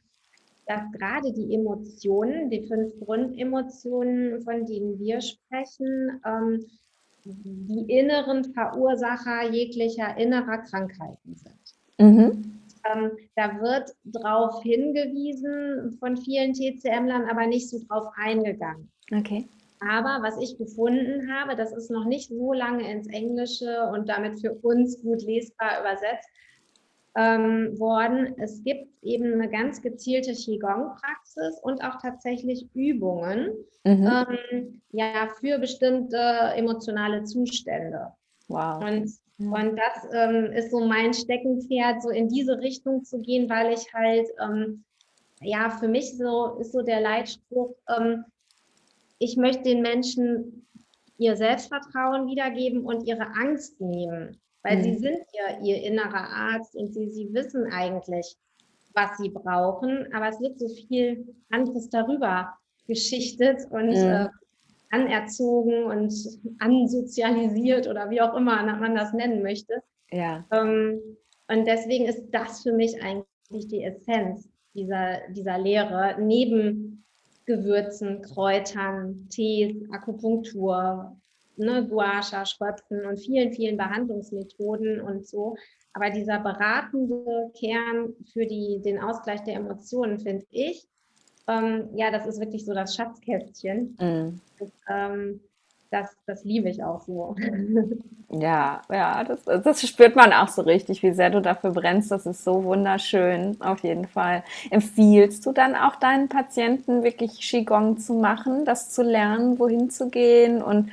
dass 0.66 0.82
gerade 0.92 1.32
die 1.32 1.54
Emotionen, 1.54 2.50
die 2.50 2.66
fünf 2.66 2.92
Grundemotionen, 3.00 4.42
von 4.42 4.64
denen 4.64 4.98
wir 4.98 5.20
sprechen, 5.20 6.20
ähm, 6.24 6.64
die 7.24 7.86
inneren 7.88 8.44
Verursacher 8.52 9.50
jeglicher 9.50 10.16
innerer 10.18 10.58
Krankheiten 10.58 11.34
sind. 11.34 11.54
Mhm. 11.98 12.60
Ähm, 12.92 13.12
da 13.34 13.60
wird 13.60 13.94
darauf 14.04 14.62
hingewiesen 14.62 15.96
von 15.98 16.16
vielen 16.18 16.52
TCM-Lern, 16.52 17.28
aber 17.30 17.46
nicht 17.46 17.70
so 17.70 17.78
drauf 17.88 18.08
eingegangen. 18.16 18.90
Okay. 19.10 19.48
Aber 19.80 20.22
was 20.22 20.40
ich 20.40 20.56
gefunden 20.56 21.32
habe, 21.32 21.56
das 21.56 21.72
ist 21.72 21.90
noch 21.90 22.04
nicht 22.04 22.28
so 22.30 22.52
lange 22.52 22.90
ins 22.90 23.08
Englische 23.08 23.90
und 23.92 24.08
damit 24.08 24.40
für 24.40 24.52
uns 24.52 25.02
gut 25.02 25.22
lesbar 25.22 25.80
übersetzt 25.80 26.28
ähm, 27.16 27.78
worden. 27.78 28.34
Es 28.38 28.62
gibt 28.62 28.88
eben 29.02 29.34
eine 29.34 29.48
ganz 29.48 29.82
gezielte 29.82 30.32
Qigong-Praxis 30.32 31.60
und 31.62 31.82
auch 31.82 32.00
tatsächlich 32.00 32.68
Übungen 32.74 33.52
mhm. 33.84 34.10
ähm, 34.10 34.82
ja, 34.90 35.28
für 35.40 35.58
bestimmte 35.58 36.18
emotionale 36.56 37.24
Zustände. 37.24 38.08
Wow. 38.48 38.82
Und, 38.82 39.10
mhm. 39.38 39.52
und 39.52 39.76
das 39.76 40.08
ähm, 40.12 40.52
ist 40.52 40.70
so 40.70 40.84
mein 40.84 41.14
Steckenpferd, 41.14 42.02
so 42.02 42.10
in 42.10 42.28
diese 42.28 42.58
Richtung 42.58 43.04
zu 43.04 43.18
gehen, 43.20 43.48
weil 43.48 43.72
ich 43.72 43.92
halt, 43.92 44.28
ähm, 44.42 44.84
ja, 45.40 45.70
für 45.70 45.88
mich 45.88 46.16
so 46.16 46.56
ist 46.58 46.72
so 46.72 46.82
der 46.82 47.00
Leitspruch, 47.00 47.74
ähm, 47.96 48.24
ich 49.24 49.36
möchte 49.38 49.62
den 49.62 49.80
Menschen 49.80 50.66
ihr 51.16 51.36
Selbstvertrauen 51.36 52.26
wiedergeben 52.26 52.84
und 52.84 53.06
ihre 53.06 53.26
Angst 53.40 53.80
nehmen, 53.80 54.38
weil 54.62 54.78
mhm. 54.78 54.82
sie 54.82 54.94
sind 54.96 55.22
ja 55.32 55.62
ihr 55.62 55.82
innerer 55.82 56.28
Arzt 56.28 56.76
und 56.76 56.92
sie, 56.92 57.08
sie 57.08 57.32
wissen 57.32 57.66
eigentlich, 57.72 58.36
was 58.92 59.16
sie 59.16 59.30
brauchen, 59.30 60.12
aber 60.12 60.28
es 60.28 60.40
wird 60.40 60.58
so 60.58 60.68
viel 60.68 61.34
anderes 61.50 61.88
darüber 61.88 62.52
geschichtet 62.86 63.62
und 63.70 63.88
mhm. 63.88 63.94
äh, 63.94 64.28
anerzogen 64.90 65.84
und 65.84 66.12
ansozialisiert 66.58 67.88
oder 67.88 68.10
wie 68.10 68.20
auch 68.20 68.36
immer 68.36 68.62
man 68.62 68.94
das 68.94 69.12
nennen 69.14 69.42
möchte. 69.42 69.82
Ja. 70.10 70.44
Ähm, 70.52 71.00
und 71.48 71.66
deswegen 71.66 72.04
ist 72.04 72.28
das 72.30 72.62
für 72.62 72.72
mich 72.72 73.02
eigentlich 73.02 73.68
die 73.68 73.82
Essenz 73.82 74.48
dieser, 74.74 75.20
dieser 75.30 75.58
Lehre, 75.58 76.16
neben 76.20 76.83
Gewürzen, 77.46 78.22
Kräutern, 78.22 79.28
Tees, 79.30 79.76
Akupunktur, 79.90 81.16
ne, 81.56 81.86
Guasha, 81.86 82.44
Schröpfen 82.46 83.04
und 83.06 83.18
vielen, 83.18 83.52
vielen 83.52 83.76
Behandlungsmethoden 83.76 85.00
und 85.00 85.26
so. 85.26 85.56
Aber 85.92 86.10
dieser 86.10 86.40
beratende 86.40 87.52
Kern 87.58 88.14
für 88.32 88.46
die, 88.46 88.80
den 88.82 88.98
Ausgleich 88.98 89.42
der 89.44 89.54
Emotionen, 89.54 90.18
finde 90.18 90.44
ich, 90.50 90.86
ähm, 91.46 91.90
ja, 91.94 92.10
das 92.10 92.26
ist 92.26 92.40
wirklich 92.40 92.64
so 92.64 92.72
das 92.72 92.96
Schatzkästchen. 92.96 93.96
Mm. 94.00 94.40
Das, 94.58 94.70
ähm, 94.88 95.40
das, 95.90 96.16
das 96.26 96.44
liebe 96.44 96.68
ich 96.68 96.82
auch 96.82 97.02
so. 97.02 97.36
Ja, 98.30 98.82
ja, 98.90 99.22
das, 99.22 99.44
das 99.44 99.86
spürt 99.86 100.16
man 100.16 100.32
auch 100.32 100.48
so 100.48 100.62
richtig, 100.62 101.04
wie 101.04 101.12
sehr 101.12 101.30
du 101.30 101.40
dafür 101.40 101.70
brennst. 101.70 102.10
Das 102.10 102.26
ist 102.26 102.42
so 102.42 102.64
wunderschön, 102.64 103.56
auf 103.60 103.84
jeden 103.84 104.08
Fall. 104.08 104.42
Empfiehlst 104.70 105.46
du 105.46 105.52
dann 105.52 105.76
auch 105.76 105.96
deinen 105.96 106.28
Patienten 106.28 107.04
wirklich 107.04 107.38
Qigong 107.38 107.98
zu 107.98 108.14
machen, 108.14 108.64
das 108.64 108.90
zu 108.90 109.02
lernen, 109.02 109.60
wohin 109.60 109.88
zu 109.88 110.08
gehen 110.08 110.62
und 110.62 110.90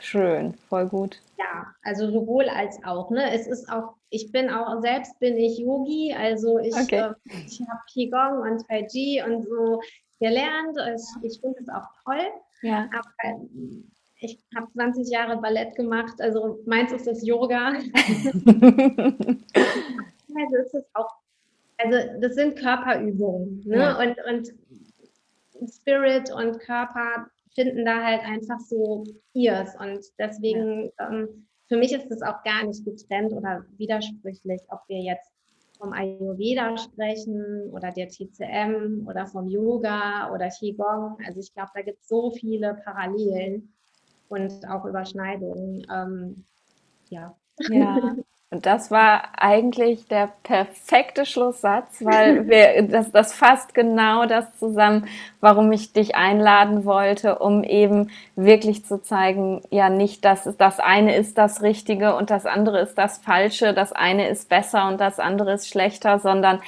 schön, 0.00 0.54
voll 0.68 0.86
gut. 0.86 1.22
Ja, 1.38 1.66
also 1.82 2.10
sowohl 2.10 2.48
als 2.48 2.82
auch. 2.84 3.10
Ne? 3.10 3.32
Es 3.32 3.46
ist 3.46 3.70
auch, 3.72 3.94
ich 4.10 4.30
bin 4.30 4.50
auch, 4.50 4.82
selbst 4.82 5.18
bin 5.18 5.36
ich 5.38 5.58
Yogi, 5.58 6.14
also 6.14 6.58
ich, 6.58 6.74
okay. 6.74 6.96
äh, 6.96 7.14
ich 7.46 7.60
habe 7.60 7.80
Qigong 7.90 8.42
und 8.42 8.68
Tai 8.68 8.86
Chi 8.86 9.22
und 9.26 9.44
so 9.44 9.80
gelernt. 10.20 10.76
Ich, 10.94 11.32
ich 11.32 11.40
finde 11.40 11.58
es 11.60 11.68
auch 11.68 11.88
toll. 12.04 12.26
Ja. 12.62 12.88
Aber 12.92 13.38
ich 14.22 14.38
habe 14.56 14.70
20 14.72 15.10
Jahre 15.10 15.36
Ballett 15.38 15.74
gemacht, 15.74 16.20
also 16.20 16.60
meins 16.64 16.92
ist 16.92 17.06
das 17.06 17.26
Yoga. 17.26 17.68
also 17.74 17.86
ist 20.56 20.74
es 20.74 20.84
auch, 20.94 21.08
also 21.78 21.98
das 22.20 22.34
sind 22.36 22.56
Körperübungen, 22.56 23.62
ne? 23.66 23.76
Ja. 23.76 23.98
Und, 23.98 24.16
und 24.30 24.52
Spirit 25.68 26.32
und 26.32 26.60
Körper 26.60 27.26
finden 27.54 27.84
da 27.84 28.02
halt 28.02 28.22
einfach 28.22 28.60
so 28.60 29.04
ihrs. 29.34 29.74
Und 29.78 30.00
deswegen, 30.18 30.92
ja. 30.98 31.10
ähm, 31.10 31.46
für 31.68 31.76
mich 31.76 31.92
ist 31.92 32.10
es 32.10 32.22
auch 32.22 32.42
gar 32.44 32.64
nicht 32.64 32.84
getrennt 32.84 33.32
oder 33.32 33.64
widersprüchlich, 33.76 34.60
ob 34.68 34.80
wir 34.86 34.98
jetzt 34.98 35.30
vom 35.78 35.92
Ayurveda 35.92 36.78
sprechen 36.78 37.68
oder 37.72 37.90
der 37.90 38.08
TCM 38.08 39.04
oder 39.08 39.26
vom 39.26 39.48
Yoga 39.48 40.32
oder 40.32 40.48
Qigong. 40.48 41.18
Also 41.26 41.40
ich 41.40 41.52
glaube, 41.52 41.70
da 41.74 41.82
gibt 41.82 42.00
es 42.00 42.08
so 42.08 42.30
viele 42.30 42.74
Parallelen 42.84 43.74
und 44.32 44.68
auch 44.68 44.84
Überschneidungen. 44.84 45.86
Ähm, 45.92 46.44
ja. 47.10 47.34
Ja. 47.68 48.16
Und 48.52 48.66
das 48.66 48.90
war 48.90 49.30
eigentlich 49.38 50.08
der 50.08 50.28
perfekte 50.42 51.24
Schlusssatz, 51.24 52.04
weil 52.04 52.48
wir, 52.50 52.82
das, 52.82 53.10
das 53.10 53.32
fasst 53.32 53.72
genau 53.72 54.26
das 54.26 54.58
zusammen, 54.58 55.06
warum 55.40 55.72
ich 55.72 55.94
dich 55.94 56.16
einladen 56.16 56.84
wollte, 56.84 57.38
um 57.38 57.64
eben 57.64 58.10
wirklich 58.36 58.84
zu 58.84 59.00
zeigen, 59.00 59.62
ja 59.70 59.88
nicht, 59.88 60.26
dass 60.26 60.54
das 60.58 60.80
eine 60.80 61.16
ist 61.16 61.38
das 61.38 61.62
Richtige 61.62 62.14
und 62.14 62.28
das 62.28 62.44
andere 62.44 62.80
ist 62.80 62.98
das 62.98 63.16
Falsche, 63.16 63.72
das 63.72 63.94
eine 63.94 64.28
ist 64.28 64.50
besser 64.50 64.86
und 64.86 65.00
das 65.00 65.18
andere 65.18 65.54
ist 65.54 65.68
schlechter, 65.68 66.18
sondern 66.18 66.60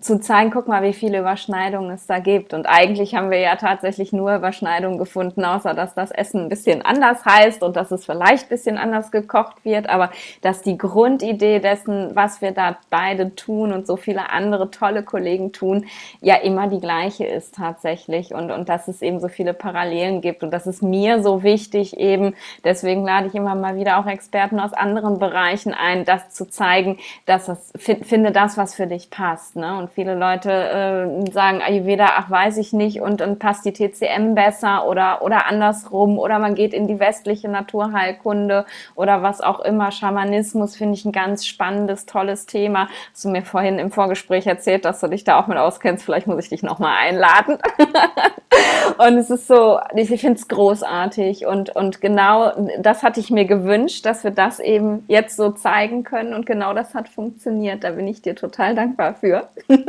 zu 0.00 0.18
zeigen, 0.18 0.50
guck 0.50 0.66
mal, 0.66 0.82
wie 0.82 0.94
viele 0.94 1.18
Überschneidungen 1.18 1.90
es 1.90 2.06
da 2.06 2.18
gibt. 2.18 2.54
Und 2.54 2.66
eigentlich 2.66 3.14
haben 3.14 3.30
wir 3.30 3.38
ja 3.38 3.56
tatsächlich 3.56 4.12
nur 4.12 4.34
Überschneidungen 4.34 4.98
gefunden, 4.98 5.44
außer 5.44 5.74
dass 5.74 5.94
das 5.94 6.10
Essen 6.10 6.42
ein 6.42 6.48
bisschen 6.48 6.82
anders 6.82 7.24
heißt 7.24 7.62
und 7.62 7.76
dass 7.76 7.90
es 7.90 8.06
vielleicht 8.06 8.46
ein 8.46 8.48
bisschen 8.48 8.78
anders 8.78 9.10
gekocht 9.10 9.64
wird, 9.64 9.88
aber 9.88 10.10
dass 10.40 10.62
die 10.62 10.78
Grundidee 10.78 11.60
dessen, 11.60 12.16
was 12.16 12.40
wir 12.40 12.52
da 12.52 12.78
beide 12.88 13.34
tun 13.34 13.72
und 13.72 13.86
so 13.86 13.96
viele 13.96 14.30
andere 14.30 14.70
tolle 14.70 15.02
Kollegen 15.02 15.52
tun, 15.52 15.86
ja 16.20 16.36
immer 16.36 16.68
die 16.68 16.80
gleiche 16.80 17.26
ist 17.26 17.54
tatsächlich 17.54 18.32
und, 18.32 18.50
und 18.50 18.68
dass 18.68 18.88
es 18.88 19.02
eben 19.02 19.20
so 19.20 19.28
viele 19.28 19.52
Parallelen 19.52 20.22
gibt. 20.22 20.42
Und 20.42 20.50
das 20.50 20.66
ist 20.66 20.82
mir 20.82 21.22
so 21.22 21.42
wichtig 21.42 21.98
eben, 21.98 22.34
deswegen 22.64 23.04
lade 23.04 23.26
ich 23.26 23.34
immer 23.34 23.54
mal 23.54 23.76
wieder 23.76 23.98
auch 23.98 24.06
Experten 24.06 24.60
aus 24.60 24.72
anderen 24.72 25.18
Bereichen 25.18 25.74
ein, 25.74 26.04
das 26.04 26.30
zu 26.30 26.48
zeigen, 26.48 26.98
dass 27.26 27.46
das, 27.46 27.72
finde 27.76 28.32
das, 28.32 28.56
was 28.56 28.74
für 28.74 28.86
dich 28.86 29.10
passt. 29.10 29.56
Ne? 29.56 29.76
Und 29.76 29.89
viele 29.94 30.14
Leute 30.14 30.50
äh, 30.50 31.30
sagen 31.30 31.62
Ayurveda, 31.62 32.10
ach 32.16 32.30
weiß 32.30 32.56
ich 32.58 32.72
nicht, 32.72 33.00
und 33.00 33.20
dann 33.20 33.38
passt 33.38 33.64
die 33.64 33.72
TCM 33.72 34.34
besser 34.34 34.86
oder, 34.86 35.22
oder 35.22 35.46
andersrum 35.46 36.18
oder 36.18 36.38
man 36.38 36.54
geht 36.54 36.74
in 36.74 36.86
die 36.86 36.98
westliche 36.98 37.48
Naturheilkunde 37.48 38.66
oder 38.94 39.22
was 39.22 39.40
auch 39.40 39.60
immer. 39.60 39.90
Schamanismus 39.92 40.76
finde 40.76 40.94
ich 40.94 41.04
ein 41.04 41.12
ganz 41.12 41.46
spannendes, 41.46 42.06
tolles 42.06 42.46
Thema. 42.46 42.88
Hast 43.12 43.24
du 43.24 43.28
mir 43.28 43.42
vorhin 43.42 43.78
im 43.78 43.90
Vorgespräch 43.90 44.46
erzählt, 44.46 44.84
dass 44.84 45.00
du 45.00 45.08
dich 45.08 45.24
da 45.24 45.38
auch 45.38 45.46
mit 45.46 45.58
auskennst. 45.58 46.04
Vielleicht 46.04 46.26
muss 46.26 46.44
ich 46.44 46.48
dich 46.48 46.62
nochmal 46.62 46.96
einladen. 46.98 47.58
Und 48.98 49.16
es 49.16 49.30
ist 49.30 49.46
so, 49.46 49.78
ich 49.94 50.08
finde 50.20 50.38
es 50.38 50.48
großartig 50.48 51.46
und, 51.46 51.70
und 51.74 52.00
genau 52.00 52.52
das 52.78 53.02
hatte 53.02 53.20
ich 53.20 53.30
mir 53.30 53.44
gewünscht, 53.44 54.04
dass 54.04 54.24
wir 54.24 54.30
das 54.30 54.60
eben 54.60 55.04
jetzt 55.08 55.36
so 55.36 55.50
zeigen 55.50 56.04
können 56.04 56.34
und 56.34 56.46
genau 56.46 56.74
das 56.74 56.94
hat 56.94 57.08
funktioniert. 57.08 57.84
Da 57.84 57.92
bin 57.92 58.06
ich 58.08 58.22
dir 58.22 58.34
total 58.34 58.74
dankbar 58.74 59.14
für. 59.14 59.48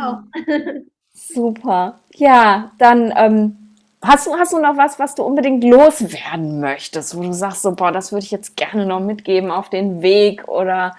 Auch. 0.00 0.22
Super. 1.12 2.00
Ja, 2.14 2.72
dann 2.78 3.12
ähm, 3.16 3.74
hast, 4.02 4.26
du, 4.26 4.34
hast 4.34 4.52
du 4.52 4.58
noch 4.58 4.76
was, 4.76 4.98
was 4.98 5.14
du 5.14 5.22
unbedingt 5.24 5.64
loswerden 5.64 6.60
möchtest, 6.60 7.16
wo 7.16 7.22
du 7.22 7.32
sagst, 7.32 7.62
so, 7.62 7.74
boah, 7.74 7.92
das 7.92 8.12
würde 8.12 8.24
ich 8.24 8.30
jetzt 8.30 8.56
gerne 8.56 8.86
noch 8.86 9.00
mitgeben 9.00 9.50
auf 9.50 9.68
den 9.68 10.02
Weg 10.02 10.46
oder 10.48 10.96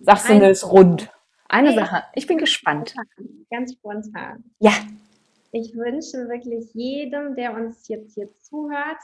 sagst 0.00 0.28
du, 0.28 0.48
ist 0.48 0.70
rund? 0.70 1.10
Eine 1.48 1.70
hey, 1.70 1.78
Sache, 1.78 2.02
ich 2.14 2.26
bin 2.26 2.38
gespannt. 2.38 2.94
Ganz 3.50 3.72
spontan. 3.72 4.44
Ja. 4.58 4.72
Ich 5.52 5.74
wünsche 5.76 6.28
wirklich 6.28 6.74
jedem, 6.74 7.36
der 7.36 7.54
uns 7.54 7.86
jetzt 7.88 8.14
hier 8.14 8.28
zuhört 8.40 8.98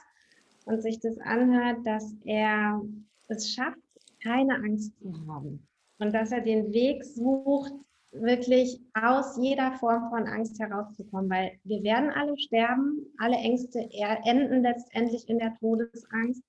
und 0.65 0.83
sich 0.83 0.99
das 1.01 1.19
anhört, 1.21 1.79
dass 1.85 2.13
er 2.25 2.81
es 3.29 3.53
schafft, 3.53 3.79
keine 4.23 4.57
Angst 4.57 4.93
zu 5.01 5.15
haben 5.29 5.67
und 6.01 6.13
dass 6.13 6.33
er 6.33 6.41
den 6.41 6.73
Weg 6.73 7.05
sucht, 7.05 7.73
wirklich 8.13 8.81
aus 9.01 9.39
jeder 9.41 9.73
Form 9.73 10.11
von 10.11 10.27
Angst 10.27 10.59
herauszukommen, 10.59 11.31
weil 11.31 11.53
wir 11.63 11.83
werden 11.85 12.11
alle 12.11 12.37
sterben, 12.39 13.07
alle 13.19 13.37
Ängste 13.37 13.89
enden 14.25 14.63
letztendlich 14.63 15.29
in 15.29 15.39
der 15.39 15.55
Todesangst 15.61 16.43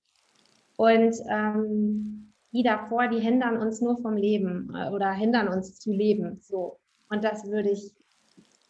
und 0.76 1.14
ähm, 1.30 2.32
die 2.52 2.62
davor, 2.62 3.08
die 3.08 3.20
hindern 3.20 3.58
uns 3.58 3.80
nur 3.80 3.96
vom 3.98 4.16
Leben 4.16 4.74
äh, 4.74 4.90
oder 4.90 5.12
hindern 5.12 5.48
uns 5.48 5.78
zu 5.78 5.92
leben. 5.92 6.40
So 6.42 6.78
und 7.10 7.22
das 7.22 7.44
würde 7.46 7.70
ich 7.70 7.92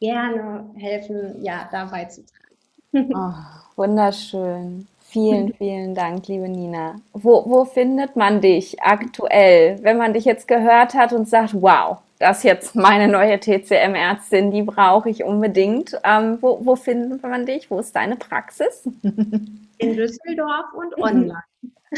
gerne 0.00 0.70
helfen, 0.74 1.42
ja, 1.42 1.68
dabei 1.70 2.04
zu 2.06 2.24
tragen. 2.26 3.12
Oh, 3.14 3.32
wunderschön. 3.76 4.86
Vielen, 5.12 5.52
vielen 5.58 5.94
Dank, 5.94 6.26
liebe 6.28 6.48
Nina. 6.48 6.96
Wo, 7.12 7.44
wo 7.46 7.64
findet 7.64 8.16
man 8.16 8.40
dich 8.40 8.82
aktuell, 8.82 9.78
wenn 9.82 9.98
man 9.98 10.14
dich 10.14 10.24
jetzt 10.24 10.48
gehört 10.48 10.94
hat 10.94 11.12
und 11.12 11.28
sagt, 11.28 11.60
wow, 11.60 11.98
das 12.18 12.38
ist 12.38 12.44
jetzt 12.44 12.76
meine 12.76 13.08
neue 13.08 13.38
TCM-Ärztin, 13.38 14.50
die 14.50 14.62
brauche 14.62 15.10
ich 15.10 15.24
unbedingt. 15.24 16.00
Ähm, 16.04 16.38
wo, 16.40 16.64
wo 16.64 16.76
findet 16.76 17.22
man 17.22 17.46
dich? 17.46 17.70
Wo 17.70 17.78
ist 17.78 17.94
deine 17.94 18.16
Praxis? 18.16 18.84
In 19.02 19.96
Düsseldorf 19.96 20.66
und 20.74 20.96
online. 20.96 21.42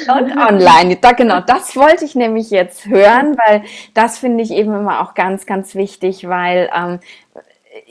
Und 0.08 0.36
online, 0.36 0.96
da, 0.96 1.12
genau, 1.12 1.40
das 1.40 1.76
wollte 1.76 2.04
ich 2.04 2.16
nämlich 2.16 2.50
jetzt 2.50 2.86
hören, 2.86 3.36
weil 3.46 3.62
das 3.92 4.18
finde 4.18 4.42
ich 4.42 4.50
eben 4.50 4.74
immer 4.74 5.00
auch 5.00 5.14
ganz, 5.14 5.46
ganz 5.46 5.76
wichtig, 5.76 6.28
weil 6.28 6.68
ähm, 6.74 6.98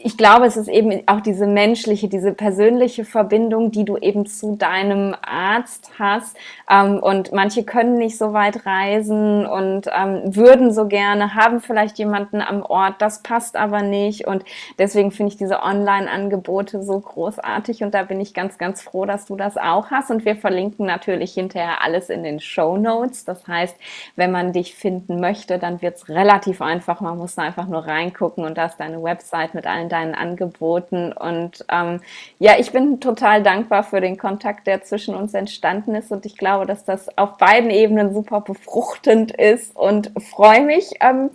ich 0.05 0.17
glaube, 0.17 0.45
es 0.45 0.57
ist 0.57 0.67
eben 0.67 1.01
auch 1.07 1.21
diese 1.21 1.47
menschliche, 1.47 2.09
diese 2.09 2.33
persönliche 2.33 3.05
Verbindung, 3.05 3.71
die 3.71 3.85
du 3.85 3.95
eben 3.95 4.25
zu 4.25 4.57
deinem 4.57 5.15
Arzt 5.21 5.91
hast. 5.97 6.35
Ähm, 6.69 6.99
und 6.99 7.31
manche 7.31 7.63
können 7.63 7.97
nicht 7.97 8.17
so 8.17 8.33
weit 8.33 8.65
reisen 8.65 9.45
und 9.45 9.87
ähm, 9.95 10.35
würden 10.35 10.73
so 10.73 10.87
gerne, 10.87 11.35
haben 11.35 11.61
vielleicht 11.61 11.97
jemanden 11.99 12.41
am 12.41 12.63
Ort, 12.63 12.95
das 12.99 13.23
passt 13.23 13.55
aber 13.55 13.81
nicht. 13.81 14.27
Und 14.27 14.43
deswegen 14.77 15.11
finde 15.11 15.31
ich 15.31 15.37
diese 15.37 15.63
Online-Angebote 15.63 16.83
so 16.83 16.99
großartig. 16.99 17.81
Und 17.83 17.93
da 17.93 18.03
bin 18.03 18.19
ich 18.19 18.33
ganz, 18.33 18.57
ganz 18.57 18.81
froh, 18.81 19.05
dass 19.05 19.25
du 19.25 19.37
das 19.37 19.55
auch 19.55 19.89
hast. 19.89 20.11
Und 20.11 20.25
wir 20.25 20.35
verlinken 20.35 20.85
natürlich 20.85 21.33
hinterher 21.33 21.81
alles 21.81 22.09
in 22.09 22.23
den 22.23 22.41
Show 22.41 22.75
Notes. 22.75 23.23
Das 23.23 23.47
heißt, 23.47 23.77
wenn 24.17 24.31
man 24.31 24.51
dich 24.51 24.75
finden 24.75 25.21
möchte, 25.21 25.59
dann 25.59 25.81
wird 25.81 25.95
es 25.95 26.09
relativ 26.09 26.61
einfach. 26.61 26.99
Man 26.99 27.17
muss 27.17 27.35
da 27.35 27.43
einfach 27.43 27.69
nur 27.69 27.87
reingucken 27.87 28.43
und 28.43 28.57
da 28.57 28.65
ist 28.65 28.81
deine 28.81 29.01
Website 29.01 29.53
mit 29.53 29.65
allen 29.65 29.92
deinen 29.93 30.15
Angeboten. 30.15 31.13
Und 31.13 31.65
ähm, 31.69 32.01
ja, 32.39 32.53
ich 32.59 32.71
bin 32.71 32.99
total 32.99 33.43
dankbar 33.43 33.83
für 33.83 34.01
den 34.01 34.17
Kontakt, 34.17 34.67
der 34.67 34.83
zwischen 34.83 35.15
uns 35.15 35.33
entstanden 35.33 35.95
ist. 35.95 36.11
Und 36.11 36.25
ich 36.25 36.37
glaube, 36.37 36.65
dass 36.65 36.83
das 36.83 37.17
auf 37.17 37.37
beiden 37.37 37.69
Ebenen 37.69 38.13
super 38.13 38.41
befruchtend 38.41 39.31
ist 39.31 39.75
und 39.75 40.11
freue 40.31 40.65
mich. 40.65 40.91
Ähm, 40.99 41.29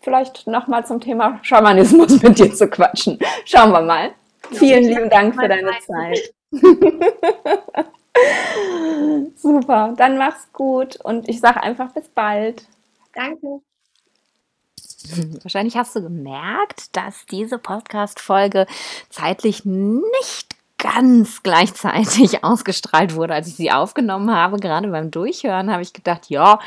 vielleicht 0.00 0.46
nochmal 0.46 0.84
zum 0.84 1.00
Thema 1.00 1.38
Schamanismus 1.42 2.22
mit 2.22 2.38
dir 2.38 2.52
zu 2.52 2.68
quatschen. 2.68 3.18
Schauen 3.44 3.72
wir 3.72 3.80
mal. 3.80 4.10
Vielen 4.50 4.84
lieben 4.84 5.08
Dank 5.08 5.34
für 5.34 5.48
deine 5.48 5.70
Zeit. 5.86 6.34
Super, 9.36 9.94
dann 9.96 10.18
mach's 10.18 10.52
gut 10.52 10.96
und 10.96 11.28
ich 11.28 11.40
sage 11.40 11.62
einfach 11.62 11.92
bis 11.92 12.08
bald. 12.08 12.66
Danke. 13.14 13.62
Wahrscheinlich 15.42 15.76
hast 15.76 15.96
du 15.96 16.02
gemerkt, 16.02 16.96
dass 16.96 17.26
diese 17.26 17.58
Podcast-Folge 17.58 18.66
zeitlich 19.10 19.64
nicht 19.64 20.56
ganz 20.82 21.44
gleichzeitig 21.44 22.42
ausgestrahlt 22.44 23.14
wurde, 23.14 23.34
als 23.34 23.46
ich 23.46 23.54
sie 23.54 23.70
aufgenommen 23.70 24.34
habe. 24.34 24.56
Gerade 24.56 24.88
beim 24.88 25.12
Durchhören 25.12 25.70
habe 25.70 25.82
ich 25.82 25.92
gedacht, 25.92 26.28
ja, 26.28 26.58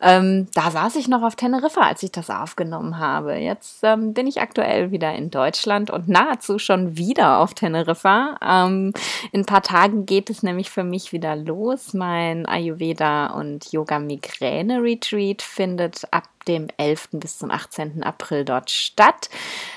ähm, 0.00 0.46
da 0.54 0.70
saß 0.70 0.94
ich 0.94 1.08
noch 1.08 1.22
auf 1.22 1.34
Teneriffa, 1.34 1.80
als 1.80 2.02
ich 2.04 2.12
das 2.12 2.30
aufgenommen 2.30 2.98
habe. 2.98 3.34
Jetzt 3.34 3.80
ähm, 3.82 4.14
bin 4.14 4.28
ich 4.28 4.40
aktuell 4.40 4.92
wieder 4.92 5.12
in 5.14 5.30
Deutschland 5.30 5.90
und 5.90 6.08
nahezu 6.08 6.60
schon 6.60 6.96
wieder 6.96 7.38
auf 7.40 7.54
Teneriffa. 7.54 8.36
Ähm, 8.40 8.92
in 9.32 9.40
ein 9.40 9.46
paar 9.46 9.62
Tagen 9.62 10.06
geht 10.06 10.30
es 10.30 10.44
nämlich 10.44 10.70
für 10.70 10.84
mich 10.84 11.12
wieder 11.12 11.34
los. 11.34 11.94
Mein 11.94 12.46
Ayurveda 12.46 13.26
und 13.26 13.72
Yoga 13.72 13.98
Migräne 13.98 14.82
Retreat 14.82 15.42
findet 15.42 16.06
ab 16.12 16.24
dem 16.44 16.68
11. 16.76 17.08
bis 17.12 17.38
zum 17.38 17.50
18. 17.50 18.02
April 18.02 18.44
dort 18.44 18.70
statt. 18.70 19.30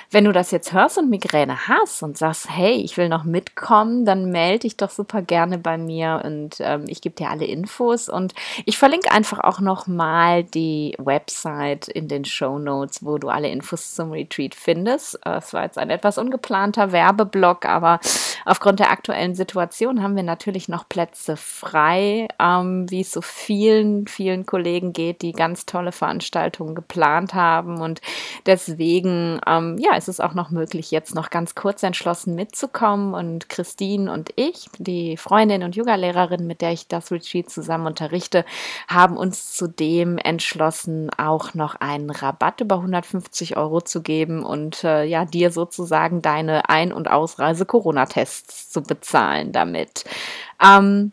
Wenn 0.09 0.23
du 0.23 0.31
das 0.31 0.51
jetzt 0.51 0.71
hörst 0.71 0.97
und 0.97 1.09
Migräne 1.09 1.67
hast 1.67 2.01
und 2.01 2.17
sagst, 2.17 2.49
hey, 2.49 2.75
ich 2.75 2.95
will 2.95 3.09
noch 3.09 3.25
mitkommen, 3.25 4.05
dann 4.05 4.31
melde 4.31 4.59
dich 4.59 4.77
doch 4.77 4.89
super 4.89 5.21
gerne 5.21 5.57
bei 5.57 5.77
mir 5.77 6.21
und 6.23 6.55
ähm, 6.59 6.85
ich 6.87 7.01
gebe 7.01 7.15
dir 7.15 7.29
alle 7.29 7.43
Infos 7.43 8.07
und 8.07 8.33
ich 8.65 8.77
verlinke 8.77 9.11
einfach 9.11 9.41
auch 9.41 9.59
noch 9.59 9.85
mal 9.85 10.45
die 10.45 10.95
Website 10.97 11.89
in 11.89 12.07
den 12.07 12.23
Show 12.23 12.57
Notes, 12.57 13.03
wo 13.03 13.17
du 13.17 13.27
alle 13.27 13.49
Infos 13.49 13.95
zum 13.95 14.11
Retreat 14.11 14.55
findest. 14.55 15.19
Es 15.25 15.53
war 15.53 15.63
jetzt 15.63 15.77
ein 15.77 15.89
etwas 15.89 16.17
ungeplanter 16.17 16.93
Werbeblock, 16.93 17.65
aber 17.65 17.99
aufgrund 18.45 18.79
der 18.79 18.91
aktuellen 18.91 19.35
Situation 19.35 20.01
haben 20.01 20.15
wir 20.15 20.23
natürlich 20.23 20.69
noch 20.69 20.87
Plätze 20.87 21.35
frei, 21.35 22.29
ähm, 22.39 22.89
wie 22.89 23.01
es 23.01 23.11
so 23.11 23.21
vielen, 23.21 24.07
vielen 24.07 24.45
Kollegen 24.45 24.93
geht, 24.93 25.21
die 25.21 25.33
ganz 25.33 25.65
tolle 25.65 25.91
Veranstaltungen 25.91 26.56
geplant 26.65 27.33
haben 27.33 27.81
und 27.81 28.01
deswegen, 28.45 29.39
ähm, 29.45 29.77
ja, 29.79 29.95
ist 29.95 30.07
es 30.07 30.19
auch 30.19 30.33
noch 30.33 30.49
möglich, 30.49 30.91
jetzt 30.91 31.15
noch 31.15 31.29
ganz 31.29 31.55
kurz 31.55 31.83
entschlossen 31.83 32.35
mitzukommen. 32.35 33.13
Und 33.13 33.49
Christine 33.49 34.11
und 34.11 34.31
ich, 34.35 34.69
die 34.77 35.17
Freundin 35.17 35.63
und 35.63 35.75
Yogalehrerin, 35.75 36.47
mit 36.47 36.61
der 36.61 36.71
ich 36.71 36.87
das 36.87 37.11
Retreat 37.11 37.49
zusammen 37.49 37.87
unterrichte, 37.87 38.45
haben 38.87 39.17
uns 39.17 39.53
zudem 39.53 40.17
entschlossen, 40.17 41.09
auch 41.17 41.53
noch 41.53 41.75
einen 41.75 42.09
Rabatt 42.09 42.61
über 42.61 42.75
150 42.75 43.57
Euro 43.57 43.81
zu 43.81 44.01
geben 44.01 44.43
und 44.43 44.83
äh, 44.83 45.03
ja, 45.03 45.25
dir 45.25 45.51
sozusagen 45.51 46.21
deine 46.21 46.69
Ein- 46.69 46.93
und 46.93 47.09
Ausreise 47.09 47.65
Corona-Tests 47.65 48.69
zu 48.69 48.81
bezahlen 48.81 49.51
damit. 49.51 50.05
Ähm, 50.63 51.11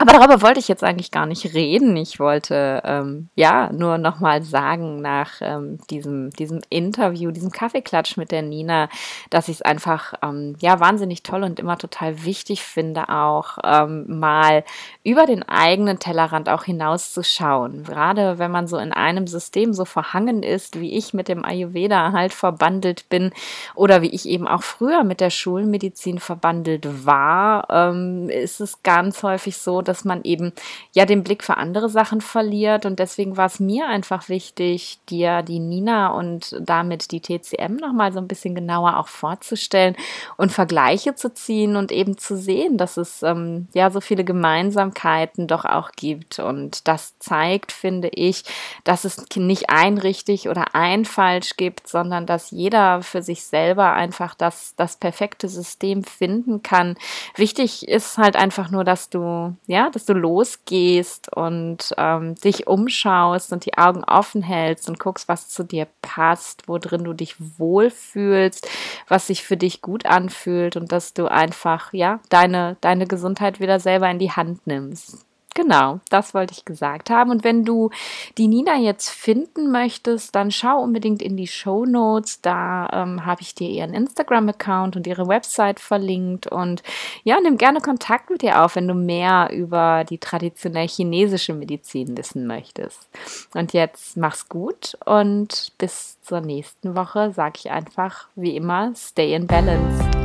aber 0.00 0.12
darüber 0.12 0.42
wollte 0.42 0.60
ich 0.60 0.68
jetzt 0.68 0.84
eigentlich 0.84 1.10
gar 1.10 1.26
nicht 1.26 1.54
reden. 1.54 1.96
Ich 1.96 2.20
wollte 2.20 2.80
ähm, 2.84 3.30
ja 3.34 3.72
nur 3.72 3.98
nochmal 3.98 4.44
sagen 4.44 5.00
nach 5.02 5.32
ähm, 5.40 5.80
diesem, 5.90 6.30
diesem 6.30 6.60
Interview, 6.70 7.32
diesem 7.32 7.50
Kaffeeklatsch 7.50 8.16
mit 8.16 8.30
der 8.30 8.42
Nina, 8.42 8.88
dass 9.30 9.48
ich 9.48 9.56
es 9.56 9.62
einfach 9.62 10.14
ähm, 10.22 10.54
ja 10.60 10.78
wahnsinnig 10.78 11.24
toll 11.24 11.42
und 11.42 11.58
immer 11.58 11.78
total 11.78 12.24
wichtig 12.24 12.62
finde, 12.62 13.08
auch 13.08 13.58
ähm, 13.64 14.20
mal 14.20 14.62
über 15.02 15.26
den 15.26 15.42
eigenen 15.42 15.98
Tellerrand 15.98 16.48
auch 16.48 16.62
hinauszuschauen. 16.62 17.82
Gerade 17.82 18.38
wenn 18.38 18.52
man 18.52 18.68
so 18.68 18.78
in 18.78 18.92
einem 18.92 19.26
System 19.26 19.72
so 19.72 19.84
verhangen 19.84 20.44
ist, 20.44 20.78
wie 20.78 20.96
ich 20.96 21.12
mit 21.12 21.26
dem 21.26 21.44
Ayurveda 21.44 22.12
halt 22.12 22.32
verbandelt 22.34 23.08
bin 23.08 23.32
oder 23.74 24.00
wie 24.00 24.10
ich 24.10 24.28
eben 24.28 24.46
auch 24.46 24.62
früher 24.62 25.02
mit 25.02 25.20
der 25.20 25.30
Schulmedizin 25.30 26.20
verbandelt 26.20 26.86
war, 27.04 27.66
ähm, 27.68 28.28
ist 28.28 28.60
es 28.60 28.84
ganz 28.84 29.24
häufig 29.24 29.56
so, 29.56 29.82
dass 29.88 30.04
man 30.04 30.22
eben 30.24 30.52
ja 30.92 31.06
den 31.06 31.24
Blick 31.24 31.42
für 31.42 31.56
andere 31.56 31.88
Sachen 31.88 32.20
verliert. 32.20 32.86
Und 32.86 32.98
deswegen 32.98 33.36
war 33.36 33.46
es 33.46 33.60
mir 33.60 33.88
einfach 33.88 34.28
wichtig, 34.28 34.98
dir 35.08 35.42
die 35.42 35.58
Nina 35.58 36.08
und 36.08 36.56
damit 36.60 37.10
die 37.10 37.20
TCM 37.20 37.76
nochmal 37.76 38.12
so 38.12 38.18
ein 38.18 38.28
bisschen 38.28 38.54
genauer 38.54 38.98
auch 38.98 39.08
vorzustellen 39.08 39.96
und 40.36 40.52
Vergleiche 40.52 41.14
zu 41.14 41.32
ziehen 41.32 41.76
und 41.76 41.92
eben 41.92 42.18
zu 42.18 42.36
sehen, 42.36 42.76
dass 42.76 42.96
es 42.96 43.22
ähm, 43.22 43.68
ja 43.72 43.90
so 43.90 44.00
viele 44.00 44.24
Gemeinsamkeiten 44.24 45.46
doch 45.46 45.64
auch 45.64 45.92
gibt. 45.92 46.38
Und 46.38 46.86
das 46.86 47.18
zeigt, 47.18 47.72
finde 47.72 48.08
ich, 48.08 48.44
dass 48.84 49.04
es 49.04 49.24
nicht 49.36 49.70
ein 49.70 49.98
richtig 49.98 50.48
oder 50.48 50.74
ein 50.74 51.04
falsch 51.04 51.56
gibt, 51.56 51.88
sondern 51.88 52.26
dass 52.26 52.50
jeder 52.50 53.02
für 53.02 53.22
sich 53.22 53.44
selber 53.44 53.92
einfach 53.92 54.34
das, 54.34 54.74
das 54.76 54.96
perfekte 54.96 55.48
System 55.48 56.04
finden 56.04 56.62
kann. 56.62 56.96
Wichtig 57.36 57.88
ist 57.88 58.18
halt 58.18 58.36
einfach 58.36 58.70
nur, 58.70 58.84
dass 58.84 59.10
du 59.10 59.56
ja 59.66 59.77
ja, 59.78 59.90
dass 59.90 60.06
du 60.06 60.12
losgehst 60.12 61.32
und 61.36 61.94
ähm, 61.96 62.34
dich 62.34 62.66
umschaust 62.66 63.52
und 63.52 63.64
die 63.64 63.78
Augen 63.78 64.02
offen 64.02 64.42
hältst 64.42 64.88
und 64.88 64.98
guckst, 64.98 65.28
was 65.28 65.48
zu 65.48 65.62
dir 65.62 65.86
passt, 66.02 66.64
wo 66.66 66.78
drin 66.78 67.04
du 67.04 67.12
dich 67.12 67.36
wohlfühlst, 67.58 68.68
was 69.06 69.28
sich 69.28 69.44
für 69.44 69.56
dich 69.56 69.80
gut 69.80 70.04
anfühlt 70.04 70.76
und 70.76 70.90
dass 70.90 71.14
du 71.14 71.26
einfach, 71.30 71.92
ja, 71.92 72.18
deine, 72.28 72.76
deine 72.80 73.06
Gesundheit 73.06 73.60
wieder 73.60 73.78
selber 73.78 74.10
in 74.10 74.18
die 74.18 74.32
Hand 74.32 74.66
nimmst. 74.66 75.27
Genau, 75.58 75.98
das 76.08 76.34
wollte 76.34 76.54
ich 76.56 76.64
gesagt 76.64 77.10
haben. 77.10 77.32
Und 77.32 77.42
wenn 77.42 77.64
du 77.64 77.90
die 78.38 78.46
Nina 78.46 78.76
jetzt 78.76 79.10
finden 79.10 79.72
möchtest, 79.72 80.36
dann 80.36 80.52
schau 80.52 80.78
unbedingt 80.80 81.20
in 81.20 81.36
die 81.36 81.48
Show 81.48 81.84
Notes. 81.84 82.40
Da 82.40 82.88
ähm, 82.92 83.26
habe 83.26 83.42
ich 83.42 83.56
dir 83.56 83.68
ihren 83.68 83.92
Instagram-Account 83.92 84.94
und 84.94 85.08
ihre 85.08 85.26
Website 85.26 85.80
verlinkt. 85.80 86.46
Und 86.46 86.84
ja, 87.24 87.40
nimm 87.40 87.58
gerne 87.58 87.80
Kontakt 87.80 88.30
mit 88.30 88.44
ihr 88.44 88.62
auf, 88.64 88.76
wenn 88.76 88.86
du 88.86 88.94
mehr 88.94 89.50
über 89.52 90.04
die 90.08 90.18
traditionell 90.18 90.86
chinesische 90.86 91.54
Medizin 91.54 92.16
wissen 92.16 92.46
möchtest. 92.46 93.08
Und 93.52 93.72
jetzt 93.72 94.16
mach's 94.16 94.48
gut 94.48 94.96
und 95.06 95.72
bis 95.76 96.22
zur 96.22 96.40
nächsten 96.40 96.94
Woche 96.94 97.32
sage 97.32 97.54
ich 97.56 97.70
einfach 97.72 98.28
wie 98.36 98.54
immer, 98.54 98.92
stay 98.94 99.34
in 99.34 99.48
balance. 99.48 100.17